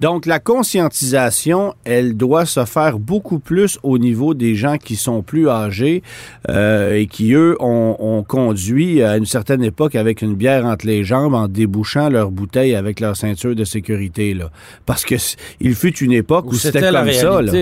Donc, 0.00 0.26
la 0.26 0.38
conscientisation, 0.38 1.74
elle 1.84 2.16
doit 2.16 2.46
se 2.46 2.64
faire 2.64 2.98
beaucoup 2.98 3.38
plus 3.38 3.78
au 3.82 3.98
niveau 3.98 4.34
des 4.34 4.54
gens 4.54 4.76
qui 4.78 4.96
sont 4.96 5.22
plus 5.22 5.48
âgés 5.48 6.02
et 6.48 7.06
qui, 7.10 7.34
eux, 7.34 7.56
ont, 7.60 8.24
conduit 8.26 9.02
à 9.02 9.16
une 9.16 9.26
certaine 9.26 9.62
époque 9.62 9.94
avec 9.94 10.22
une 10.22 10.34
bière 10.34 10.64
entre 10.64 10.86
les 10.86 11.04
jambes 11.04 11.34
en 11.34 11.48
débouchant 11.48 12.08
leur 12.08 12.30
bouteille 12.30 12.74
avec 12.74 13.00
leur 13.00 13.16
ceinture 13.16 13.54
de 13.54 13.64
sécurité. 13.64 14.34
Là. 14.34 14.50
Parce 14.86 15.04
que 15.04 15.16
il 15.60 15.74
fut 15.74 15.96
une 15.98 16.12
époque 16.12 16.46
où, 16.46 16.54
c'était 16.54 16.80
comme 16.80 17.12
ça. 17.12 17.42
Là. 17.42 17.52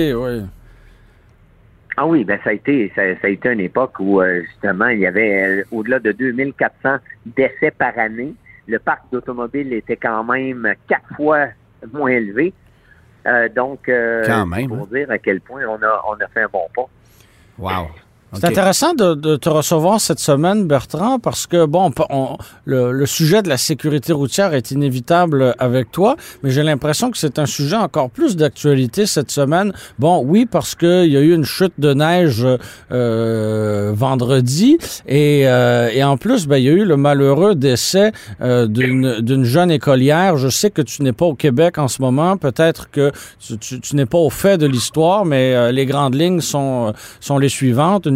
Ah 1.98 2.06
oui, 2.06 2.24
ben 2.24 2.38
ça 2.44 2.50
a 2.50 2.52
été 2.52 2.92
ça, 2.94 3.02
a 3.02 3.28
été 3.28 3.48
une 3.50 3.61
époque 3.61 3.94
où 4.00 4.20
euh, 4.20 4.42
justement 4.42 4.88
il 4.88 4.98
y 4.98 5.06
avait 5.06 5.61
euh, 5.61 5.64
au-delà 5.72 5.98
de 5.98 6.12
2400 6.12 6.96
décès 7.24 7.70
par 7.70 7.98
année. 7.98 8.35
Le 8.66 8.78
parc 8.78 9.04
d'automobiles 9.11 9.72
était 9.72 9.96
quand 9.96 10.24
même 10.24 10.74
quatre 10.88 11.14
fois 11.16 11.46
moins 11.92 12.11
élevé. 12.11 12.53
Euh, 13.27 13.49
donc, 13.49 13.87
quand 13.87 14.46
même. 14.46 14.68
pour 14.68 14.79
hein. 14.79 14.88
dire 14.92 15.11
à 15.11 15.18
quel 15.18 15.40
point 15.40 15.62
on 15.66 15.83
a 15.83 16.05
on 16.09 16.14
a 16.14 16.29
fait 16.29 16.42
un 16.42 16.49
bon 16.49 16.68
pas. 16.75 16.88
Wow. 17.59 17.88
C'est 18.40 18.46
intéressant 18.46 18.94
de, 18.94 19.37
te 19.37 19.49
recevoir 19.49 20.01
cette 20.01 20.18
semaine, 20.18 20.66
Bertrand, 20.66 21.18
parce 21.18 21.46
que, 21.46 21.64
bon, 21.66 21.92
le, 22.64 23.07
sujet 23.07 23.42
de 23.42 23.49
la 23.49 23.57
sécurité 23.57 24.12
routière 24.12 24.55
est 24.55 24.70
inévitable 24.70 25.55
avec 25.59 25.90
toi, 25.92 26.16
mais 26.42 26.51
j'ai 26.51 26.62
l'impression 26.62 27.11
que 27.11 27.18
c'est 27.18 27.38
un 27.38 27.46
sujet 27.46 27.77
encore 27.77 28.11
plus 28.11 28.37
d'actualité 28.37 29.07
cette 29.07 29.31
semaine. 29.31 29.72
Bon, 29.99 30.22
oui, 30.25 30.46
parce 30.46 30.75
qu'il 30.75 31.07
y 31.07 31.16
a 31.16 31.20
eu 31.20 31.35
une 31.35 31.44
chute 31.44 31.75
de 31.79 31.94
neige 31.94 32.46
euh, 32.92 33.92
vendredi, 33.94 34.79
et, 35.07 35.42
euh, 35.46 35.88
et 35.92 36.03
en 36.05 36.16
plus, 36.16 36.46
ben, 36.46 36.57
il 36.57 36.64
y 36.64 36.68
a 36.68 36.72
eu 36.72 36.85
le 36.85 36.96
malheureux 36.96 37.55
décès 37.55 38.12
euh, 38.40 38.66
d'une 38.66 39.44
jeune 39.44 39.70
écolière. 39.70 40.37
Je 40.37 40.49
sais 40.49 40.70
que 40.70 40.83
tu 40.83 41.03
n'es 41.03 41.12
pas 41.12 41.27
au 41.27 41.35
Québec 41.35 41.79
en 41.79 41.88
ce 41.88 42.03
moment, 42.03 42.37
peut-être 42.37 42.90
que 42.90 43.12
tu, 43.40 43.96
n'es 43.96 44.07
pas 44.07 44.18
au 44.18 44.31
fait 44.31 44.59
de 44.59 44.66
l'histoire, 44.66 45.25
mais 45.25 45.72
les 45.72 45.87
grandes 45.87 46.14
lignes 46.14 46.40
sont, 46.40 46.92
les 47.38 47.49
suivantes 47.49 48.07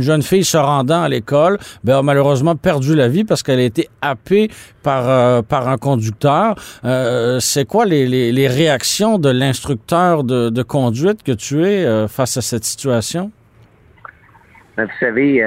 jeune 0.00 0.22
fille 0.22 0.44
se 0.44 0.56
rendant 0.56 1.02
à 1.02 1.08
l'école 1.08 1.58
ben, 1.84 1.98
a 1.98 2.02
malheureusement 2.02 2.56
perdu 2.56 2.94
la 2.94 3.08
vie 3.08 3.24
parce 3.24 3.42
qu'elle 3.42 3.60
a 3.60 3.64
été 3.64 3.88
happée 4.02 4.48
par, 4.82 5.08
euh, 5.08 5.42
un 5.50 5.78
conducteur. 5.78 6.54
Euh, 6.84 7.40
c'est 7.40 7.66
quoi 7.66 7.84
les, 7.84 8.48
réactions 8.48 9.18
de 9.18 9.30
l'instructeur 9.30 10.24
de, 10.24 10.62
conduite 10.62 11.22
que 11.22 11.32
tu 11.32 11.64
es 11.64 11.84
euh, 11.84 12.08
face 12.08 12.36
à 12.36 12.42
cette 12.42 12.64
situation? 12.64 13.30
Ben, 14.76 14.84
vous 14.84 14.98
savez, 15.00 15.40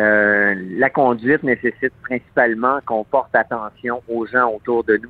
la 0.77 0.89
conduite 0.89 1.43
nécessite 1.43 1.93
principalement 2.03 2.79
qu'on 2.85 3.03
porte 3.03 3.33
attention 3.33 4.01
aux 4.09 4.25
gens 4.25 4.51
autour 4.55 4.83
de 4.83 4.97
nous. 4.97 5.09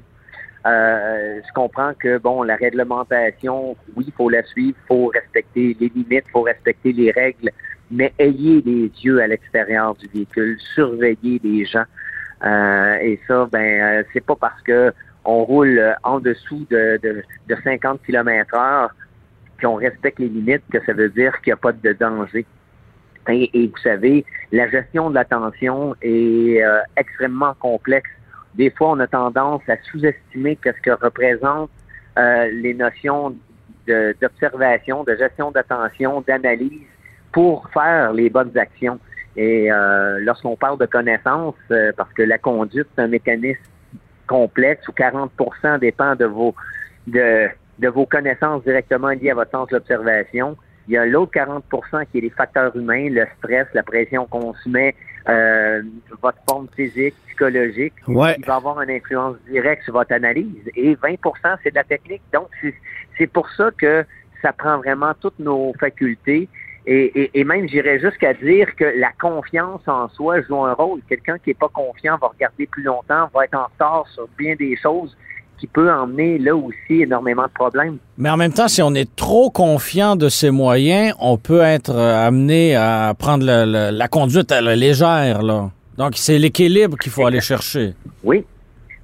je 0.65 1.53
comprends 1.55 1.93
que 1.99 2.19
bon, 2.19 2.43
la 2.43 2.55
réglementation, 2.55 3.75
oui, 3.95 4.05
il 4.07 4.13
faut 4.13 4.29
la 4.29 4.43
suivre, 4.43 4.77
il 4.83 4.87
faut 4.87 5.07
respecter 5.07 5.75
les 5.79 5.91
limites, 5.95 6.25
il 6.27 6.31
faut 6.31 6.43
respecter 6.43 6.93
les 6.93 7.11
règles 7.11 7.49
mais 7.91 8.13
ayez 8.17 8.61
les 8.61 8.91
yeux 9.03 9.21
à 9.21 9.27
l'extérieur 9.27 9.95
du 9.95 10.07
véhicule, 10.07 10.57
surveillez 10.73 11.39
les 11.43 11.65
gens. 11.65 11.83
Euh, 12.43 12.95
et 13.01 13.19
ça, 13.27 13.47
ben, 13.51 13.81
euh, 13.81 14.03
c'est 14.13 14.25
pas 14.25 14.35
parce 14.35 14.61
que 14.63 14.93
on 15.23 15.43
roule 15.43 15.79
en 16.03 16.19
dessous 16.19 16.65
de, 16.71 16.99
de, 17.03 17.23
de 17.47 17.57
50 17.63 18.01
km 18.03 18.55
heure 18.55 18.95
qu'on 19.61 19.75
respecte 19.75 20.17
les 20.17 20.29
limites 20.29 20.63
que 20.71 20.83
ça 20.85 20.93
veut 20.93 21.09
dire 21.09 21.39
qu'il 21.41 21.51
n'y 21.51 21.53
a 21.53 21.57
pas 21.57 21.71
de 21.71 21.93
danger. 21.93 22.45
Et, 23.27 23.67
vous 23.67 23.81
savez, 23.83 24.25
la 24.51 24.67
gestion 24.67 25.11
de 25.11 25.15
la 25.15 25.25
tension 25.25 25.95
est 26.01 26.63
euh, 26.63 26.79
extrêmement 26.97 27.53
complexe. 27.59 28.09
Des 28.55 28.71
fois, 28.71 28.91
on 28.91 28.99
a 28.99 29.05
tendance 29.05 29.61
à 29.69 29.75
sous-estimer 29.83 30.55
qu'est-ce 30.55 30.81
que 30.81 30.91
représentent 30.91 31.69
les 32.17 32.73
notions 32.73 33.35
d'observation, 33.87 35.03
de, 35.03 35.15
gestion 35.15 35.51
d'attention, 35.51 36.21
d'analyse 36.27 36.81
pour 37.31 37.69
faire 37.69 38.13
les 38.13 38.29
bonnes 38.29 38.57
actions. 38.57 38.99
Et 39.35 39.71
euh, 39.71 40.19
lorsqu'on 40.19 40.55
parle 40.55 40.77
de 40.77 40.85
connaissance, 40.85 41.55
euh, 41.71 41.91
parce 41.95 42.11
que 42.13 42.23
la 42.23 42.37
conduite, 42.37 42.87
c'est 42.95 43.01
un 43.01 43.07
mécanisme 43.07 43.61
complexe 44.27 44.87
où 44.87 44.91
40% 44.91 45.79
dépend 45.79 46.15
de 46.15 46.25
vos 46.25 46.55
de, 47.07 47.47
de 47.79 47.87
vos 47.87 48.05
connaissances 48.05 48.63
directement 48.63 49.09
liées 49.09 49.31
à 49.31 49.35
votre 49.35 49.51
sens 49.51 49.69
d'observation. 49.69 50.57
Il 50.87 50.93
y 50.93 50.97
a 50.97 51.05
l'autre 51.05 51.31
40% 51.33 52.05
qui 52.11 52.17
est 52.17 52.21
les 52.21 52.29
facteurs 52.29 52.75
humains, 52.75 53.09
le 53.09 53.25
stress, 53.37 53.67
la 53.73 53.83
pression 53.83 54.25
qu'on 54.25 54.53
se 54.53 54.69
met, 54.69 54.95
euh, 55.29 55.81
votre 56.21 56.39
forme 56.49 56.67
physique, 56.75 57.13
psychologique, 57.27 57.93
qui 58.05 58.13
va 58.13 58.55
avoir 58.55 58.81
une 58.81 58.91
influence 58.91 59.37
directe 59.49 59.83
sur 59.83 59.93
votre 59.93 60.13
analyse. 60.13 60.69
Et 60.75 60.95
20% 60.95 61.57
c'est 61.63 61.69
de 61.69 61.75
la 61.75 61.83
technique. 61.83 62.23
Donc, 62.33 62.49
c'est 63.17 63.27
pour 63.27 63.49
ça 63.51 63.69
que 63.77 64.03
ça 64.41 64.51
prend 64.53 64.77
vraiment 64.77 65.13
toutes 65.19 65.39
nos 65.39 65.73
facultés 65.79 66.49
et, 66.87 67.39
et, 67.39 67.43
même, 67.43 67.67
j'irais 67.69 67.99
jusqu'à 67.99 68.33
dire 68.33 68.75
que 68.75 68.85
la 68.99 69.11
confiance 69.19 69.81
en 69.87 70.09
soi 70.09 70.41
joue 70.41 70.63
un 70.63 70.73
rôle. 70.73 71.01
Quelqu'un 71.07 71.37
qui 71.37 71.51
n'est 71.51 71.55
pas 71.55 71.69
confiant 71.69 72.17
va 72.19 72.27
regarder 72.27 72.65
plus 72.65 72.83
longtemps, 72.83 73.29
va 73.33 73.45
être 73.45 73.55
en 73.55 73.65
retard 73.65 74.05
sur 74.13 74.27
bien 74.37 74.55
des 74.55 74.75
choses 74.75 75.15
qui 75.59 75.67
peut 75.67 75.91
emmener 75.91 76.39
là 76.39 76.55
aussi 76.55 77.03
énormément 77.03 77.43
de 77.43 77.51
problèmes. 77.53 77.97
Mais 78.17 78.31
en 78.31 78.37
même 78.37 78.51
temps, 78.51 78.67
si 78.67 78.81
on 78.81 78.95
est 78.95 79.15
trop 79.15 79.51
confiant 79.51 80.15
de 80.15 80.27
ses 80.27 80.49
moyens, 80.49 81.13
on 81.19 81.37
peut 81.37 81.61
être 81.61 81.93
euh, 81.95 82.27
amené 82.27 82.75
à 82.75 83.13
prendre 83.17 83.45
la, 83.45 84.07
conduite 84.07 84.51
à 84.51 84.61
la 84.61 84.75
légère. 84.75 85.43
Là. 85.43 85.69
Donc, 85.97 86.13
c'est 86.15 86.39
l'équilibre 86.39 86.97
qu'il 86.97 87.11
faut 87.11 87.27
aller 87.27 87.41
chercher. 87.41 87.93
Oui, 88.23 88.43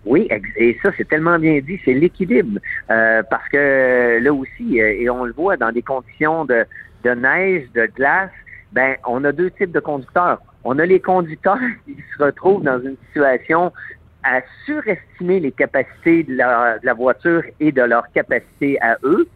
oui, 0.04 0.28
et 0.56 0.76
ça, 0.82 0.90
c'est 0.98 1.08
tellement 1.08 1.38
bien 1.38 1.60
dit, 1.60 1.80
c'est 1.86 1.94
l'équilibre. 1.94 2.60
Euh, 2.90 3.22
parce 3.30 3.48
que 3.50 4.20
là 4.20 4.34
aussi, 4.34 4.82
euh, 4.82 4.96
et 5.00 5.08
on 5.12 5.26
le 5.26 5.34
voit 5.34 5.58
dans 5.58 5.72
des 5.72 5.84
conditions 5.84 6.46
de, 6.46 6.66
de 7.08 7.14
neige, 7.14 7.68
de 7.74 7.86
glace, 7.96 8.32
ben, 8.74 8.96
on 9.06 9.24
a 9.24 9.32
deux 9.32 9.52
types 9.52 9.72
de 9.72 9.80
conducteurs. 9.80 10.42
On 10.64 10.78
a 10.80 10.86
les 10.86 11.00
conducteurs 11.00 11.60
qui 11.86 11.96
se 11.96 12.24
retrouvent 12.24 12.64
dans 12.64 12.80
une 12.82 12.98
situation 13.08 13.72
à 14.24 14.42
surestimer 14.66 15.40
les 15.40 15.52
capacités 15.52 16.24
de 16.24 16.36
la, 16.36 16.94
voiture 16.94 17.44
et 17.60 17.72
de 17.72 17.82
leur 17.82 18.12
capacité 18.12 18.78
à 18.82 18.98
eux. 19.04 19.28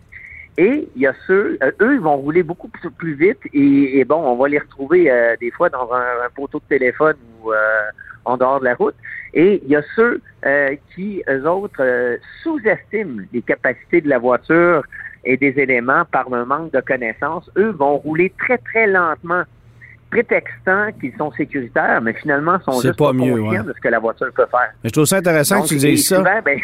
Et 0.58 0.90
il 0.96 1.02
y 1.02 1.08
a 1.08 1.14
ceux, 1.28 1.58
euh, 1.64 1.72
eux, 1.80 1.94
ils 1.94 2.02
vont 2.02 2.18
rouler 2.18 2.44
beaucoup 2.44 2.68
plus, 2.68 3.14
vite 3.14 3.40
et, 3.54 4.04
bon, 4.04 4.18
on 4.18 4.36
va 4.36 4.50
les 4.50 4.60
retrouver 4.60 5.10
euh, 5.10 5.36
des 5.40 5.50
fois 5.50 5.70
dans 5.70 5.90
un, 5.94 6.30
poteau 6.36 6.60
de 6.60 6.66
téléphone 6.66 7.16
ou 7.42 7.54
euh, 7.54 7.58
en 8.26 8.36
dehors 8.36 8.60
de 8.60 8.66
la 8.66 8.76
route. 8.76 8.96
Et 9.34 9.62
il 9.64 9.70
y 9.70 9.78
a 9.78 9.82
ceux 9.96 10.22
qui, 10.94 11.24
eux 11.30 11.48
autres, 11.48 12.18
sous-estiment 12.44 13.22
les 13.32 13.42
capacités 13.42 14.02
de 14.02 14.10
la 14.10 14.18
voiture 14.18 14.84
et 15.24 15.38
des 15.38 15.54
éléments 15.58 16.04
par 16.12 16.32
un 16.34 16.46
manque 16.46 16.72
de 16.74 16.82
connaissances, 16.82 17.50
eux 17.58 17.72
vont 17.72 17.98
rouler 17.98 18.34
très, 18.40 18.58
très 18.58 18.88
lentement, 18.88 19.44
prétextant 20.10 20.92
qu'ils 21.00 21.14
sont 21.18 21.32
sécuritaires, 21.34 22.02
mais 22.02 22.14
finalement 22.14 22.60
sont 22.62 22.82
juste 22.82 22.98
pas, 22.98 23.14
conscients 23.14 23.64
de 23.64 23.74
ce 23.74 23.82
que 23.82 23.88
la 23.88 24.00
voiture 24.00 24.32
peut 24.36 24.48
faire. 24.50 24.72
Mais 24.84 24.90
je 24.90 24.94
trouve 24.94 25.06
ça 25.06 25.18
intéressant 25.18 25.62
que 25.62 25.68
tu 25.68 25.78
dises 25.78 26.08
ça. 26.08 26.22
ben, 26.22 26.42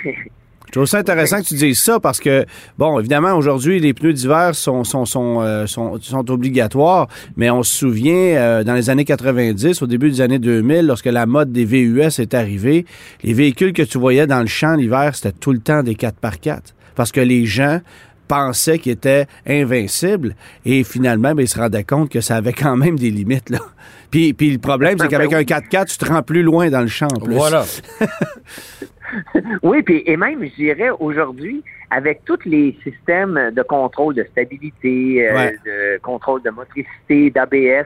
je 0.65 0.71
trouve 0.71 0.85
ça 0.85 0.97
intéressant 0.97 1.37
que 1.37 1.45
tu 1.45 1.53
dises 1.53 1.81
ça 1.81 1.99
parce 1.99 2.19
que, 2.19 2.45
bon, 2.77 2.99
évidemment, 2.99 3.33
aujourd'hui, 3.35 3.79
les 3.79 3.93
pneus 3.93 4.11
d'hiver 4.11 4.53
sont, 4.53 4.83
sont, 4.83 5.05
sont, 5.05 5.41
euh, 5.41 5.65
sont, 5.65 5.97
sont 6.01 6.29
obligatoires, 6.29 7.07
mais 7.37 7.49
on 7.49 7.63
se 7.63 7.73
souvient, 7.73 8.13
euh, 8.13 8.63
dans 8.63 8.73
les 8.73 8.89
années 8.89 9.05
90, 9.05 9.81
au 9.81 9.87
début 9.87 10.09
des 10.09 10.19
années 10.19 10.39
2000, 10.39 10.85
lorsque 10.85 11.05
la 11.05 11.25
mode 11.25 11.53
des 11.53 11.63
VUS 11.63 12.19
est 12.19 12.33
arrivée, 12.33 12.85
les 13.23 13.33
véhicules 13.33 13.71
que 13.71 13.83
tu 13.83 13.97
voyais 13.97 14.27
dans 14.27 14.41
le 14.41 14.47
champ 14.47 14.75
l'hiver, 14.75 15.15
c'était 15.15 15.31
tout 15.31 15.53
le 15.53 15.59
temps 15.59 15.83
des 15.83 15.93
4x4 15.93 16.73
parce 16.97 17.11
que 17.11 17.21
les 17.21 17.45
gens 17.45 17.79
pensaient 18.27 18.79
qu'ils 18.79 18.93
étaient 18.93 19.25
invincibles 19.47 20.35
et 20.65 20.83
finalement, 20.83 21.33
ben, 21.33 21.43
ils 21.43 21.47
se 21.47 21.59
rendaient 21.59 21.83
compte 21.83 22.09
que 22.11 22.21
ça 22.21 22.35
avait 22.35 22.53
quand 22.53 22.75
même 22.77 22.97
des 22.97 23.09
limites. 23.09 23.49
Là. 23.49 23.59
Puis, 24.11 24.33
puis 24.33 24.51
le 24.51 24.57
problème, 24.59 24.97
c'est 24.99 25.07
qu'avec 25.07 25.33
un 25.33 25.41
4x4, 25.41 25.85
tu 25.91 25.97
te 25.97 26.05
rends 26.05 26.23
plus 26.23 26.43
loin 26.43 26.69
dans 26.69 26.81
le 26.81 26.87
champ. 26.87 27.07
en 27.15 27.19
plus. 27.19 27.33
Voilà. 27.35 27.63
Oui, 29.63 29.81
puis 29.83 30.03
et 30.05 30.17
même, 30.17 30.43
je 30.43 30.55
dirais, 30.55 30.89
aujourd'hui, 30.99 31.63
avec 31.91 32.25
tous 32.25 32.39
les 32.45 32.77
systèmes 32.83 33.51
de 33.55 33.61
contrôle 33.63 34.15
de 34.15 34.25
stabilité, 34.31 35.25
euh, 35.29 35.33
Ouais. 35.35 35.55
de 35.65 35.97
contrôle 36.01 36.41
de 36.43 36.49
motricité, 36.49 37.29
d'ABS, 37.31 37.85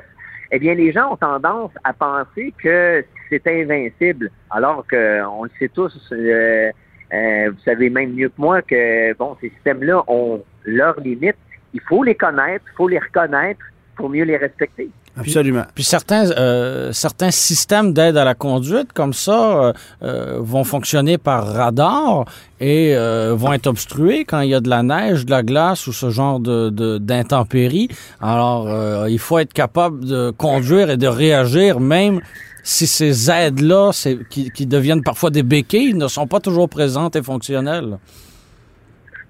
eh 0.52 0.60
bien, 0.60 0.74
les 0.74 0.92
gens 0.92 1.14
ont 1.14 1.18
tendance 1.18 1.72
à 1.84 1.94
penser 1.94 2.54
que 2.62 3.06
c'est 3.30 3.46
invincible, 3.48 4.32
alors 4.50 4.84
que 4.88 5.24
on 5.28 5.44
le 5.44 5.52
sait 5.60 5.70
tous, 5.70 5.96
euh, 6.12 6.72
euh, 7.14 7.49
vous 7.51 7.59
savez 7.66 7.89
même 7.89 8.14
mieux 8.14 8.30
que 8.30 8.39
moi 8.39 8.62
que, 8.62 9.14
bon, 9.18 9.36
ces 9.41 9.49
systèmes-là 9.49 10.03
ont 10.07 10.41
leurs 10.66 10.99
limites. 10.99 11.36
Il 11.74 11.82
faut 11.88 12.03
les 12.03 12.16
connaître, 12.16 12.66
il 12.74 12.76
faut 12.76 12.88
les 12.88 12.99
reconnaître 12.99 13.62
pour 13.95 14.09
mieux 14.09 14.24
les 14.24 14.38
respecter. 14.38 14.89
Absolument. 15.18 15.64
Puis 15.76 15.84
certains, 15.84 16.32
euh, 16.32 16.93
certains 16.93 17.32
systèmes 17.32 17.91
d'aide 17.93 18.16
à 18.16 18.24
la 18.24 18.34
conduite, 18.34 18.93
comme 18.93 19.12
ça, 19.12 19.59
euh, 19.59 19.74
euh, 20.03 20.38
vont 20.39 20.64
fonctionner 20.64 21.18
par 21.18 21.45
radar 21.47 22.24
et 22.62 22.95
euh, 22.95 23.34
vont 23.36 23.51
être 23.51 23.68
obstrués 23.68 24.24
quand 24.24 24.39
il 24.39 24.49
y 24.51 24.55
a 24.55 24.62
de 24.62 24.70
la 24.70 24.84
neige, 24.84 25.26
de 25.26 25.32
la 25.32 25.43
glace 25.43 25.86
ou 25.88 25.91
ce 25.91 26.09
genre 26.09 26.39
de, 26.39 26.70
de- 26.70 26.97
d'intempéries. 26.97 27.89
Alors, 28.22 28.70
euh, 28.70 29.07
il 29.09 29.20
faut 29.20 29.38
être 29.38 29.51
capable 29.51 30.05
de 30.05 30.32
conduire 30.32 30.89
et 30.89 30.97
de 30.97 31.07
réagir, 31.07 31.82
même 31.82 32.22
si 32.64 32.88
ces 32.88 33.32
aides-là, 33.32 33.91
qui, 34.30 34.51
qui 34.51 34.66
deviennent 34.66 35.03
parfois 35.03 35.30
des 35.30 35.43
béquilles, 35.43 35.93
ne 35.93 36.07
sont 36.07 36.28
pas 36.28 36.39
toujours 36.39 36.70
présentes 36.70 37.16
et 37.16 37.24
fonctionnelles. 37.24 37.97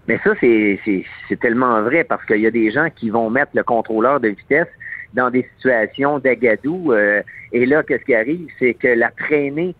Mais 0.08 0.20
ça, 0.24 0.32
c'est 0.42 1.40
tellement 1.40 1.82
vrai 1.84 2.04
parce 2.04 2.26
qu'il 2.26 2.42
y 2.42 2.48
a 2.48 2.52
des 2.52 2.72
gens 2.72 2.90
qui 2.94 3.10
vont 3.10 3.30
mettre 3.30 3.52
le 3.54 3.64
contrôleur 3.64 4.20
de 4.20 4.30
vitesse 4.30 4.68
dans 5.14 5.30
des 5.30 5.48
situations 5.56 6.20
d'agadou. 6.20 6.92
euh, 6.92 7.22
et 7.52 7.66
là, 7.66 7.84
qu'est-ce 7.84 8.04
qui 8.04 8.16
arrive? 8.16 8.48
C'est 8.60 8.74
que 8.74 8.88
la 8.88 9.12
traînée 9.12 9.76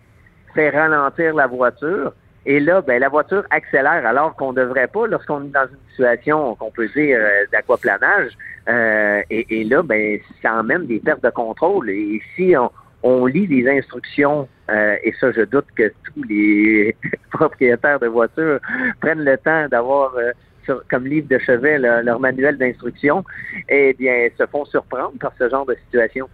fait 0.54 0.70
ralentir 0.70 1.34
la 1.34 1.46
voiture. 1.46 2.12
Et 2.44 2.60
là, 2.60 2.82
ben, 2.82 3.00
la 3.00 3.08
voiture 3.08 3.44
accélère 3.50 4.04
alors 4.06 4.34
qu'on 4.36 4.52
ne 4.52 4.62
devrait 4.62 4.88
pas 4.88 5.06
lorsqu'on 5.06 5.44
est 5.44 5.52
dans 5.52 5.66
une 5.66 5.90
situation 5.90 6.54
qu'on 6.56 6.70
peut 6.70 6.88
dire 6.88 7.18
euh, 7.20 7.44
d'aquaplanage. 7.52 8.32
Euh, 8.68 9.22
et, 9.30 9.60
et 9.60 9.64
là, 9.64 9.82
ben, 9.82 10.18
ça 10.42 10.54
emmène 10.54 10.86
des 10.86 11.00
pertes 11.00 11.22
de 11.22 11.30
contrôle. 11.30 11.90
Et 11.90 12.20
si 12.36 12.54
on, 12.56 12.70
on 13.02 13.26
lit 13.26 13.46
les 13.46 13.68
instructions, 13.68 14.48
euh, 14.70 14.96
et 15.02 15.12
ça, 15.20 15.32
je 15.32 15.42
doute 15.42 15.66
que 15.76 15.92
tous 16.04 16.22
les 16.28 16.96
propriétaires 17.32 18.00
de 18.00 18.06
voitures 18.06 18.60
prennent 19.00 19.24
le 19.24 19.36
temps 19.38 19.68
d'avoir 19.68 20.14
euh, 20.16 20.30
comme 20.90 21.06
livre 21.06 21.28
de 21.28 21.38
chevet 21.38 21.78
leur 21.78 22.20
manuel 22.20 22.56
d'instruction, 22.56 23.24
eh 23.68 23.94
bien, 23.94 24.28
se 24.38 24.46
font 24.46 24.64
surprendre 24.64 25.12
par 25.20 25.32
ce 25.38 25.48
genre 25.48 25.66
de 25.66 25.76
situation. 25.84 26.28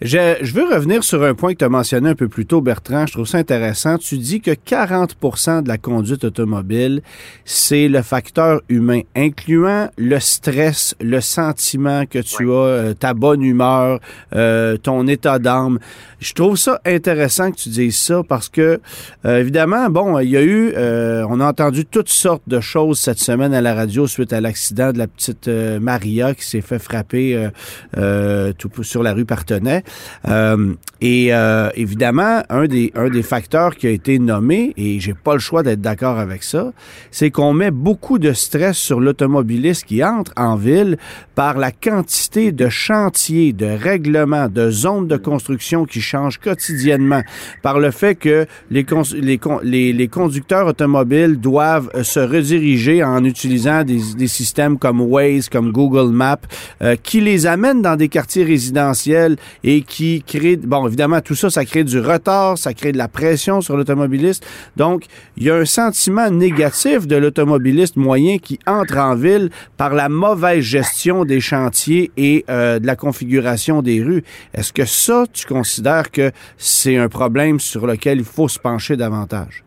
Je, 0.00 0.36
je 0.42 0.52
veux 0.52 0.64
revenir 0.64 1.04
sur 1.04 1.22
un 1.22 1.34
point 1.34 1.52
que 1.52 1.58
tu 1.58 1.64
as 1.64 1.68
mentionné 1.68 2.10
un 2.10 2.14
peu 2.16 2.26
plus 2.28 2.46
tôt, 2.46 2.60
Bertrand. 2.60 3.06
Je 3.06 3.12
trouve 3.12 3.26
ça 3.26 3.38
intéressant. 3.38 3.96
Tu 3.96 4.18
dis 4.18 4.40
que 4.40 4.50
40% 4.50 5.62
de 5.62 5.68
la 5.68 5.78
conduite 5.78 6.24
automobile, 6.24 7.00
c'est 7.44 7.86
le 7.86 8.02
facteur 8.02 8.60
humain, 8.68 9.02
incluant 9.14 9.88
le 9.96 10.18
stress, 10.18 10.96
le 11.00 11.20
sentiment 11.20 12.06
que 12.06 12.18
tu 12.18 12.50
as, 12.50 12.54
euh, 12.54 12.94
ta 12.94 13.14
bonne 13.14 13.42
humeur, 13.42 14.00
euh, 14.34 14.76
ton 14.76 15.06
état 15.06 15.38
d'âme. 15.38 15.78
Je 16.18 16.32
trouve 16.32 16.56
ça 16.56 16.80
intéressant 16.84 17.52
que 17.52 17.56
tu 17.56 17.68
dises 17.68 17.96
ça 17.96 18.22
parce 18.28 18.48
que, 18.48 18.80
euh, 19.24 19.40
évidemment, 19.40 19.90
bon, 19.90 20.18
il 20.18 20.30
y 20.30 20.36
a 20.36 20.42
eu, 20.42 20.72
euh, 20.74 21.24
on 21.28 21.38
a 21.38 21.46
entendu 21.46 21.84
toutes 21.84 22.08
sortes 22.08 22.42
de 22.48 22.60
choses 22.60 22.98
cette 22.98 23.20
semaine 23.20 23.54
à 23.54 23.60
la 23.60 23.74
radio 23.74 24.06
suite 24.06 24.32
à 24.32 24.40
l'accident 24.40 24.92
de 24.92 24.98
la 24.98 25.06
petite 25.06 25.48
Maria 25.48 26.34
qui 26.34 26.44
s'est 26.44 26.62
fait 26.62 26.78
frapper 26.78 27.36
euh, 27.36 27.50
euh, 27.98 28.52
tout, 28.56 28.82
sur 28.82 29.02
la 29.02 29.12
rue 29.12 29.24
Partenay. 29.24 29.83
Euh, 30.28 30.74
et 31.00 31.34
euh, 31.34 31.68
évidemment, 31.74 32.42
un 32.48 32.66
des, 32.66 32.92
un 32.94 33.08
des 33.08 33.22
facteurs 33.22 33.76
qui 33.76 33.86
a 33.86 33.90
été 33.90 34.18
nommé, 34.18 34.72
et 34.76 35.00
j'ai 35.00 35.14
pas 35.14 35.34
le 35.34 35.38
choix 35.38 35.62
d'être 35.62 35.80
d'accord 35.80 36.18
avec 36.18 36.42
ça, 36.42 36.72
c'est 37.10 37.30
qu'on 37.30 37.52
met 37.52 37.70
beaucoup 37.70 38.18
de 38.18 38.32
stress 38.32 38.76
sur 38.76 39.00
l'automobiliste 39.00 39.84
qui 39.84 40.02
entre 40.02 40.32
en 40.36 40.56
ville 40.56 40.96
par 41.34 41.58
la 41.58 41.72
quantité 41.72 42.52
de 42.52 42.68
chantiers, 42.68 43.52
de 43.52 43.66
règlements, 43.66 44.48
de 44.48 44.70
zones 44.70 45.08
de 45.08 45.16
construction 45.16 45.84
qui 45.84 46.00
changent 46.00 46.38
quotidiennement, 46.38 47.22
par 47.62 47.78
le 47.78 47.90
fait 47.90 48.14
que 48.14 48.46
les, 48.70 48.86
les, 49.14 49.40
les, 49.62 49.92
les 49.92 50.08
conducteurs 50.08 50.66
automobiles 50.66 51.38
doivent 51.40 51.90
euh, 51.94 52.02
se 52.02 52.20
rediriger 52.20 53.02
en 53.02 53.24
utilisant 53.24 53.84
des, 53.84 54.00
des 54.16 54.28
systèmes 54.28 54.78
comme 54.78 55.00
Waze, 55.00 55.48
comme 55.48 55.72
Google 55.72 56.12
Maps, 56.12 56.38
euh, 56.82 56.96
qui 57.02 57.20
les 57.20 57.46
amènent 57.46 57.82
dans 57.82 57.96
des 57.96 58.08
quartiers 58.08 58.44
résidentiels 58.44 59.36
et 59.62 59.73
qui 59.82 60.22
créent, 60.22 60.56
bon, 60.56 60.86
évidemment, 60.86 61.20
tout 61.20 61.34
ça, 61.34 61.50
ça 61.50 61.64
crée 61.64 61.84
du 61.84 61.98
retard, 61.98 62.58
ça 62.58 62.74
crée 62.74 62.92
de 62.92 62.98
la 62.98 63.08
pression 63.08 63.60
sur 63.60 63.76
l'automobiliste. 63.76 64.46
Donc, 64.76 65.04
il 65.36 65.44
y 65.44 65.50
a 65.50 65.56
un 65.56 65.64
sentiment 65.64 66.30
négatif 66.30 67.06
de 67.06 67.16
l'automobiliste 67.16 67.96
moyen 67.96 68.38
qui 68.38 68.58
entre 68.66 68.98
en 68.98 69.14
ville 69.14 69.50
par 69.76 69.94
la 69.94 70.08
mauvaise 70.08 70.62
gestion 70.62 71.24
des 71.24 71.40
chantiers 71.40 72.10
et 72.16 72.44
euh, 72.48 72.78
de 72.78 72.86
la 72.86 72.96
configuration 72.96 73.82
des 73.82 74.02
rues. 74.02 74.24
Est-ce 74.52 74.72
que 74.72 74.84
ça, 74.84 75.24
tu 75.32 75.46
considères 75.46 76.10
que 76.10 76.30
c'est 76.56 76.96
un 76.96 77.08
problème 77.08 77.60
sur 77.60 77.86
lequel 77.86 78.18
il 78.18 78.24
faut 78.24 78.48
se 78.48 78.58
pencher 78.58 78.96
davantage? 78.96 79.64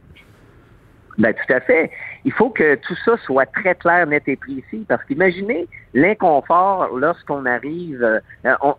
Ben, 1.17 1.33
tout 1.33 1.53
à 1.53 1.59
fait. 1.61 1.89
Il 2.27 2.33
faut 2.33 2.49
que 2.49 2.75
tout 2.75 2.95
ça 3.05 3.15
soit 3.25 3.45
très 3.45 3.73
clair, 3.73 4.05
net 4.05 4.23
et 4.27 4.35
précis, 4.35 4.83
parce 4.85 5.01
qu'imaginez 5.05 5.65
l'inconfort 5.93 6.89
lorsqu'on 6.97 7.45
arrive. 7.45 8.03
euh, 8.03 8.19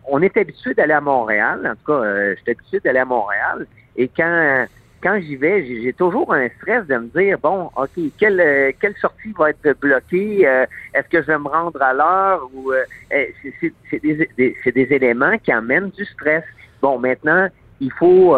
on, 0.07 0.21
est 0.21 0.37
habitué 0.37 0.75
d'aller 0.75 0.93
à 0.93 1.01
Montréal, 1.01 1.61
en 1.67 1.71
tout 1.77 1.87
cas, 1.87 2.05
euh, 2.05 2.35
je 2.37 2.43
suis 2.43 2.51
habitué 2.51 2.81
d'aller 2.81 2.99
à 2.99 3.07
Montréal, 3.07 3.67
et 3.97 4.07
quand 4.15 4.67
quand 5.03 5.19
j'y 5.21 5.37
vais, 5.37 5.65
j'ai 5.65 5.95
toujours 5.95 6.35
un 6.35 6.49
stress 6.59 6.87
de 6.89 6.97
me 6.99 7.07
dire 7.19 7.39
bon, 7.39 7.71
ok, 7.75 7.93
quelle 8.19 8.39
euh, 8.39 8.73
quelle 8.79 8.97
sortie 8.97 9.33
va 9.39 9.49
être 9.49 9.81
bloquée 9.81 10.47
euh, 10.47 10.67
Est-ce 10.93 11.09
que 11.09 11.23
je 11.23 11.29
vais 11.29 11.39
me 11.39 11.49
rendre 11.49 11.81
à 11.81 11.95
l'heure 11.95 12.51
ou 12.53 12.73
euh, 12.73 12.85
euh, 13.15 13.25
c'est- 13.61 14.03
des, 14.03 14.29
des- 14.37 14.95
éléments 14.95 15.39
qui 15.39 15.53
amènent 15.53 15.89
du 15.91 16.05
stress. 16.05 16.45
Bon, 16.83 16.99
maintenant, 16.99 17.49
il 17.81 17.93
faut 17.93 18.37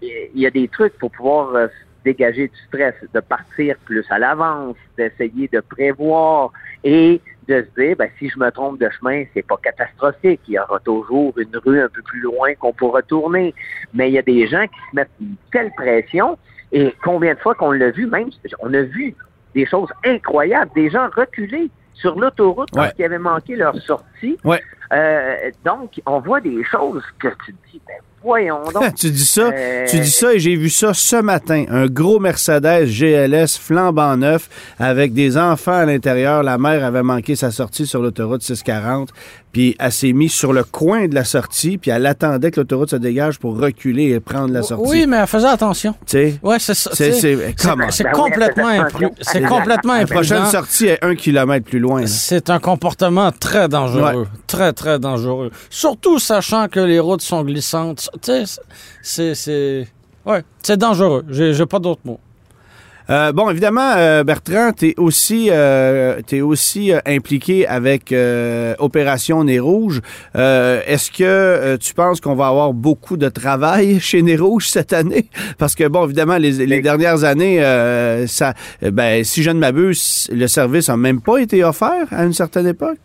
il 0.00 0.40
y 0.40 0.46
a 0.46 0.50
des 0.50 0.68
trucs 0.68 0.96
pour 0.98 1.10
pouvoir 1.10 1.68
dégager 2.04 2.48
du 2.48 2.56
stress, 2.68 2.94
de 3.12 3.20
partir 3.20 3.76
plus 3.84 4.04
à 4.10 4.18
l'avance, 4.18 4.76
d'essayer 4.96 5.48
de 5.48 5.60
prévoir 5.60 6.52
et 6.84 7.20
de 7.48 7.64
se 7.64 7.80
dire, 7.80 7.96
ben, 7.96 8.08
si 8.18 8.28
je 8.28 8.38
me 8.38 8.50
trompe 8.50 8.78
de 8.78 8.88
chemin, 8.90 9.24
c'est 9.34 9.46
pas 9.46 9.56
catastrophique. 9.62 10.40
Il 10.48 10.54
y 10.54 10.58
aura 10.58 10.78
toujours 10.80 11.38
une 11.38 11.56
rue 11.64 11.80
un 11.80 11.88
peu 11.88 12.02
plus 12.02 12.20
loin 12.20 12.54
qu'on 12.54 12.72
pourra 12.72 13.02
tourner. 13.02 13.54
Mais 13.94 14.10
il 14.10 14.14
y 14.14 14.18
a 14.18 14.22
des 14.22 14.46
gens 14.46 14.66
qui 14.66 14.80
se 14.90 14.96
mettent 14.96 15.10
une 15.20 15.36
telle 15.50 15.72
pression 15.72 16.38
et 16.72 16.94
combien 17.02 17.34
de 17.34 17.38
fois 17.38 17.54
qu'on 17.54 17.72
l'a 17.72 17.90
vu, 17.90 18.06
même, 18.06 18.28
on 18.60 18.72
a 18.74 18.82
vu 18.82 19.14
des 19.54 19.66
choses 19.66 19.88
incroyables, 20.04 20.70
des 20.74 20.90
gens 20.90 21.08
reculés 21.14 21.70
sur 21.94 22.18
l'autoroute 22.18 22.68
parce 22.72 22.92
qu'ils 22.92 23.04
avaient 23.04 23.18
manqué 23.18 23.56
leur 23.56 23.76
sortie. 23.82 24.04
Ouais. 24.44 24.62
Euh, 24.92 25.34
donc, 25.64 26.00
on 26.06 26.20
voit 26.20 26.40
des 26.40 26.62
choses 26.70 27.02
que 27.18 27.28
tu 27.44 27.52
te 27.52 27.58
dis, 27.72 27.80
ben, 27.86 27.94
voyons 28.22 28.62
donc. 28.74 28.94
tu 28.94 29.10
dis 29.10 29.24
ça, 29.26 29.50
Euh, 29.52 29.86
tu 29.86 30.00
dis 30.00 30.10
ça 30.10 30.32
et 30.32 30.38
j'ai 30.38 30.56
vu 30.56 30.70
ça 30.70 30.94
ce 30.94 31.16
matin. 31.16 31.64
Un 31.68 31.86
gros 31.86 32.18
Mercedes 32.20 32.86
GLS 32.86 33.58
flambant 33.58 34.16
neuf 34.16 34.48
avec 34.78 35.12
des 35.12 35.36
enfants 35.36 35.72
à 35.72 35.84
l'intérieur. 35.84 36.42
La 36.42 36.56
mère 36.56 36.84
avait 36.84 37.02
manqué 37.02 37.36
sa 37.36 37.50
sortie 37.50 37.86
sur 37.86 38.00
l'autoroute 38.00 38.42
640. 38.42 39.10
Puis 39.50 39.74
elle 39.78 39.90
s'est 39.92 40.12
mise 40.12 40.32
sur 40.32 40.52
le 40.52 40.62
coin 40.62 41.08
de 41.08 41.14
la 41.14 41.24
sortie, 41.24 41.78
puis 41.78 41.90
elle 41.90 42.04
attendait 42.04 42.50
que 42.50 42.60
l'autoroute 42.60 42.90
se 42.90 42.96
dégage 42.96 43.38
pour 43.38 43.58
reculer 43.58 44.10
et 44.10 44.20
prendre 44.20 44.52
la 44.52 44.62
sortie. 44.62 44.90
Oui, 44.90 45.06
mais 45.08 45.16
elle 45.16 45.26
faisait 45.26 45.48
attention. 45.48 45.92
Tu 46.06 46.18
sais, 46.18 46.38
Ouais, 46.42 46.58
c'est 46.58 46.74
ça. 46.74 46.90
c'est, 46.92 47.12
tu 47.12 47.18
sais, 47.20 47.36
c'est, 47.36 47.66
comment? 47.66 47.90
C'est 47.90 48.04
Ben 48.04 48.12
complètement, 48.12 48.68
elle 48.68 48.82
faisait 48.82 48.88
impru- 48.98 49.06
attention. 49.06 49.14
c'est 49.22 49.40
La- 49.40 49.48
complètement 49.48 49.94
La 49.96 50.06
prochaine 50.06 50.36
imprudent. 50.36 50.50
sortie 50.52 50.86
est 50.88 51.02
un 51.02 51.14
kilomètre 51.14 51.64
plus 51.64 51.78
loin. 51.78 52.02
là. 52.02 52.06
C'est 52.06 52.50
un 52.50 52.58
comportement 52.58 53.32
très 53.32 53.68
dangereux. 53.70 54.02
Très, 54.46 54.72
très 54.72 54.98
dangereux. 54.98 55.50
Surtout 55.70 56.18
sachant 56.18 56.68
que 56.68 56.80
les 56.80 57.00
routes 57.00 57.22
sont 57.22 57.42
glissantes. 57.44 58.08
Tu 58.22 58.32
sais, 58.46 58.60
c'est. 59.02 59.34
c'est- 59.34 59.88
Ouais, 60.26 60.42
c'est 60.62 60.76
dangereux. 60.76 61.24
J'ai 61.30 61.64
pas 61.66 61.78
d'autres 61.78 62.02
mots. 62.04 62.20
Euh, 63.10 63.32
bon, 63.32 63.48
évidemment, 63.48 63.94
euh, 63.96 64.22
Bertrand, 64.22 64.72
tu 64.76 64.88
es 64.90 64.94
aussi, 64.98 65.48
euh, 65.50 66.20
t'es 66.26 66.42
aussi 66.42 66.92
euh, 66.92 66.98
impliqué 67.06 67.66
avec 67.66 68.12
euh, 68.12 68.74
Opération 68.78 69.42
Nez 69.44 69.58
Rouge. 69.60 70.02
Euh, 70.36 70.82
Est-ce 70.86 71.10
que 71.10 71.24
euh, 71.24 71.78
tu 71.78 71.94
penses 71.94 72.20
qu'on 72.20 72.34
va 72.34 72.48
avoir 72.48 72.74
beaucoup 72.74 73.16
de 73.16 73.30
travail 73.30 73.98
chez 74.08 74.20
Nez 74.20 74.36
Rouge 74.36 74.68
cette 74.68 74.92
année? 74.92 75.30
Parce 75.56 75.74
que, 75.74 75.88
bon, 75.88 76.04
évidemment, 76.04 76.36
les, 76.36 76.66
les 76.66 76.82
dernières 76.82 77.24
années, 77.24 77.64
euh, 77.64 78.26
ça, 78.26 78.52
ben, 78.82 79.24
si 79.24 79.42
je 79.42 79.52
ne 79.52 79.58
m'abuse, 79.58 80.28
le 80.30 80.46
service 80.46 80.90
n'a 80.90 80.98
même 80.98 81.22
pas 81.22 81.38
été 81.38 81.64
offert 81.64 82.04
à 82.10 82.24
une 82.26 82.34
certaine 82.34 82.66
époque. 82.66 82.98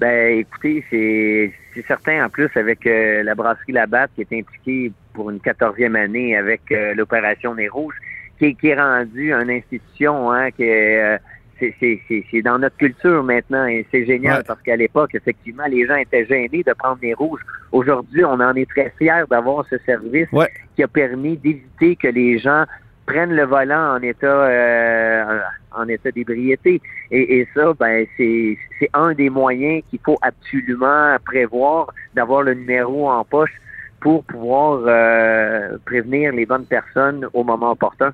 Ben, 0.00 0.38
écoutez, 0.40 0.84
c'est 0.90 1.82
certain, 1.86 2.26
en 2.26 2.28
plus, 2.28 2.50
avec 2.54 2.86
euh, 2.86 3.22
la 3.22 3.34
brasserie 3.34 3.72
Labatte 3.72 4.10
qui 4.14 4.22
est 4.22 4.38
impliquée 4.40 4.92
pour 5.14 5.30
une 5.30 5.40
quatorzième 5.40 5.96
année 5.96 6.36
avec 6.36 6.60
euh, 6.70 6.94
l'opération 6.94 7.54
Nez 7.54 7.68
Rouge, 7.68 7.94
qui, 8.38 8.46
est- 8.46 8.54
qui 8.54 8.68
est 8.68 8.74
rendue 8.80 9.32
une 9.32 9.50
institution, 9.50 10.30
hein, 10.30 10.50
qui 10.50 10.68
euh, 10.68 11.16
c'est- 11.58 12.42
dans 12.44 12.58
notre 12.58 12.76
culture 12.76 13.22
maintenant 13.22 13.64
et 13.66 13.86
c'est 13.90 14.04
génial 14.04 14.38
Ouais. 14.38 14.44
parce 14.46 14.60
qu'à 14.60 14.76
l'époque, 14.76 15.14
effectivement, 15.14 15.64
les 15.66 15.86
gens 15.86 15.96
étaient 15.96 16.26
gênés 16.26 16.62
de 16.62 16.72
prendre 16.74 16.98
Nez 17.02 17.14
Rouge. 17.14 17.40
Aujourd'hui, 17.72 18.22
on 18.24 18.38
en 18.40 18.54
est 18.54 18.68
très 18.68 18.92
fiers 18.98 19.24
d'avoir 19.30 19.64
ce 19.70 19.78
service 19.78 20.28
Ouais. 20.32 20.50
qui 20.74 20.82
a 20.82 20.88
permis 20.88 21.38
d'éviter 21.38 21.96
que 21.96 22.08
les 22.08 22.38
gens 22.38 22.64
prennent 23.06 23.34
le 23.34 23.44
volant 23.44 23.96
en 23.96 24.02
état 24.02 24.26
euh, 24.26 25.38
en 25.72 25.88
état 25.88 26.10
d'ébriété. 26.10 26.80
Et, 27.10 27.38
et 27.38 27.48
ça, 27.54 27.72
ben 27.78 28.06
c'est 28.16 28.58
un 28.92 29.14
des 29.14 29.30
moyens 29.30 29.82
qu'il 29.88 30.00
faut 30.04 30.18
absolument 30.22 31.16
prévoir, 31.24 31.92
d'avoir 32.14 32.42
le 32.42 32.54
numéro 32.54 33.08
en 33.08 33.24
poche 33.24 33.60
pour 34.00 34.24
pouvoir 34.24 34.82
euh, 34.86 35.78
prévenir 35.84 36.32
les 36.32 36.46
bonnes 36.46 36.66
personnes 36.66 37.26
au 37.32 37.44
moment 37.44 37.72
opportun. 37.72 38.10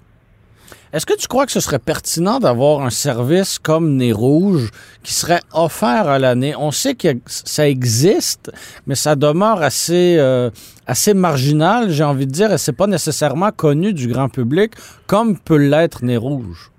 Est-ce 0.93 1.07
que 1.07 1.17
tu 1.17 1.27
crois 1.27 1.47
que 1.47 1.53
ce 1.53 1.61
serait 1.61 1.79
pertinent 1.79 2.39
d'avoir 2.39 2.83
un 2.83 2.91
service 2.91 3.59
comme 3.59 3.97
Nez 3.97 4.13
Rouge 4.13 4.71
qui 5.03 5.15
serait 5.15 5.41
offert 5.53 6.09
à 6.09 6.19
l'année? 6.19 6.55
On 6.57 6.71
sait 6.71 6.95
que 6.95 7.09
ça 7.27 7.69
existe, 7.69 8.53
mais 8.87 8.95
ça 8.95 9.17
demeure 9.17 9.63
assez, 9.63 10.17
euh, 10.19 10.51
assez 10.87 11.15
marginal, 11.15 11.91
j'ai 11.91 12.05
envie 12.05 12.27
de 12.27 12.33
dire, 12.33 12.53
et 12.53 12.59
c'est 12.59 12.77
pas 12.77 12.87
nécessairement 12.87 13.51
connu 13.53 13.93
du 13.93 14.09
grand 14.09 14.29
public 14.29 14.73
comme 15.07 15.39
peut 15.39 15.57
l'être 15.57 16.05
Nez 16.05 16.17
Rouge. 16.17 16.71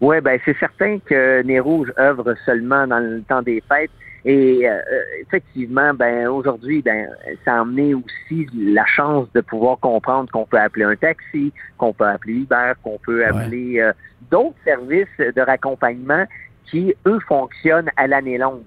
Oui, 0.00 0.20
ben 0.20 0.38
c'est 0.44 0.56
certain 0.58 0.98
que 1.04 1.42
Nez 1.42 1.60
Rouge 1.60 1.92
œuvre 1.98 2.34
seulement 2.46 2.86
dans 2.86 3.00
le 3.00 3.22
temps 3.22 3.42
des 3.42 3.62
fêtes. 3.68 3.90
Et 4.30 4.68
euh, 4.68 4.78
effectivement, 5.22 5.94
ben 5.94 6.26
aujourd'hui, 6.28 6.82
ben 6.82 7.08
ça 7.46 7.54
a 7.54 7.60
amené 7.62 7.94
aussi 7.94 8.46
la 8.54 8.84
chance 8.84 9.26
de 9.34 9.40
pouvoir 9.40 9.78
comprendre 9.78 10.30
qu'on 10.30 10.44
peut 10.44 10.58
appeler 10.60 10.84
un 10.84 10.96
taxi, 10.96 11.50
qu'on 11.78 11.94
peut 11.94 12.04
appeler 12.04 12.34
Uber, 12.34 12.72
qu'on 12.82 12.98
peut 12.98 13.24
appeler 13.24 13.80
euh, 13.80 13.92
d'autres 14.30 14.58
services 14.64 15.06
de 15.18 15.40
raccompagnement 15.40 16.26
qui, 16.70 16.92
eux, 17.06 17.18
fonctionnent 17.26 17.88
à 17.96 18.06
l'année 18.06 18.36
longue. 18.36 18.60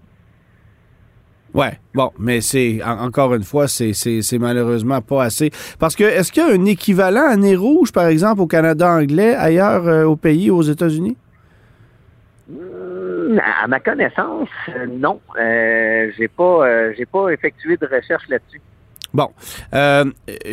Ouais, 1.54 1.74
bon, 1.94 2.10
mais 2.18 2.42
c'est 2.42 2.82
en- 2.84 3.04
encore 3.06 3.36
une 3.36 3.44
fois, 3.44 3.68
c'est 3.68 3.94
c'est- 3.94 4.24
c'est 4.24 4.40
malheureusement 4.40 5.02
pas 5.02 5.26
assez. 5.26 5.52
Parce 5.78 5.96
que 5.96 6.06
est-ce 6.06 6.32
qu'il 6.32 6.42
y 6.42 6.50
a 6.50 6.54
un 6.54 6.66
équivalent 6.66 7.28
à 7.30 7.36
nez 7.36 7.56
rouge, 7.56 7.92
par 7.92 8.08
exemple, 8.08 8.42
au 8.42 8.48
Canada 8.48 8.90
anglais, 8.90 9.36
ailleurs 9.36 9.86
euh, 9.88 10.06
au 10.06 10.16
pays, 10.16 10.50
aux 10.50 10.64
États-Unis? 10.64 11.18
À 13.40 13.68
ma 13.68 13.80
connaissance, 13.80 14.50
euh, 14.70 14.86
non. 14.90 15.20
Euh, 15.40 16.10
j'ai 16.18 16.28
pas, 16.28 16.68
euh, 16.68 16.94
j'ai 16.98 17.06
pas 17.06 17.30
effectué 17.30 17.78
de 17.78 17.86
recherche 17.86 18.24
là-dessus. 18.30 18.62
Bon, 19.14 19.28
euh, 19.74 20.06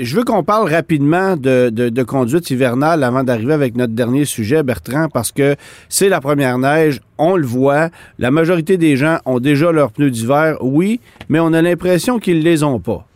je 0.03 0.17
veux 0.17 0.25
qu'on 0.25 0.43
parle 0.43 0.69
rapidement 0.69 1.37
de, 1.37 1.71
de- 1.71 2.03
conduite 2.03 2.51
hivernale 2.51 3.05
avant 3.05 3.23
d'arriver 3.23 3.53
avec 3.53 3.77
notre 3.77 3.93
dernier 3.93 4.25
sujet, 4.25 4.65
Bertrand, 4.65 5.09
parce 5.09 5.31
que 5.31 5.55
c'est 5.89 6.09
la 6.09 6.21
première 6.21 6.59
neige, 6.59 7.01
on 7.19 7.37
le 7.37 7.47
voit. 7.47 7.91
La 8.19 8.33
majorité 8.33 8.77
des 8.77 8.97
gens 8.97 9.19
ont 9.27 9.39
déjà 9.39 9.71
leurs 9.71 9.93
pneus 9.93 10.11
d'hiver, 10.11 10.57
oui, 10.61 11.01
mais 11.29 11.39
on 11.39 11.53
a 11.53 11.63
l'impression 11.63 12.19
qu'ils 12.19 12.43
les 12.43 12.65
ont 12.65 12.81
pas. 12.81 13.07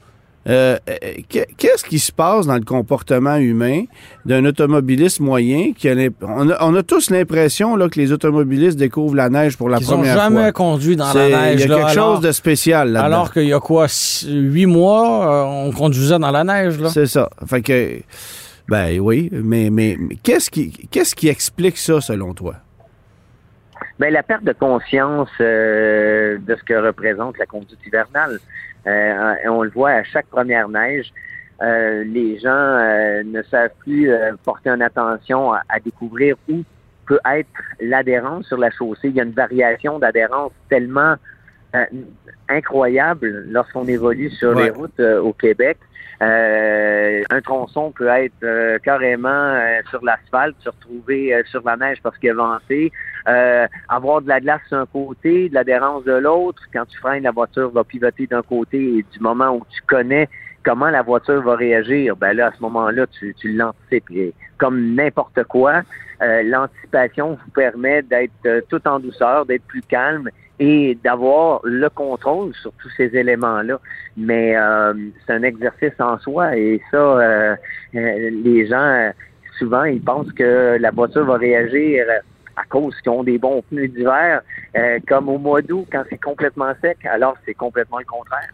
Euh, 0.49 0.77
euh, 0.91 0.95
qu'est- 1.29 1.47
Qu'est-ce 1.57 1.85
qui 1.85 2.01
se 2.01 2.11
passe 2.11 2.47
dans 2.49 2.57
le 2.57 2.65
comportement 2.65 3.37
humain 3.37 3.85
d'un 4.27 4.45
automobiliste 4.45 5.21
moyen 5.21 5.73
qui 5.73 5.89
a 5.89 5.95
on, 6.21 6.51
a, 6.51 6.57
on 6.65 6.75
a 6.75 6.83
tous 6.83 7.11
l'impression 7.11 7.77
là 7.77 7.89
que 7.89 7.97
les 8.01 8.11
automobilistes 8.11 8.77
découvrent 8.77 9.15
la 9.15 9.29
neige 9.31 9.57
pour 9.57 9.69
la 9.69 9.79
Ils 9.79 9.83
n'ont 9.83 9.99
première 9.99 10.17
jamais 10.17 10.43
fois. 10.43 10.53
conduit 10.53 10.97
dans 10.97 11.13
la 11.13 11.29
neige. 11.29 11.55
Il 11.55 11.61
y 11.61 11.65
a 11.65 11.67
là, 11.69 11.77
quelque 11.77 11.91
alors- 11.99 12.15
chose 12.17 12.21
de 12.25 12.33
spécial 12.33 12.89
là-dedans. 12.91 13.07
Alors 13.07 13.33
qu'il 13.33 13.45
y 13.47 13.53
a 13.53 13.61
quoi, 13.61 13.87
huit 14.27 14.67
mois, 14.67 15.45
euh, 15.45 15.69
on 15.69 15.71
conduisait 15.73 16.19
dans 16.19 16.33
la 16.33 16.43
neige, 16.43 16.81
là? 16.81 16.89
C'est 16.89 17.07
ça. 17.07 17.31
Fait 17.47 17.63
que, 17.63 18.01
ben 18.69 18.99
oui, 18.99 19.29
mais, 19.33 19.71
mais, 19.71 19.97
mais 19.97 20.17
qu'est-ce 20.25 20.51
qui, 20.51 20.73
qu'est-ce 20.91 21.15
qui 21.15 21.29
explique 21.29 21.77
ça 21.79 22.01
selon 22.01 22.35
toi? 22.35 22.55
Ben, 24.01 24.13
la 24.13 24.23
perte 24.25 24.43
de 24.43 24.53
conscience 24.53 25.29
euh, 25.41 26.39
de 26.39 26.57
ce 26.57 26.63
que 26.65 26.75
représente 26.85 27.39
la 27.39 27.47
conduite 27.47 27.79
hivernale. 27.87 28.41
Euh, 28.87 29.35
on 29.47 29.63
le 29.63 29.71
voit 29.71 29.91
à 29.91 30.03
chaque 30.05 30.27
première 30.27 30.69
neige. 30.69 31.13
euh, 31.63 32.03
les 32.05 32.39
gens 32.41 32.49
euh, 32.51 33.23
ne 33.25 33.41
savent 33.45 33.71
plus 33.81 34.11
euh, 34.11 34.33
porter 34.45 34.71
une 34.71 34.83
attention 34.83 35.53
à, 35.53 35.63
à 35.69 35.79
découvrir 35.79 36.35
où 36.49 36.63
peut 37.07 37.21
être 37.33 37.49
l'adhérence 37.81 38.47
sur 38.47 38.57
la 38.59 38.71
chaussée. 38.71 39.09
Il 39.09 39.15
y 39.15 39.21
a 39.21 39.25
une 39.25 39.33
variation 39.33 39.99
d'adhérence 40.01 40.53
tellement 40.69 41.15
euh, 41.77 41.85
incroyable 42.49 43.45
lorsqu'on 43.49 43.87
évolue 43.87 44.31
sur 44.31 44.55
Ouais. 44.57 44.65
les 44.65 44.71
routes 44.71 45.01
euh, 45.01 45.21
au 45.21 45.33
Québec. 45.33 45.79
Euh, 46.23 47.23
un 47.31 47.41
tronçon 47.41 47.91
peut 47.91 48.07
être 48.07 48.45
euh, 48.45 48.79
carrément 48.79 49.29
euh, 49.29 49.81
sur 49.91 50.05
l'asphalte, 50.05 50.55
se 50.61 50.69
retrouver 50.69 51.43
sur 51.47 51.63
la 51.65 51.77
neige 51.77 51.99
parce 52.03 52.17
qu'il 52.19 52.31
a. 52.31 52.61
Euh, 53.29 53.67
avoir 53.89 54.23
de 54.23 54.29
la 54.29 54.41
glace 54.41 54.61
d'un 54.71 54.87
côté, 54.87 55.49
de 55.49 55.55
l'adhérence 55.55 56.05
de 56.05 56.13
l'autre. 56.13 56.63
Quand 56.73 56.85
tu 56.87 56.99
freines, 56.99 57.25
la 57.25 57.33
voiture 57.33 57.71
va 57.71 57.83
pivoter 57.83 58.27
d'un 58.27 58.43
côté 58.43 58.99
et 58.99 59.05
du 59.13 59.21
moment 59.21 59.51
où 59.57 59.63
tu 59.71 59.81
connais 59.83 60.29
comment 60.65 60.91
la 60.91 61.03
voiture 61.03 61.43
va 61.43 61.57
réagir, 61.57 62.17
ben 62.17 62.35
là, 62.35 62.49
à 62.49 62.53
ce 62.53 62.63
moment-là, 62.63 63.07
tu, 63.09 63.35
l'anticipes. 63.45 64.35
Comme 64.59 64.95
n'importe 64.95 65.43
quoi, 65.45 65.83
l'anticipation 66.21 67.31
vous 67.33 67.51
permet 67.53 68.03
d'être 68.03 68.65
tout 68.69 68.87
en 68.87 69.01
douceur, 69.01 69.45
d'être 69.45 69.65
plus 69.65 69.83
calme 69.83 70.31
et 70.59 70.97
d'avoir 71.03 71.61
le 71.65 71.89
contrôle 71.89 72.55
sur 72.55 72.73
tous 72.75 72.91
ces 72.97 73.17
éléments-là. 73.17 73.81
Mais 74.17 74.57
euh, 74.57 74.95
c'est 75.27 75.33
un 75.33 75.43
exercice 75.43 75.99
en 75.99 76.19
soi 76.19 76.57
et 76.57 76.81
ça, 76.91 76.97
euh, 76.97 77.57
euh, 77.95 78.31
les 78.45 78.67
gens, 78.67 79.13
souvent, 79.59 79.85
ils 79.85 80.03
pensent 80.03 80.33
que 80.33 80.77
la 80.79 80.91
voiture 80.91 81.25
va 81.25 81.37
réagir 81.37 82.07
à 82.57 82.65
cause 82.65 82.95
qu'ils 83.01 83.11
ont 83.13 83.25
des 83.25 83.39
bons 83.39 83.63
pneus 83.63 83.89
d'hiver, 83.89 84.43
euh, 84.77 84.99
comme 85.09 85.29
au 85.29 85.39
mois 85.39 85.63
d'août 85.63 85.87
quand 85.91 86.05
c'est 86.11 86.21
complètement 86.21 86.73
sec, 86.81 86.99
alors 87.05 87.37
c'est 87.45 87.55
complètement 87.55 87.99
le 87.99 88.05
contraire. 88.05 88.51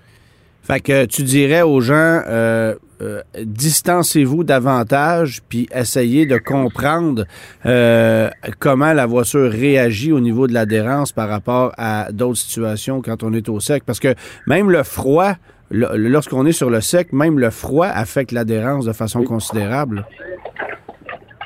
Fait 0.69 0.81
que 0.81 1.07
tu 1.07 1.23
dirais 1.23 1.63
aux 1.63 1.81
gens, 1.81 2.21
euh, 2.29 2.75
euh, 3.01 3.23
distancez-vous 3.43 4.45
davantage, 4.45 5.41
puis 5.49 5.67
essayez 5.75 6.27
de 6.27 6.37
comprendre 6.37 7.25
euh, 7.65 8.29
comment 8.59 8.93
la 8.93 9.07
voiture 9.07 9.51
réagit 9.51 10.13
au 10.13 10.21
niveau 10.21 10.47
de 10.47 10.53
l'adhérence 10.53 11.11
par 11.11 11.31
rapport 11.31 11.73
à 11.79 12.13
d'autres 12.13 12.37
situations 12.37 13.01
quand 13.01 13.23
on 13.23 13.33
est 13.33 13.49
au 13.49 13.61
sec. 13.61 13.83
Parce 13.87 13.99
que 13.99 14.15
même 14.47 14.71
le 14.71 14.83
froid, 14.83 15.37
lorsqu'on 15.71 16.45
est 16.45 16.53
sur 16.53 16.69
le 16.69 16.83
sec, 16.83 17.15
même 17.15 17.39
le 17.39 17.49
froid 17.49 17.87
affecte 17.87 18.33
l'adhérence 18.33 18.85
de 18.85 18.93
façon 18.93 19.23
considérable. 19.23 20.05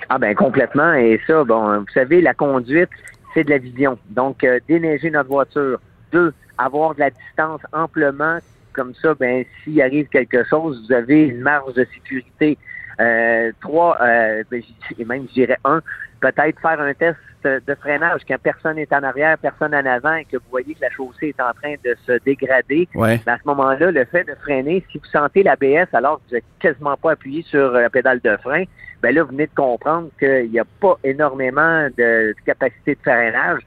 Ah 0.08 0.18
ben 0.18 0.34
complètement. 0.34 0.94
Et 0.94 1.20
ça, 1.28 1.44
bon, 1.44 1.78
vous 1.78 1.92
savez, 1.94 2.22
la 2.22 2.34
conduite, 2.34 2.90
c'est 3.34 3.44
de 3.44 3.50
la 3.50 3.58
vision. 3.58 3.96
Donc, 4.10 4.42
euh, 4.42 4.58
notre 4.68 5.28
voiture. 5.28 5.78
Deux, 6.10 6.34
avoir 6.58 6.96
de 6.96 7.00
la 7.00 7.10
distance 7.10 7.60
amplement. 7.72 8.38
Comme 8.72 8.94
ça, 8.94 9.14
ben, 9.14 9.44
s'il 9.62 9.80
arrive 9.80 10.08
quelque 10.08 10.44
chose, 10.44 10.84
vous 10.86 10.92
avez 10.92 11.22
une 11.28 11.40
marge 11.40 11.74
de 11.74 11.86
sécurité. 11.92 12.58
Euh, 13.00 13.52
trois, 13.60 13.98
euh, 14.02 14.44
ben, 14.50 14.62
et 14.98 15.04
même 15.04 15.26
je 15.28 15.32
dirais 15.32 15.58
un, 15.64 15.80
peut-être 16.20 16.60
faire 16.60 16.80
un 16.80 16.92
test 16.94 17.16
de 17.44 17.74
freinage 17.74 18.20
quand 18.28 18.36
personne 18.40 18.76
n'est 18.76 18.94
en 18.94 19.02
arrière, 19.02 19.36
personne 19.38 19.74
en 19.74 19.84
avant 19.84 20.14
et 20.14 20.24
que 20.24 20.36
vous 20.36 20.50
voyez 20.50 20.74
que 20.74 20.82
la 20.82 20.90
chaussée 20.90 21.28
est 21.28 21.40
en 21.40 21.52
train 21.52 21.74
de 21.84 21.96
se 22.06 22.12
dégrader. 22.24 22.88
Ouais. 22.94 23.20
Ben, 23.26 23.32
à 23.32 23.38
ce 23.38 23.42
moment-là, 23.46 23.90
le 23.90 24.04
fait 24.04 24.24
de 24.24 24.34
freiner, 24.42 24.84
si 24.92 24.98
vous 24.98 25.06
sentez 25.06 25.42
l'ABS 25.42 25.88
alors 25.92 26.18
que 26.18 26.22
vous 26.28 26.34
n'avez 26.34 26.44
quasiment 26.60 26.96
pas 26.96 27.12
appuyé 27.12 27.42
sur 27.42 27.72
la 27.72 27.90
pédale 27.90 28.20
de 28.20 28.36
frein, 28.36 28.64
ben 29.02 29.12
là, 29.12 29.24
vous 29.24 29.30
venez 29.30 29.46
de 29.46 29.54
comprendre 29.54 30.10
qu'il 30.18 30.50
n'y 30.50 30.60
a 30.60 30.64
pas 30.80 30.96
énormément 31.02 31.88
de 31.98 32.34
capacité 32.46 32.94
de 32.94 33.00
freinage. 33.00 33.60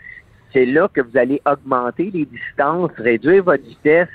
C'est 0.53 0.65
là 0.65 0.87
que 0.87 1.01
vous 1.01 1.17
allez 1.17 1.41
augmenter 1.45 2.09
les 2.13 2.25
distances, 2.25 2.91
réduire 2.97 3.43
votre 3.43 3.63
vitesse 3.63 4.07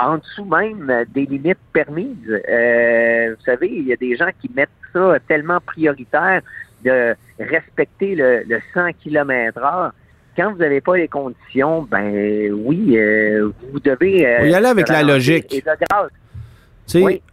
en 0.00 0.18
dessous 0.18 0.44
même 0.44 1.04
des 1.14 1.26
limites 1.26 1.58
permises. 1.72 2.42
Euh, 2.48 3.34
vous 3.36 3.44
savez, 3.44 3.68
il 3.68 3.86
y 3.86 3.92
a 3.92 3.96
des 3.96 4.16
gens 4.16 4.30
qui 4.40 4.50
mettent 4.54 4.68
ça 4.92 5.16
tellement 5.28 5.60
prioritaire 5.60 6.40
de 6.84 7.14
respecter 7.38 8.14
le, 8.14 8.42
le 8.46 8.60
100 8.72 8.90
km 9.02 9.58
heure. 9.58 9.92
Quand 10.36 10.52
vous 10.52 10.58
n'avez 10.58 10.80
pas 10.80 10.96
les 10.96 11.08
conditions, 11.08 11.82
ben 11.82 12.52
oui, 12.52 12.96
euh, 12.98 13.50
vous 13.72 13.80
devez... 13.80 14.26
euh, 14.26 14.46
y 14.46 14.54
aller 14.54 14.66
avec 14.66 14.88
la 14.88 15.02
logique. 15.02 15.54
Et 15.54 15.60
de 15.60 15.64
grâce, 15.64 16.10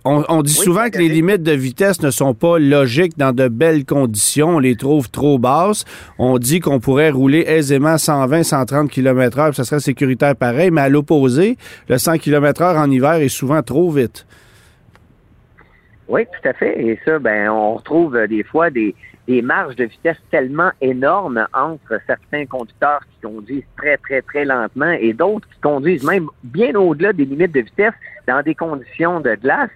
On, 0.06 0.24
on 0.30 0.41
dit 0.41 0.56
Oui, 0.58 0.64
souvent 0.64 0.89
que 0.89 0.97
les 0.97 1.10
limites 1.10 1.43
de 1.43 1.52
vitesse 1.52 2.02
ne 2.02 2.10
sont 2.10 2.34
pas 2.34 2.58
logiques 2.58 3.18
dans 3.18 3.34
de 3.34 3.47
belles 3.47 3.86
conditions. 3.86 4.56
On 4.56 4.60
les 4.60 4.76
trouve 4.76 5.10
trop 5.10 5.38
basses. 5.38 5.86
On 6.18 6.38
dit 6.38 6.60
qu'on 6.60 6.80
pourrait 6.80 7.12
rouler 7.12 7.43
aisément 7.47 7.97
120, 7.97 8.43
130 8.43 8.89
km 8.89 9.38
h 9.38 9.54
ça 9.54 9.64
serait 9.64 9.80
sécuritaire 9.80 10.36
pareil, 10.36 10.72
mais 10.72 10.82
à 10.82 10.89
l'opposé, 10.89 11.58
le 11.89 11.97
100 11.97 12.18
km 12.18 12.62
h 12.62 12.78
en 12.78 12.89
hiver 12.89 13.14
est 13.16 13.30
souvent 13.30 13.62
trop 13.62 13.91
vite. 13.91 14.26
Oui, 16.08 16.26
tout 16.26 16.49
à 16.49 16.54
fait. 16.54 16.82
Et 16.82 16.99
ça, 17.06 17.20
ben, 17.20 17.49
on 17.49 17.76
retrouve 17.76 18.16
euh, 18.16 18.28
des 18.28 18.43
fois 18.43 18.70
des, 18.70 18.95
des 19.32 19.42
marges 19.42 19.78
de 19.78 19.86
vitesse 19.86 20.18
tellement 20.30 20.72
énormes 20.82 21.48
entre 21.54 22.02
certains 22.06 22.46
conducteurs 22.46 23.00
qui 23.10 23.28
conduisent 23.28 23.72
très, 23.78 23.96
très, 23.96 24.22
très 24.22 24.44
lentement 24.44 24.92
et 24.92 25.14
d'autres 25.14 25.48
qui 25.48 25.60
conduisent 25.62 26.04
même 26.04 26.28
bien 26.44 26.76
au-delà 26.76 27.14
des 27.14 27.24
limites 27.24 27.54
de 27.54 27.62
vitesse 27.62 27.94
dans 28.28 28.42
des 28.42 28.56
conditions 28.56 29.22
de 29.22 29.36
glace, 29.36 29.70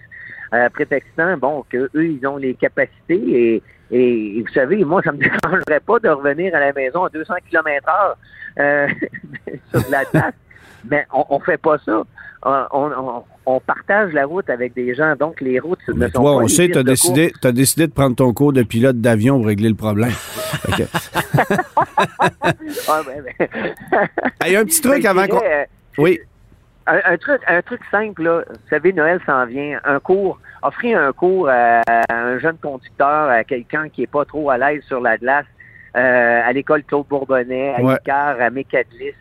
euh, 0.53 0.68
prétextant, 0.72 1.38
bon, 1.38 1.64
que 1.70 1.89
eux, 1.95 2.06
ils 2.06 2.28
ont 2.28 2.36
les 2.36 2.53
capacités 2.56 2.91
et, 3.10 3.64
et, 3.91 4.41
vous 4.41 4.53
savez, 4.53 4.84
moi, 4.84 5.01
ça 5.03 5.14
me 5.14 5.20
dérangerait 5.41 5.80
pas 5.80 5.99
de 5.99 6.10
revenir 6.10 6.53
à 6.53 6.60
la 6.60 6.74
maison 6.74 7.06
à 7.06 7.10
200 7.10 7.36
km 7.49 7.89
heure 7.89 8.18
euh, 8.60 8.88
sur 9.72 9.88
de 9.88 9.91
la 9.91 10.03
glace. 10.03 10.34
Mais 10.89 11.08
on, 11.14 11.26
on 11.30 11.39
fait 11.39 11.58
pas 11.58 11.78
ça. 11.78 12.03
Euh, 12.45 12.66
on 13.46 13.60
partage 13.60 14.12
la 14.14 14.26
route 14.26 14.50
avec 14.50 14.74
des 14.74 14.96
gens, 14.96 15.16
donc 15.16 15.39
les 15.41 15.60
routes 15.60 15.80
ne 15.88 15.93
Mais 15.93 16.06
sont 16.08 16.22
toi, 16.22 16.38
pas 16.38 16.43
on 16.43 16.48
sait, 16.48 16.70
tu 16.70 16.78
as 16.78 16.84
décidé, 16.84 17.32
t'as 17.41 17.52
décidé 17.52 17.88
de 17.88 17.91
prendre 17.93 18.16
ton 18.16 18.34
cours 18.34 18.54
de 18.54 18.64
pilote 18.64 19.00
d'avion 19.02 19.38
pour 19.38 19.48
régler 19.48 19.70
le 19.70 19.76
problème. 19.76 20.12
Course. 20.66 21.12
Ah, 22.88 23.02
ben, 23.06 23.24
ben. 23.24 23.48
Hey, 24.41 24.48
Il 24.48 24.52
y 24.54 24.56
a 24.56 24.60
un 24.60 24.66
petit 24.66 24.82
truc 24.82 25.04
Ben, 25.04 25.10
avant 25.18 25.28
qu'on. 25.28 25.39
dirais, 25.39 25.70
Oui. 25.98 26.20
euh, 26.89 27.00
Un, 27.06 27.14
un 27.14 27.18
truc, 27.18 27.41
un 27.48 27.62
truc 27.62 27.82
simple, 27.91 28.24
là. 28.24 28.43
Vous 28.48 28.56
savez, 28.70 28.93
Noël 28.93 29.20
s'en 29.26 29.46
vient. 29.46 29.80
Un 29.86 30.00
cours, 30.00 30.39
offrir 30.64 31.00
un 31.00 31.12
cours 31.14 31.50
à, 31.50 31.82
à 31.88 32.04
un 32.16 32.39
jeune 32.39 32.58
conducteur, 32.58 33.30
à 33.30 33.43
quelqu'un 33.43 33.89
qui 33.89 34.04
est 34.04 34.08
pas 34.12 34.26
trop 34.26 34.50
à 34.50 34.58
l'aise 34.58 34.82
sur 34.88 35.02
la 35.02 35.18
glace, 35.18 35.46
euh, 35.96 36.41
à 36.46 36.52
l'école 36.54 36.84
Claude 36.84 37.08
Bourbonnais, 37.08 37.74
à 37.76 37.82
Ouais. 37.82 37.96
Icar, 37.96 38.39
à 38.39 38.50
Mécadlis. 38.50 39.14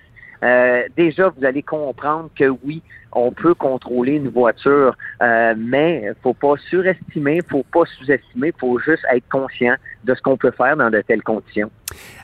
Euh, 0.44 0.82
déjà, 0.96 1.32
vous 1.36 1.44
allez 1.44 1.62
comprendre 1.62 2.28
que 2.38 2.44
oui, 2.64 2.82
on 3.14 3.30
peut 3.30 3.54
contrôler 3.54 4.14
une 4.14 4.28
voiture, 4.28 4.96
euh, 5.22 5.54
mais 5.56 6.10
faut 6.22 6.34
pas 6.34 6.54
surestimer, 6.68 7.40
faut 7.48 7.64
pas 7.72 7.84
sous-estimer, 7.96 8.52
faut 8.58 8.78
juste 8.78 9.04
être 9.12 9.24
conscient 9.30 9.74
de 10.04 10.14
ce 10.14 10.20
qu'on 10.20 10.36
peut 10.36 10.50
faire 10.50 10.76
dans 10.76 10.90
de 10.90 11.00
telles 11.06 11.22
conditions. 11.22 11.70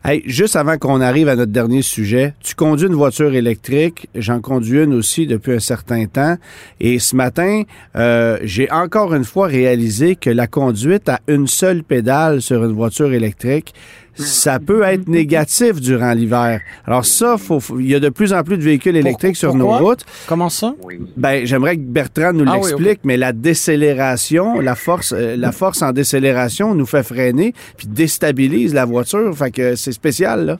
Hey, 0.04 0.22
juste 0.26 0.56
avant 0.56 0.76
qu'on 0.78 1.00
arrive 1.00 1.28
à 1.28 1.36
notre 1.36 1.52
dernier 1.52 1.82
sujet, 1.82 2.34
tu 2.40 2.54
conduis 2.54 2.88
une 2.88 2.94
voiture 2.94 3.32
électrique, 3.34 4.08
j'en 4.14 4.40
conduis 4.40 4.82
une 4.82 4.94
aussi 4.94 5.26
depuis 5.26 5.52
un 5.52 5.60
certain 5.60 6.06
temps, 6.06 6.36
et 6.80 6.98
ce 6.98 7.14
matin, 7.14 7.62
euh, 7.96 8.38
j'ai 8.42 8.70
encore 8.70 9.14
une 9.14 9.24
fois 9.24 9.46
réalisé 9.46 10.16
que 10.16 10.30
la 10.30 10.46
conduite 10.46 11.08
à 11.08 11.20
une 11.28 11.46
seule 11.46 11.84
pédale 11.84 12.42
sur 12.42 12.64
une 12.64 12.72
voiture 12.72 13.12
électrique, 13.12 13.74
ça 14.20 14.58
peut 14.58 14.82
être 14.82 15.08
négatif 15.08 15.80
durant 15.80 16.12
l'hiver. 16.12 16.60
Alors 16.86 17.04
ça, 17.04 17.36
faut, 17.38 17.60
faut- 17.60 17.78
il 17.80 17.88
y 17.90 17.94
a 17.94 18.00
de 18.00 18.08
plus 18.08 18.32
en 18.32 18.42
plus 18.42 18.56
de 18.58 18.62
véhicules 18.62 18.96
électriques 18.96 19.36
sur 19.36 19.54
nos 19.54 19.66
pourquoi? 19.66 19.88
routes. 19.90 20.04
Comment 20.28 20.48
ça? 20.48 20.74
Ben, 21.16 21.44
j'aimerais 21.46 21.76
que 21.76 21.82
Bertrand 21.82 22.32
nous 22.32 22.44
Ah 22.46 22.56
oui, 22.56 22.60
l'explique, 22.70 23.00
mais 23.04 23.16
la 23.16 23.32
décélération, 23.32 24.60
la 24.60 24.74
force, 24.74 25.12
euh, 25.16 25.36
la 25.36 25.52
force 25.52 25.82
en 25.82 25.92
décélération 25.92 26.74
nous 26.74 26.86
fait 26.86 27.02
freiner 27.02 27.54
puis 27.76 27.86
déstabilise 27.88 28.74
la 28.74 28.84
voiture. 28.84 29.36
Fait 29.36 29.50
que 29.50 29.74
c'est 29.76 29.92
spécial, 29.92 30.46
là. 30.46 30.58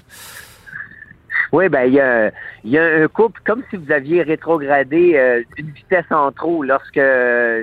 Oui, 1.52 1.68
ben 1.68 1.82
il 1.86 1.94
y 1.94 2.00
a, 2.00 2.30
il 2.62 2.70
y 2.70 2.78
a 2.78 2.84
un 3.02 3.08
couple, 3.08 3.40
comme 3.44 3.62
si 3.70 3.76
vous 3.76 3.90
aviez 3.90 4.22
rétrogradé 4.22 5.14
euh, 5.16 5.40
d'une 5.56 5.70
vitesse 5.70 6.04
en 6.10 6.30
trop 6.30 6.62
lorsque 6.62 7.00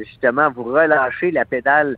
justement 0.06 0.52
vous 0.54 0.64
relâchez 0.66 1.32
la 1.32 1.45
pédale 1.45 1.95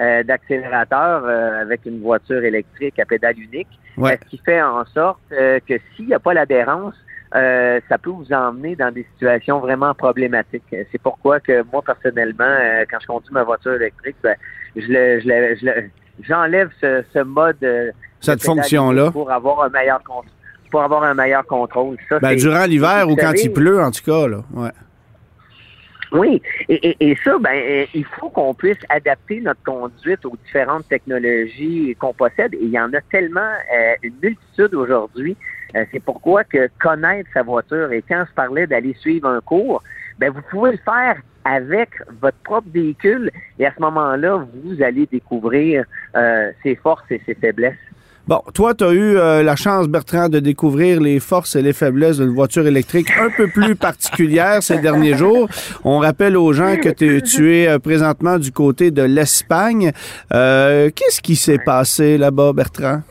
euh, 0.00 0.22
d'accélérateur 0.22 1.24
euh, 1.24 1.60
avec 1.62 1.84
une 1.86 2.00
voiture 2.00 2.42
électrique 2.42 2.98
à 2.98 3.04
pédale 3.04 3.38
unique, 3.38 3.68
Ouais. 3.96 4.18
Ce 4.24 4.28
qui 4.30 4.38
fait 4.38 4.62
en 4.62 4.84
sorte 4.86 5.18
euh, 5.32 5.58
que 5.68 5.74
s'il 5.94 6.06
n'y 6.06 6.14
a 6.14 6.18
pas 6.20 6.32
l'adhérence, 6.32 6.94
euh, 7.34 7.80
ça 7.88 7.98
peut 7.98 8.10
vous 8.10 8.32
emmener 8.32 8.76
dans 8.76 8.90
des 8.90 9.04
situations 9.12 9.58
vraiment 9.58 9.92
problématiques. 9.94 10.62
C'est 10.70 11.02
pourquoi 11.02 11.38
que 11.40 11.62
moi 11.72 11.82
personnellement, 11.84 12.44
euh, 12.44 12.84
quand 12.90 12.98
je 13.00 13.06
conduis 13.06 13.32
ma 13.32 13.42
voiture 13.42 13.74
électrique, 13.74 14.16
ben, 14.22 14.36
je 14.76 14.86
le, 14.86 15.20
je 15.20 15.28
le- 15.28 15.56
je 15.60 15.66
le- 15.66 15.90
j'enlève 16.22 16.70
ce, 16.80 17.02
ce 17.12 17.18
mode 17.18 17.58
Cette 18.20 18.42
fonction-là. 18.42 19.02
unique 19.02 19.12
pour 19.12 19.30
avoir 19.30 19.64
un 19.64 19.68
meilleur 19.68 20.02
contrôle. 20.02 20.30
Pour 20.70 20.82
avoir 20.82 21.02
un 21.02 21.14
meilleur 21.14 21.44
contrôle. 21.46 21.96
Ça, 22.08 22.20
Ben, 22.20 22.36
durant 22.36 22.64
l'hiver 22.64 23.06
ou 23.08 23.16
quand 23.16 23.22
savez, 23.26 23.42
il 23.42 23.52
pleut, 23.52 23.82
en 23.82 23.90
tout 23.90 24.04
cas, 24.04 24.28
là. 24.28 24.38
Ouais. 24.54 24.70
Oui, 26.12 26.42
et, 26.68 27.16
ça, 27.24 27.38
ben, 27.38 27.54
euh, 27.54 27.86
il 27.94 28.04
faut 28.04 28.30
qu'on 28.30 28.52
puisse 28.52 28.78
adapter 28.88 29.40
notre 29.40 29.62
conduite 29.62 30.24
aux 30.24 30.36
différentes 30.44 30.88
technologies 30.88 31.94
qu'on 32.00 32.12
possède. 32.12 32.52
Et 32.54 32.62
il 32.62 32.70
y 32.70 32.80
en 32.80 32.92
a 32.92 33.00
tellement 33.12 33.40
euh, 33.40 33.94
une 34.02 34.14
multitude 34.20 34.74
aujourd'hui. 34.74 35.36
Euh, 35.76 35.84
c'est 35.92 36.00
pourquoi 36.00 36.42
que 36.42 36.68
connaître 36.80 37.30
sa 37.32 37.44
voiture, 37.44 37.92
et 37.92 38.02
quand 38.02 38.24
je 38.28 38.34
parlais 38.34 38.66
d'aller 38.66 38.94
suivre 38.94 39.28
un 39.28 39.40
cours, 39.40 39.84
ben, 40.18 40.30
vous 40.30 40.42
pouvez 40.50 40.72
le 40.72 40.78
faire 40.78 41.16
avec 41.44 41.90
votre 42.20 42.36
propre 42.38 42.68
véhicule 42.72 43.30
et 43.58 43.66
à 43.66 43.72
ce 43.74 43.80
moment-là, 43.80 44.44
vous 44.64 44.82
allez 44.82 45.06
découvrir 45.06 45.84
ses 46.62 46.76
forces 46.76 47.10
et 47.10 47.22
ses 47.24 47.34
faiblesses. 47.34 47.78
Bon, 48.28 48.42
toi, 48.54 48.74
tu 48.74 48.84
as 48.84 48.92
eu 48.92 49.16
euh, 49.16 49.42
la 49.42 49.56
chance, 49.56 49.88
Bertrand, 49.88 50.28
de 50.28 50.38
découvrir 50.38 51.00
les 51.00 51.18
forces 51.18 51.56
et 51.56 51.62
les 51.62 51.72
faiblesses 51.72 52.18
d'une 52.18 52.32
voiture 52.32 52.64
électrique 52.66 53.08
un 53.18 53.30
peu 53.30 53.48
plus 53.48 53.74
particulière 53.88 54.62
ces 54.62 54.78
derniers 54.78 55.14
jours. 55.16 55.48
On 55.84 55.98
rappelle 55.98 56.36
aux 56.36 56.52
gens 56.52 56.76
que 56.76 56.90
tu 56.90 57.56
es 57.56 57.66
euh, 57.68 57.78
présentement 57.80 58.38
du 58.38 58.52
côté 58.52 58.90
de 58.92 59.02
l'Espagne. 59.02 59.90
Euh, 60.32 60.90
Qu'est-ce 60.94 61.20
qui 61.20 61.34
s'est 61.34 61.58
passé 61.58 62.18
là-bas, 62.18 62.52
Bertrand? 62.52 63.02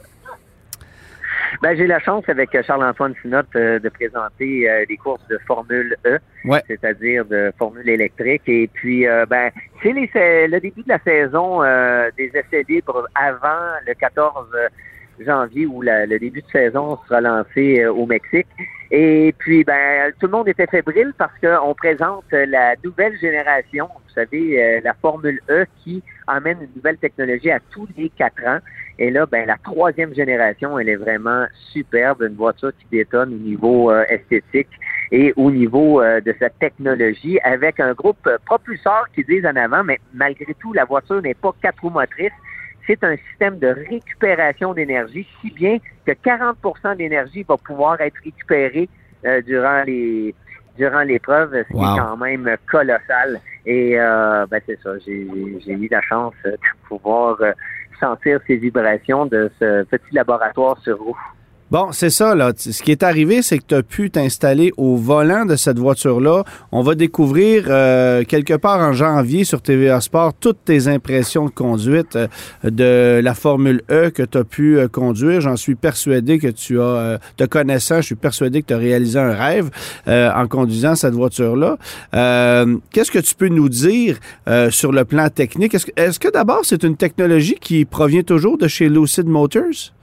Ben, 1.62 1.76
j'ai 1.76 1.88
la 1.88 2.00
chance 2.00 2.24
avec 2.30 2.52
Charles-Antoine 2.66 3.14
Sinotte 3.22 3.48
euh, 3.58 3.80
de 3.80 3.90
présenter 3.90 4.70
euh, 4.70 4.86
les 4.88 4.96
courses 4.96 5.28
de 5.30 5.38
Formule 5.48 5.98
E, 6.06 6.20
Ouais. 6.46 6.62
c'est-à-dire 6.68 7.26
de 7.26 7.52
Formule 7.58 7.90
électrique. 7.90 8.44
Et 8.48 8.70
puis, 8.72 9.06
euh, 9.06 9.26
ben, 9.26 9.50
c'est 9.84 9.92
le 10.48 10.60
début 10.62 10.84
de 10.84 10.88
la 10.90 11.00
saison 11.00 11.62
des 12.18 12.32
essais 12.34 12.64
libres 12.70 13.06
avant 13.16 13.76
le 13.86 13.94
14 13.94 14.48
janvier 15.26 15.66
où 15.66 15.82
le 15.82 16.08
début 16.20 16.42
de 16.42 16.52
saison 16.52 16.98
sera 17.08 17.22
lancé 17.22 17.82
euh, 17.82 17.92
au 17.92 18.06
Mexique. 18.06 18.48
Et 18.92 19.36
puis, 19.38 19.64
ben, 19.64 20.12
tout 20.20 20.26
le 20.26 20.32
monde 20.32 20.48
était 20.48 20.66
fébrile 20.66 21.14
parce 21.18 21.34
qu'on 21.40 21.76
présente 21.76 22.26
la 22.32 22.76
nouvelle 22.84 23.18
génération, 23.20 23.86
vous 23.86 24.14
savez, 24.16 24.64
euh, 24.64 24.82
la 24.84 24.96
Formule 24.96 25.40
E 25.50 25.66
qui 25.84 26.02
amène 26.26 26.58
une 26.62 26.70
nouvelle 26.76 26.98
technologie 26.98 27.52
à 27.52 27.60
tous 27.72 27.88
les 27.98 28.10
quatre 28.10 28.44
ans. 28.48 28.58
Et 28.98 29.12
là, 29.12 29.26
ben, 29.28 29.46
la 29.46 29.58
troisième 29.58 30.14
génération, 30.16 30.80
elle 30.80 30.90
est 30.90 30.96
vraiment 30.96 31.46
superbe, 31.72 32.24
une 32.24 32.36
voiture 32.36 32.72
qui 32.80 32.86
détonne 32.92 33.34
au 33.34 33.38
niveau 33.38 33.92
euh, 33.92 34.04
esthétique 34.10 34.70
et 35.12 35.34
au 35.36 35.52
niveau 35.52 36.04
de 36.04 36.36
sa 36.40 36.50
technologie, 36.50 37.40
avec 37.44 37.80
un 37.80 37.94
groupe 37.94 38.30
propulseur 38.46 39.06
qui 39.16 39.24
disent 39.24 39.46
en 39.46 39.56
avant, 39.56 39.84
mais 39.84 40.00
malgré 40.14 40.54
tout, 40.60 40.72
la 40.74 40.86
voiture 40.86 41.22
n'est 41.22 41.34
pas 41.34 41.52
quatre 41.62 41.82
roues 41.82 41.90
motrices. 41.90 42.32
C'est 42.88 43.04
un 43.04 43.16
système 43.30 43.60
de 43.60 43.68
récupération 43.68 44.74
d'énergie, 44.74 45.28
si 45.42 45.52
bien 45.52 45.78
que 46.06 46.12
40% 46.12 46.98
d'énergie 46.98 47.44
va 47.44 47.58
pouvoir 47.58 48.00
être 48.02 48.18
récupérée 48.24 48.90
euh, 49.26 49.42
durant 49.42 49.84
les 49.84 50.34
durant 50.78 51.02
l'épreuve, 51.02 51.52
ce 51.54 51.68
qui 51.68 51.74
Wow. 51.74 51.84
est 51.96 52.00
quand 52.00 52.18
même 52.18 52.56
colossal. 52.72 53.42
Et 53.66 54.00
euh, 54.00 54.46
ben 54.50 54.62
c'est 54.66 54.80
ça, 54.82 54.92
j'ai 55.06 55.28
eu 55.68 55.88
la 55.92 56.02
chance 56.02 56.34
euh, 56.46 56.52
de 56.52 56.58
pouvoir 56.88 57.38
sentir 58.00 58.40
ces 58.48 58.56
vibrations 58.56 59.26
de 59.26 59.52
ce 59.60 59.84
petit 59.84 60.14
laboratoire 60.16 60.78
sur 60.80 60.98
roue. 60.98 61.18
Bon, 61.72 61.92
c'est 61.92 62.10
ça, 62.10 62.34
là. 62.34 62.52
Ce 62.58 62.82
qui 62.82 62.92
est 62.92 63.04
arrivé, 63.04 63.44
c'est 63.44 63.60
que 63.60 63.66
tu 63.68 63.76
as 63.76 63.84
pu 63.84 64.10
t'installer 64.10 64.72
au 64.78 64.96
volant 64.96 65.46
de 65.46 65.56
cette 65.56 65.78
voiture-là. 65.78 66.44
On 66.72 66.82
va 66.82 66.96
découvrir 66.96 67.66
euh, 67.68 68.24
quelque 68.24 68.56
part 68.56 68.80
en 68.80 68.92
janvier 68.92 69.44
sur 69.44 69.62
TVA 69.62 70.02
Sport 70.02 70.34
toutes 70.34 70.66
tes 70.66 70.88
impressions 70.88 71.46
de 71.46 71.52
conduite 71.52 72.16
euh, 72.16 72.28
de 72.64 73.22
la 73.24 73.36
Formule 73.36 73.84
E 73.92 74.10
que 74.10 74.24
tu 74.24 74.40
as 74.40 74.44
pu 74.44 74.80
euh, 74.80 74.88
conduire. 74.88 75.42
J'en 75.42 75.58
suis 75.58 75.76
persuadé 75.76 76.40
que 76.40 76.48
tu 76.48 76.82
as, 76.82 77.20
te 77.38 77.44
connaissant, 77.44 77.98
je 77.98 78.08
suis 78.08 78.16
persuadé 78.16 78.64
que 78.64 78.68
tu 78.70 78.74
as 78.74 78.78
réalisé 78.78 79.20
un 79.20 79.34
rêve 79.34 79.70
en 80.08 80.48
conduisant 80.48 80.96
cette 80.96 81.14
voiture-là. 81.14 81.78
Qu'est-ce 82.92 83.12
que 83.12 83.20
tu 83.20 83.36
peux 83.36 83.50
nous 83.50 83.70
dire 83.70 84.18
sur 84.72 84.92
le 84.92 85.06
plan 85.06 85.30
technique? 85.30 85.76
Est-ce 85.76 85.86
que, 85.86 85.92
est-ce 85.96 86.20
que 86.20 86.32
d'abord, 86.32 86.62
c'est 86.64 86.84
une 86.84 86.98
technologie 86.98 87.58
qui 87.62 87.86
provient 87.86 88.24
toujours 88.24 88.58
de 88.58 88.68
chez 88.68 88.90
Lucid 88.90 89.28
Motors? 89.28 89.94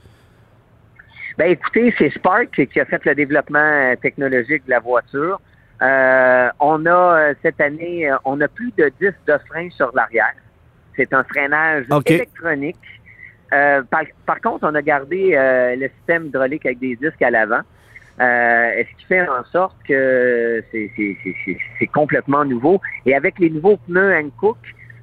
Ben 1.37 1.51
écoutez, 1.51 1.93
c'est 1.97 2.09
Spark 2.11 2.49
qui 2.65 2.79
a 2.79 2.85
fait 2.85 3.03
le 3.05 3.13
développement 3.13 3.59
euh, 3.59 3.95
technologique 3.95 4.65
de 4.65 4.71
la 4.71 4.79
voiture. 4.79 5.39
Euh, 5.83 6.49
on 6.59 6.83
a 6.87 6.89
euh, 7.29 7.33
cette 7.43 7.61
année, 7.61 8.09
on 8.25 8.41
a 8.41 8.47
plus 8.47 8.71
de 8.77 8.91
10 8.99 9.11
de 9.27 9.37
frein 9.47 9.69
sur 9.69 9.91
l'arrière. 9.95 10.33
C'est 10.95 11.13
un 11.13 11.23
freinage 11.23 11.85
électronique. 12.15 12.75
Euh, 13.53 13.83
par, 13.83 14.01
par 14.25 14.41
contre, 14.41 14.67
on 14.67 14.73
a 14.73 14.81
gardé 14.81 15.35
euh, 15.35 15.75
le 15.75 15.87
système 15.97 16.25
hydraulique 16.25 16.65
avec 16.65 16.79
des 16.79 16.95
disques 16.95 17.21
à 17.21 17.29
l'avant. 17.29 17.61
Euh, 18.19 18.83
ce 18.83 18.97
qui 18.97 19.05
fait 19.05 19.21
en 19.29 19.43
sorte 19.51 19.75
que 19.87 20.63
c'est- 20.71 21.87
complètement 21.93 22.43
nouveau? 22.45 22.81
Et 23.05 23.13
avec 23.15 23.37
les 23.37 23.51
nouveaux 23.51 23.77
pneus 23.77 24.15
Hankook, 24.15 24.57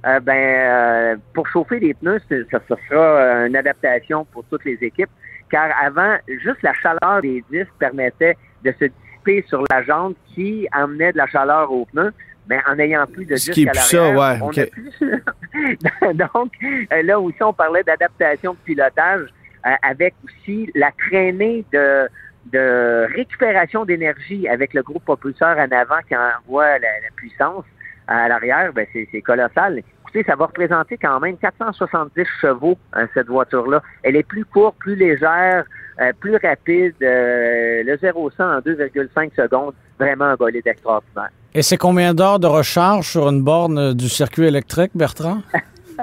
euh, 0.04 0.18
ben, 0.18 0.34
euh, 0.34 1.16
pour 1.32 1.46
chauffer 1.46 1.78
les 1.78 1.94
pneus, 1.94 2.20
ça 2.50 2.58
sera 2.68 3.46
une 3.46 3.54
adaptation 3.56 4.24
pour 4.24 4.44
toutes 4.50 4.64
les 4.64 4.78
équipes. 4.82 5.10
Car 5.54 5.70
avant, 5.80 6.16
juste 6.26 6.60
la 6.62 6.74
chaleur 6.74 7.22
des 7.22 7.44
disques 7.48 7.70
permettait 7.78 8.36
de 8.64 8.72
se 8.72 8.86
dissiper 8.86 9.44
sur 9.46 9.62
la 9.70 9.84
jante 9.84 10.16
qui 10.34 10.66
emmenait 10.74 11.12
de 11.12 11.18
la 11.18 11.28
chaleur 11.28 11.70
aux 11.70 11.84
pneus. 11.84 12.12
Mais 12.48 12.58
en 12.68 12.74
n'ayant 12.74 13.06
plus 13.06 13.24
de 13.24 13.36
disques 13.36 13.68
à 13.68 13.72
l'arrière, 13.72 14.18
ouais, 14.18 14.38
on 14.42 14.48
plus 14.50 14.90
Donc, 16.14 16.52
là 16.90 17.20
aussi, 17.20 17.40
on 17.40 17.52
parlait 17.52 17.84
d'adaptation 17.84 18.54
de 18.54 18.58
pilotage 18.64 19.28
euh, 19.64 19.70
avec 19.82 20.14
aussi 20.24 20.68
la 20.74 20.90
traînée 20.90 21.64
de, 21.72 22.08
de 22.46 23.06
récupération 23.14 23.84
d'énergie 23.84 24.48
avec 24.48 24.74
le 24.74 24.82
groupe 24.82 25.04
propulseur 25.04 25.56
en 25.56 25.70
avant 25.70 26.00
qui 26.08 26.16
envoie 26.16 26.80
la, 26.80 27.00
la 27.00 27.10
puissance 27.14 27.64
à 28.08 28.26
l'arrière, 28.26 28.72
ben 28.72 28.86
c'est 28.92 29.22
colossal. 29.22 29.82
Écoutez, 30.14 30.30
ça 30.30 30.36
va 30.36 30.46
représenter 30.46 30.96
quand 30.96 31.18
même 31.18 31.36
470 31.38 32.24
chevaux, 32.40 32.78
hein, 32.92 33.06
cette 33.14 33.26
voiture-là. 33.26 33.82
Elle 34.04 34.14
est 34.14 34.22
plus 34.22 34.44
courte, 34.44 34.76
plus 34.78 34.94
légère, 34.94 35.64
euh, 36.00 36.12
plus 36.20 36.36
rapide. 36.36 36.94
euh, 37.02 37.82
le 37.84 37.96
0 37.98 38.30
100 38.30 38.44
en 38.44 38.58
2,5 38.60 39.34
secondes. 39.34 39.74
Vraiment 39.98 40.26
un 40.26 40.34
bolide 40.36 40.66
extraordinaire. 40.66 41.30
Et 41.52 41.62
c'est 41.62 41.76
combien 41.76 42.14
d'heures 42.14 42.38
de 42.38 42.46
recharge 42.46 43.06
sur 43.08 43.28
une 43.28 43.42
borne 43.42 43.76
euh, 43.78 43.92
du 43.94 44.08
circuit 44.08 44.46
électrique, 44.46 44.92
Bertrand? 44.94 45.38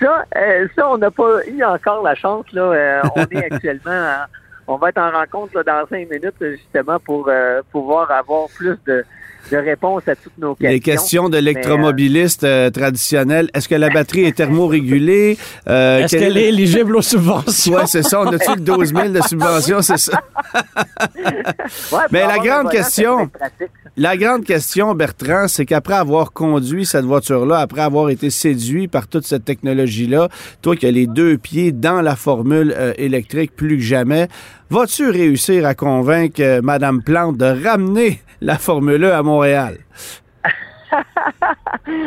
Ça, 0.00 0.24
euh, 0.36 0.66
ça, 0.74 0.88
on 0.90 0.96
n'a 0.96 1.10
pas 1.10 1.46
eu 1.46 1.62
encore 1.62 2.02
la 2.02 2.14
chance. 2.14 2.46
Là, 2.52 2.62
Euh, 2.62 3.02
on 3.16 3.22
est 3.24 3.44
actuellement, 3.52 3.90
en- 4.66 4.74
on 4.74 4.76
va 4.76 4.88
être 4.90 4.98
en 4.98 5.10
rencontre 5.10 5.54
là, 5.56 5.62
dans 5.62 5.86
cinq 5.88 6.08
minutes 6.10 6.34
justement 6.40 6.98
pour 7.00 7.28
euh, 7.28 7.60
pouvoir 7.70 8.10
avoir 8.10 8.48
plus 8.56 8.76
de, 8.86 9.04
de 9.50 9.56
réponses 9.56 10.02
à 10.08 10.16
toutes 10.16 10.36
nos 10.38 10.54
questions. 10.54 10.70
Les 10.70 10.80
questions 10.80 11.28
de 11.28 11.36
Mais, 11.36 11.42
l'électromobiliste 11.42 12.44
euh, 12.44 12.70
traditionnel. 12.70 13.50
Est-ce 13.54 13.68
que 13.68 13.74
la 13.74 13.90
batterie 13.90 14.24
est 14.24 14.36
thermorégulée? 14.36 15.38
Euh, 15.68 16.00
Est-ce 16.00 16.16
quel 16.16 16.20
qu'elle 16.20 16.36
est 16.38 16.48
éligible 16.48 16.96
aux 16.96 17.02
subventions? 17.02 17.74
Ouais, 17.74 17.86
c'est 17.86 18.02
ça. 18.02 18.20
On 18.20 18.26
a-tu 18.26 18.50
le 18.50 18.60
12 18.60 18.94
000 18.94 19.08
de 19.08 19.20
subventions? 19.22 19.82
C'est 19.82 19.98
ça? 19.98 20.20
Ouais, 21.92 21.98
Mais 22.10 22.26
la 22.26 22.38
grande 22.38 22.70
question-. 22.70 23.30
La 23.96 24.16
grande 24.16 24.44
question, 24.44 24.92
Bertrand, 24.96 25.46
c'est 25.46 25.66
qu'après 25.66 25.94
avoir 25.94 26.32
conduit 26.32 26.84
cette 26.84 27.04
voiture-là, 27.04 27.58
après 27.58 27.82
avoir 27.82 28.10
été 28.10 28.28
séduit 28.28 28.88
par 28.88 29.06
toute 29.06 29.24
cette 29.24 29.44
technologie-là, 29.44 30.28
toi 30.62 30.74
qui 30.74 30.86
as 30.86 30.90
les 30.90 31.06
deux 31.06 31.38
pieds 31.38 31.70
dans 31.70 32.02
la 32.02 32.16
formule 32.16 32.74
euh, 32.76 32.92
électrique 32.98 33.54
plus 33.54 33.76
que 33.76 33.84
jamais, 33.84 34.26
vas-tu 34.68 35.08
réussir 35.10 35.64
à 35.64 35.76
convaincre 35.76 36.40
euh, 36.42 36.60
Madame 36.60 37.04
Plante 37.04 37.36
de 37.36 37.44
ramener 37.64 38.20
la 38.44 38.58
Formule 38.58 39.04
1 39.04 39.10
à 39.10 39.22
Montréal? 39.22 39.78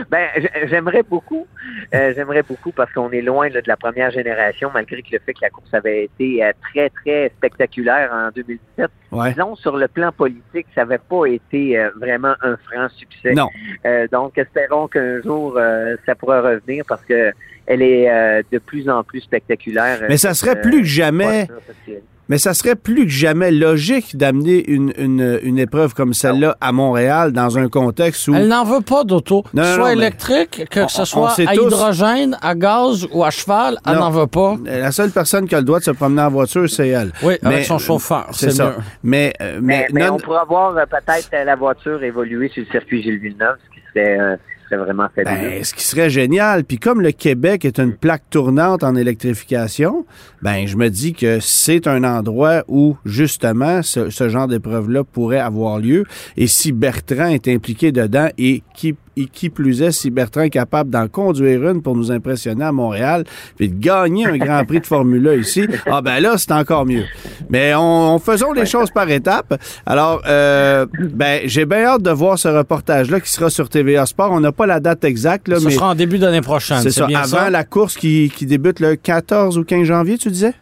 Ben, 0.09 0.29
j'aimerais 0.69 1.03
beaucoup. 1.03 1.45
Euh, 1.93 2.13
j'aimerais 2.15 2.41
beaucoup 2.41 2.71
parce 2.71 2.91
qu'on 2.93 3.11
est 3.11 3.21
loin 3.21 3.49
là, 3.49 3.61
de 3.61 3.67
la 3.67 3.75
première 3.75 4.11
génération, 4.11 4.71
malgré 4.73 5.01
que 5.01 5.09
le 5.11 5.19
fait 5.19 5.33
que 5.33 5.41
la 5.41 5.49
course 5.49 5.73
avait 5.73 6.05
été 6.05 6.43
euh, 6.43 6.51
très, 6.71 6.89
très 6.89 7.29
spectaculaire 7.37 8.09
en 8.13 8.29
2017. 8.33 8.89
Ouais. 9.11 9.31
Disons, 9.31 9.55
sur 9.55 9.75
le 9.75 9.87
plan 9.89 10.11
politique, 10.11 10.67
ça 10.73 10.81
n'avait 10.81 10.99
pas 10.99 11.25
été 11.25 11.77
euh, 11.77 11.89
vraiment 11.99 12.33
un 12.41 12.55
franc 12.57 12.87
succès. 12.95 13.33
Non. 13.33 13.49
Donc, 14.11 14.37
espérons 14.37 14.87
qu'un 14.87 15.21
jour, 15.21 15.59
ça 16.05 16.15
pourra 16.15 16.41
revenir 16.41 16.85
parce 16.87 17.03
que 17.03 17.31
elle 17.65 17.81
est 17.81 18.43
de 18.51 18.57
plus 18.59 18.89
en 18.89 19.03
plus 19.03 19.19
spectaculaire. 19.21 19.99
Mais 20.07 20.17
ça 20.17 20.33
serait 20.33 20.61
plus 20.61 20.81
que 20.81 20.87
jamais 20.87 21.47
Mais 22.29 22.37
ça 22.37 22.53
serait 22.53 22.75
plus 22.75 23.05
que 23.05 23.11
jamais 23.11 23.51
logique 23.51 24.17
d'amener 24.17 24.63
une, 24.69 24.93
une, 24.97 25.39
une 25.43 25.57
épreuve 25.59 25.93
comme 25.93 26.13
celle-là 26.13 26.57
à 26.59 26.71
Montréal 26.71 27.31
dans 27.31 27.57
un 27.57 27.69
contexte 27.69 28.27
où... 28.27 28.35
Elle 28.35 28.47
n'en 28.47 28.63
veut 28.65 28.81
pas 28.81 29.03
d'auto. 29.03 29.43
Non, 29.53 29.63
non, 29.63 29.75
soit 29.75 29.95
non, 29.95 30.01
électrique, 30.01 30.65
que 30.69 30.81
On- 30.81 30.87
ce 30.87 31.05
soit 31.05 31.31
à 31.31 31.53
tous- 31.55 31.65
hydrogène, 31.65 32.37
à 32.41 32.53
gaz 32.55 33.07
ou 33.13 33.23
à 33.23 33.29
cheval, 33.29 33.77
elle 33.87 33.95
n'en 33.95 34.11
veut 34.11 34.27
pas. 34.27 34.55
La 34.65 34.91
seule 34.91 35.11
personne 35.11 35.47
qui 35.47 35.55
a 35.55 35.59
le 35.59 35.65
droit 35.65 35.79
de 35.79 35.85
se 35.85 35.91
promener 35.91 36.21
en 36.21 36.29
voiture, 36.29 36.69
c'est 36.69 36.89
elle. 36.89 37.11
Oui, 37.23 37.35
avec 37.43 37.63
son 37.65 37.77
chauffeur, 37.79 38.27
C'est 38.33 38.51
ça. 38.51 38.65
mieux. 38.65 38.73
Mais, 39.03 39.33
euh, 39.41 39.59
Mais, 39.61 39.87
mais, 39.91 40.01
mais 40.01 40.07
non- 40.07 40.15
on 40.15 40.19
pourra 40.19 40.43
voir 40.45 40.75
euh, 40.77 40.83
peut-être 40.85 41.29
euh, 41.33 41.43
la 41.45 41.55
voiture 41.55 42.03
évoluer 42.03 42.49
sur 42.49 42.63
le 42.63 42.69
circuit 42.71 43.01
Gilles 43.03 43.19
Villeneuve, 43.19 43.55
ce 43.65 43.73
qui 43.75 43.81
serait, 43.93 44.19
euh, 44.19 44.35
ce 44.35 44.56
Ben, 45.23 45.63
ce 45.63 45.73
qui 45.73 45.83
serait 45.83 46.09
génial. 46.09 46.63
Puis 46.63 46.77
comme 46.77 47.01
le 47.01 47.11
Québec 47.11 47.65
est 47.65 47.79
une 47.79 47.93
plaque 47.93 48.23
tournante 48.29 48.83
en 48.83 48.95
électrification, 48.95 50.05
ben 50.41 50.67
je 50.67 50.77
me 50.77 50.89
dis 50.89 51.13
que 51.13 51.39
c'est 51.39 51.87
un 51.87 52.03
endroit 52.03 52.63
où 52.67 52.97
justement 53.05 53.81
ce, 53.81 54.09
ce 54.09 54.29
genre 54.29 54.47
d'épreuve-là 54.47 55.03
pourrait 55.03 55.39
avoir 55.39 55.79
lieu. 55.79 56.05
Et 56.35 56.47
si 56.47 56.71
Bertrand 56.71 57.27
est 57.27 57.47
impliqué 57.47 57.91
dedans 57.91 58.29
et 58.37 58.63
qui 58.73 58.95
et 59.17 59.25
qui 59.25 59.49
plus 59.49 59.81
est, 59.81 59.91
si 59.91 60.11
Bertrand 60.11 60.41
est 60.41 60.49
capable 60.49 60.89
d'en 60.89 61.07
conduire 61.07 61.67
une 61.67 61.81
pour 61.81 61.95
nous 61.95 62.11
impressionner 62.11 62.63
à 62.63 62.71
Montréal, 62.71 63.23
puis 63.57 63.67
de 63.67 63.79
gagner 63.79 64.27
un 64.27 64.37
Grand 64.37 64.63
Prix 64.63 64.81
de 64.81 64.85
Formule 64.85 65.27
1 65.27 65.33
ici, 65.33 65.67
ah 65.87 66.01
ben 66.01 66.19
là, 66.19 66.37
c'est 66.37 66.51
encore 66.51 66.85
mieux. 66.85 67.03
Mais 67.49 67.73
on, 67.75 68.15
on 68.15 68.19
faisons 68.19 68.53
les 68.53 68.65
choses 68.65 68.91
par 68.91 69.09
étapes. 69.09 69.59
Alors, 69.85 70.21
euh, 70.27 70.85
ben, 70.93 71.41
j'ai 71.45 71.65
bien 71.65 71.83
hâte 71.83 72.03
de 72.03 72.11
voir 72.11 72.37
ce 72.37 72.47
reportage-là 72.47 73.19
qui 73.19 73.29
sera 73.29 73.49
sur 73.49 73.69
TVA 73.69 74.05
Sport. 74.05 74.31
On 74.31 74.39
n'a 74.39 74.51
pas 74.51 74.67
la 74.67 74.79
date 74.79 75.03
exacte, 75.03 75.47
là, 75.47 75.59
Ce 75.59 75.65
mais 75.65 75.71
sera 75.71 75.89
en 75.89 75.95
début 75.95 76.19
d'année 76.19 76.41
prochaine. 76.41 76.81
c'est 76.81 76.91
ça, 76.91 77.07
bien 77.07 77.19
avant 77.19 77.27
ça? 77.37 77.49
la 77.49 77.63
course 77.63 77.95
qui, 77.97 78.31
qui 78.33 78.45
débute 78.45 78.79
le 78.79 78.95
14 78.95 79.57
ou 79.57 79.63
15 79.63 79.83
janvier, 79.83 80.17
tu 80.17 80.29
disais? 80.29 80.53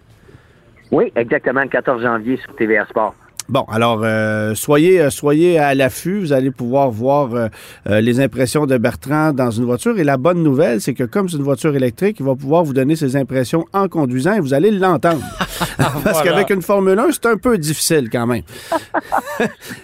Oui, 0.91 1.11
exactement, 1.15 1.61
le 1.61 1.67
14 1.67 2.01
janvier 2.01 2.37
sur 2.37 2.55
TVA 2.55 2.85
Sport. 2.85 3.15
Bon, 3.47 3.63
alors 3.71 4.01
euh, 4.03 4.55
soyez 4.55 4.99
euh, 5.01 5.09
soyez 5.11 5.59
à 5.59 5.75
l'affût, 5.75 6.19
vous 6.19 6.33
allez 6.33 6.49
pouvoir 6.49 6.89
voir 6.89 7.33
euh, 7.35 7.47
euh, 7.87 8.01
les 8.01 8.19
impressions 8.19 8.65
de 8.65 8.75
Bertrand 8.77 9.33
dans 9.33 9.51
une 9.51 9.65
voiture. 9.65 9.99
Et 9.99 10.03
la 10.03 10.17
bonne 10.17 10.41
nouvelle, 10.41 10.81
c'est 10.81 10.95
que 10.95 11.03
comme 11.03 11.29
c'est 11.29 11.37
une 11.37 11.43
voiture 11.43 11.75
électrique, 11.75 12.17
il 12.19 12.25
va 12.25 12.33
pouvoir 12.35 12.63
vous 12.63 12.73
donner 12.73 12.95
ses 12.95 13.15
impressions 13.15 13.63
en 13.71 13.87
conduisant 13.87 14.33
et 14.33 14.39
vous 14.39 14.55
allez 14.55 14.71
l'entendre. 14.71 15.21
Parce 15.77 16.01
Voilà. 16.03 16.21
qu'avec 16.23 16.49
une 16.49 16.63
Formule 16.63 16.97
1, 16.97 17.07
c'est 17.11 17.27
un 17.27 17.37
peu 17.37 17.55
difficile 17.59 18.09
quand 18.11 18.25
même. 18.25 18.41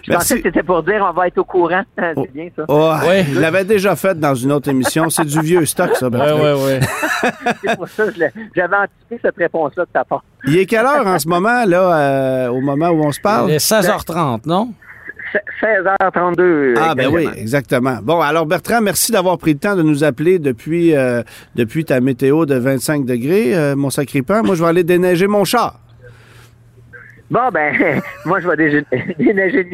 Je 0.02 0.12
pensais 0.12 0.36
que 0.40 0.48
c'était 0.48 0.62
pour 0.64 0.82
dire 0.82 1.06
on 1.08 1.12
va 1.12 1.28
être 1.28 1.38
au 1.38 1.44
courant. 1.44 1.82
C'est 1.96 2.32
bien 2.32 2.48
ça. 2.56 2.64
Oh, 2.68 2.92
Oui. 3.08 3.22
Je 3.32 3.38
l'avais 3.40 3.64
déjà 3.64 3.94
fait 3.94 4.18
dans 4.18 4.34
une 4.34 4.50
autre 4.52 4.68
émission. 4.70 5.08
C'est 5.08 5.24
du 5.24 5.40
vieux 5.40 5.64
stock, 5.66 5.94
ça, 5.94 6.06
Oui, 6.06 6.12
Bertrand. 6.12 6.40
oui, 6.42 6.80
oui. 6.80 7.30
C'est 7.64 7.76
pour 7.76 7.88
ça 7.88 8.06
que 8.08 8.12
j'avais 8.56 8.76
anticipé 8.76 9.18
cette 9.22 9.36
réponse-là 9.36 9.84
de 9.84 9.90
ta 9.92 10.04
part. 10.04 10.24
Il 10.46 10.58
est 10.58 10.66
quelle 10.66 10.86
heure 10.86 11.06
en 11.06 11.18
ce 11.18 11.28
moment, 11.28 11.64
là, 11.64 11.96
euh, 11.96 12.48
au 12.48 12.60
moment 12.60 12.88
où 12.88 13.04
on 13.04 13.12
se 13.12 13.20
parle? 13.20 13.50
Il 13.50 13.54
est 13.54 13.64
16h30, 13.64 14.46
non? 14.46 14.72
16h32. 15.62 16.74
Ah 16.78 16.94
ben 16.94 17.08
oui, 17.10 17.26
exactement. 17.36 17.98
Bon, 18.02 18.20
alors 18.20 18.44
Bertrand, 18.44 18.80
merci 18.80 19.12
d'avoir 19.12 19.38
pris 19.38 19.52
le 19.54 19.58
temps 19.58 19.76
de 19.76 19.82
nous 19.82 20.04
appeler 20.04 20.38
depuis, 20.38 20.94
euh, 20.94 21.22
depuis 21.54 21.84
ta 21.84 22.00
météo 22.00 22.44
de 22.44 22.56
25 22.56 23.04
degrés, 23.04 23.54
euh, 23.54 23.76
mon 23.76 23.90
sacripant. 23.90 24.42
Moi, 24.42 24.56
je 24.56 24.62
vais 24.62 24.68
aller 24.68 24.84
déneiger 24.84 25.26
mon 25.26 25.44
char. 25.44 25.78
Bon, 27.30 27.48
ben, 27.50 27.72
moi, 28.26 28.40
je 28.40 28.48
vais 28.48 28.84
déneiger 29.18 29.64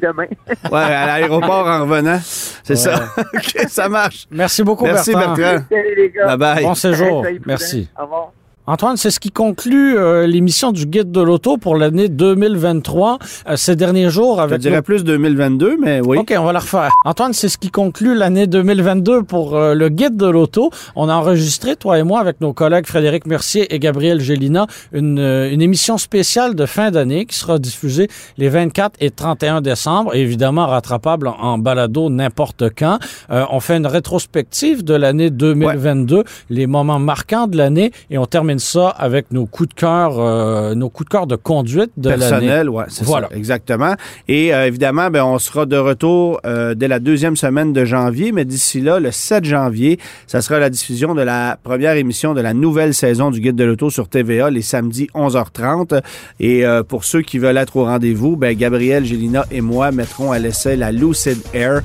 demain. 0.00 0.26
Ouais, 0.72 0.80
à 0.80 1.06
l'aéroport 1.06 1.66
en 1.66 1.82
revenant. 1.82 2.18
C'est 2.22 2.76
ça. 2.76 3.10
OK, 3.18 3.58
ça 3.68 3.88
marche. 3.90 4.26
Merci 4.30 4.62
beaucoup, 4.62 4.84
Merci, 4.84 5.12
Bertrand. 5.12 5.34
Bertrand. 5.36 5.66
Salut, 5.70 5.94
les 5.96 6.10
gars. 6.10 6.36
Bye 6.36 6.38
bye. 6.38 6.64
Bon 6.64 6.74
séjour. 6.74 7.26
Merci. 7.44 7.90
Au 7.98 8.04
revoir. 8.04 8.32
Antoine, 8.66 8.96
c'est 8.96 9.10
ce 9.10 9.20
qui 9.20 9.30
conclut 9.30 9.98
euh, 9.98 10.26
l'émission 10.26 10.72
du 10.72 10.86
Guide 10.86 11.12
de 11.12 11.20
l'auto 11.20 11.58
pour 11.58 11.76
l'année 11.76 12.08
2023. 12.08 13.18
Euh, 13.50 13.56
ces 13.56 13.76
derniers 13.76 14.08
jours 14.08 14.36
Je 14.38 14.40
avec 14.40 14.58
dirais 14.60 14.76
nos- 14.76 14.82
plus 14.82 15.04
2022, 15.04 15.76
mais 15.78 16.00
oui. 16.00 16.16
OK, 16.16 16.32
on 16.38 16.44
va 16.44 16.52
la 16.54 16.60
refaire. 16.60 16.92
Antoine, 17.04 17.34
c'est 17.34 17.50
ce 17.50 17.58
qui 17.58 17.70
conclut 17.70 18.14
l'année 18.14 18.46
2022 18.46 19.22
pour 19.24 19.54
euh, 19.54 19.74
le 19.74 19.90
guide 19.90 20.16
de 20.16 20.24
l'auto. 20.26 20.70
On 20.96 21.10
a 21.10 21.14
enregistré, 21.14 21.76
toi 21.76 21.98
et 21.98 22.02
moi, 22.04 22.20
avec 22.20 22.40
nos 22.40 22.54
collègues 22.54 22.86
Frédéric 22.86 23.26
Mercier 23.26 23.74
et 23.74 23.78
Gabriel 23.78 24.20
Gélina, 24.22 24.66
une, 24.94 25.18
une 25.18 25.60
émission 25.60 25.98
spéciale 25.98 26.54
de 26.54 26.64
fin 26.64 26.90
d'année 26.90 27.26
qui 27.26 27.36
sera 27.36 27.58
diffusée 27.58 28.08
les 28.38 28.48
24 28.48 28.94
et 29.00 29.10
31 29.10 29.60
décembre, 29.60 30.14
et 30.14 30.22
évidemment 30.22 30.66
rattrapable 30.68 31.28
en, 31.28 31.34
en 31.38 31.58
balado 31.58 32.08
n'importe 32.08 32.64
quand. 32.78 32.98
On 33.28 33.60
fait 33.60 33.76
une 33.76 33.86
rétrospective 33.86 34.82
de 34.84 34.94
l'année 34.94 35.28
2022, 35.28 36.24
les 36.48 36.66
moments 36.66 36.98
marquants 36.98 37.46
de 37.46 37.58
l'année, 37.58 37.92
et 38.08 38.16
on 38.16 38.24
termine 38.24 38.53
ça 38.58 38.88
avec 38.88 39.32
nos 39.32 39.46
coups 39.46 39.70
de 39.70 39.74
cœur, 39.74 40.18
euh, 40.18 40.74
nos 40.74 40.88
coups 40.88 41.08
de 41.08 41.10
cœur 41.12 41.26
de 41.26 41.36
conduite 41.36 41.90
de 41.96 42.08
personnel, 42.10 42.68
ouais, 42.68 42.84
c'est 42.88 43.04
Voilà. 43.04 43.28
ça, 43.28 43.36
exactement. 43.36 43.94
Et 44.28 44.54
euh, 44.54 44.66
évidemment, 44.66 45.10
ben, 45.10 45.24
on 45.24 45.38
sera 45.38 45.66
de 45.66 45.76
retour 45.76 46.40
euh, 46.46 46.74
dès 46.74 46.88
la 46.88 46.98
deuxième 46.98 47.36
semaine 47.36 47.72
de 47.72 47.84
janvier, 47.84 48.32
mais 48.32 48.44
d'ici 48.44 48.80
là, 48.80 49.00
le 49.00 49.10
7 49.10 49.44
janvier, 49.44 49.98
ça 50.26 50.40
sera 50.42 50.58
la 50.58 50.70
diffusion 50.70 51.14
de 51.14 51.22
la 51.22 51.58
première 51.62 51.94
émission 51.96 52.34
de 52.34 52.40
la 52.40 52.54
nouvelle 52.54 52.94
saison 52.94 53.30
du 53.30 53.40
Guide 53.40 53.56
de 53.56 53.64
l'auto 53.64 53.90
sur 53.90 54.08
TVA, 54.08 54.50
les 54.50 54.62
samedis 54.62 55.08
11h30. 55.14 56.00
Et 56.40 56.64
pour 56.88 57.04
ceux 57.04 57.22
qui 57.22 57.38
veulent 57.38 57.56
être 57.56 57.76
au 57.76 57.84
rendez-vous, 57.84 58.36
ben, 58.36 58.56
Gabriel, 58.56 59.04
Gélina 59.04 59.44
et 59.50 59.60
moi 59.60 59.90
mettrons 59.92 60.32
à 60.32 60.38
l'essai 60.38 60.76
la 60.76 60.92
Lucid 60.92 61.38
Air, 61.52 61.82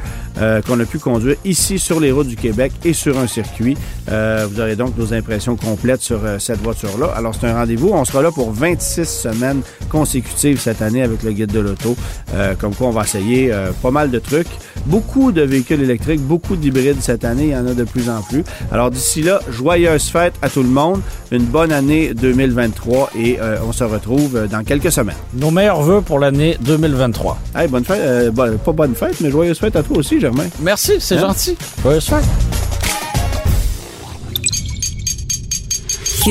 qu'on 0.66 0.80
a 0.80 0.86
pu 0.86 1.00
conduire 1.00 1.36
ici 1.46 1.80
sur 1.80 2.00
les 2.00 2.12
routes 2.12 2.28
du 2.28 2.36
Québec 2.36 2.72
et 2.86 2.94
sur 2.94 3.18
un 3.20 3.28
circuit. 3.28 3.78
Vous 4.08 4.60
aurez 4.60 4.76
donc 4.76 4.98
nos 4.98 5.14
impressions 5.14 5.56
complètes 5.56 6.02
sur 6.02 6.24
euh, 6.26 6.40
cette 6.60 6.64
voiture-là. 6.64 7.14
Alors, 7.16 7.34
c'est 7.40 7.48
un 7.48 7.54
rendez-vous. 7.56 7.90
On 7.94 8.06
sera 8.06 8.22
là 8.22 8.32
pour 8.32 8.52
26 8.52 9.06
semaines 9.06 9.62
consécutives 9.90 10.60
cette 10.60 10.82
année 10.82 11.02
avec 11.04 11.24
le 11.24 11.32
guide 11.32 11.52
de 11.52 11.60
l'auto. 11.60 11.96
Euh, 12.34 12.54
comme 12.60 12.74
quoi, 12.76 12.88
on 12.88 12.92
va 12.92 13.04
essayer 13.04 13.52
euh, 13.52 13.72
pas 13.82 13.92
mal 13.92 14.12
de 14.12 14.20
trucs. 14.20 14.48
Beaucoup 14.86 15.32
de 15.32 15.42
véhicules 15.42 15.82
électriques, 15.82 16.22
beaucoup 16.22 16.56
d'hybrides 16.56 17.02
cette 17.02 17.24
année. 17.26 17.46
Il 17.46 17.50
y 17.52 17.56
en 17.56 17.68
a 17.68 17.74
de 17.74 17.84
plus 17.84 18.10
en 18.10 18.22
plus. 18.22 18.44
Alors, 18.72 18.92
d'ici 18.92 19.22
là, 19.22 19.40
joyeuses 19.50 20.10
fêtes 20.10 20.36
à 20.42 20.50
tout 20.50 20.64
le 20.64 20.70
monde. 20.70 21.02
Une 21.32 21.44
bonne 21.46 21.72
année 21.72 22.14
2023 22.14 23.12
et 23.18 23.40
euh, 23.40 23.58
on 23.68 23.72
se 23.72 23.84
retrouve 23.84 24.48
dans 24.48 24.64
quelques 24.64 24.92
semaines. 24.92 25.16
Nos 25.34 25.52
meilleurs 25.52 25.82
voeux 25.82 26.02
pour 26.02 26.20
l'année 26.20 26.58
2023. 26.62 27.38
Hey, 27.56 27.68
bonne 27.68 27.86
fête. 27.86 28.00
euh, 28.02 28.32
bon, 28.32 28.58
pas 28.58 28.72
bonne 28.72 28.96
fête, 28.96 29.20
mais 29.22 29.30
joyeuse 29.30 29.60
fête 29.60 29.76
à 29.76 29.84
toi 29.84 29.98
aussi, 29.98 30.20
Germain. 30.20 30.46
Merci, 30.62 30.94
c'est 31.00 31.16
Hein? 31.18 31.28
gentil. 31.28 31.56
Joyeuse 31.84 32.06
fête. 32.06 32.99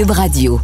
Radio. 0.07 0.61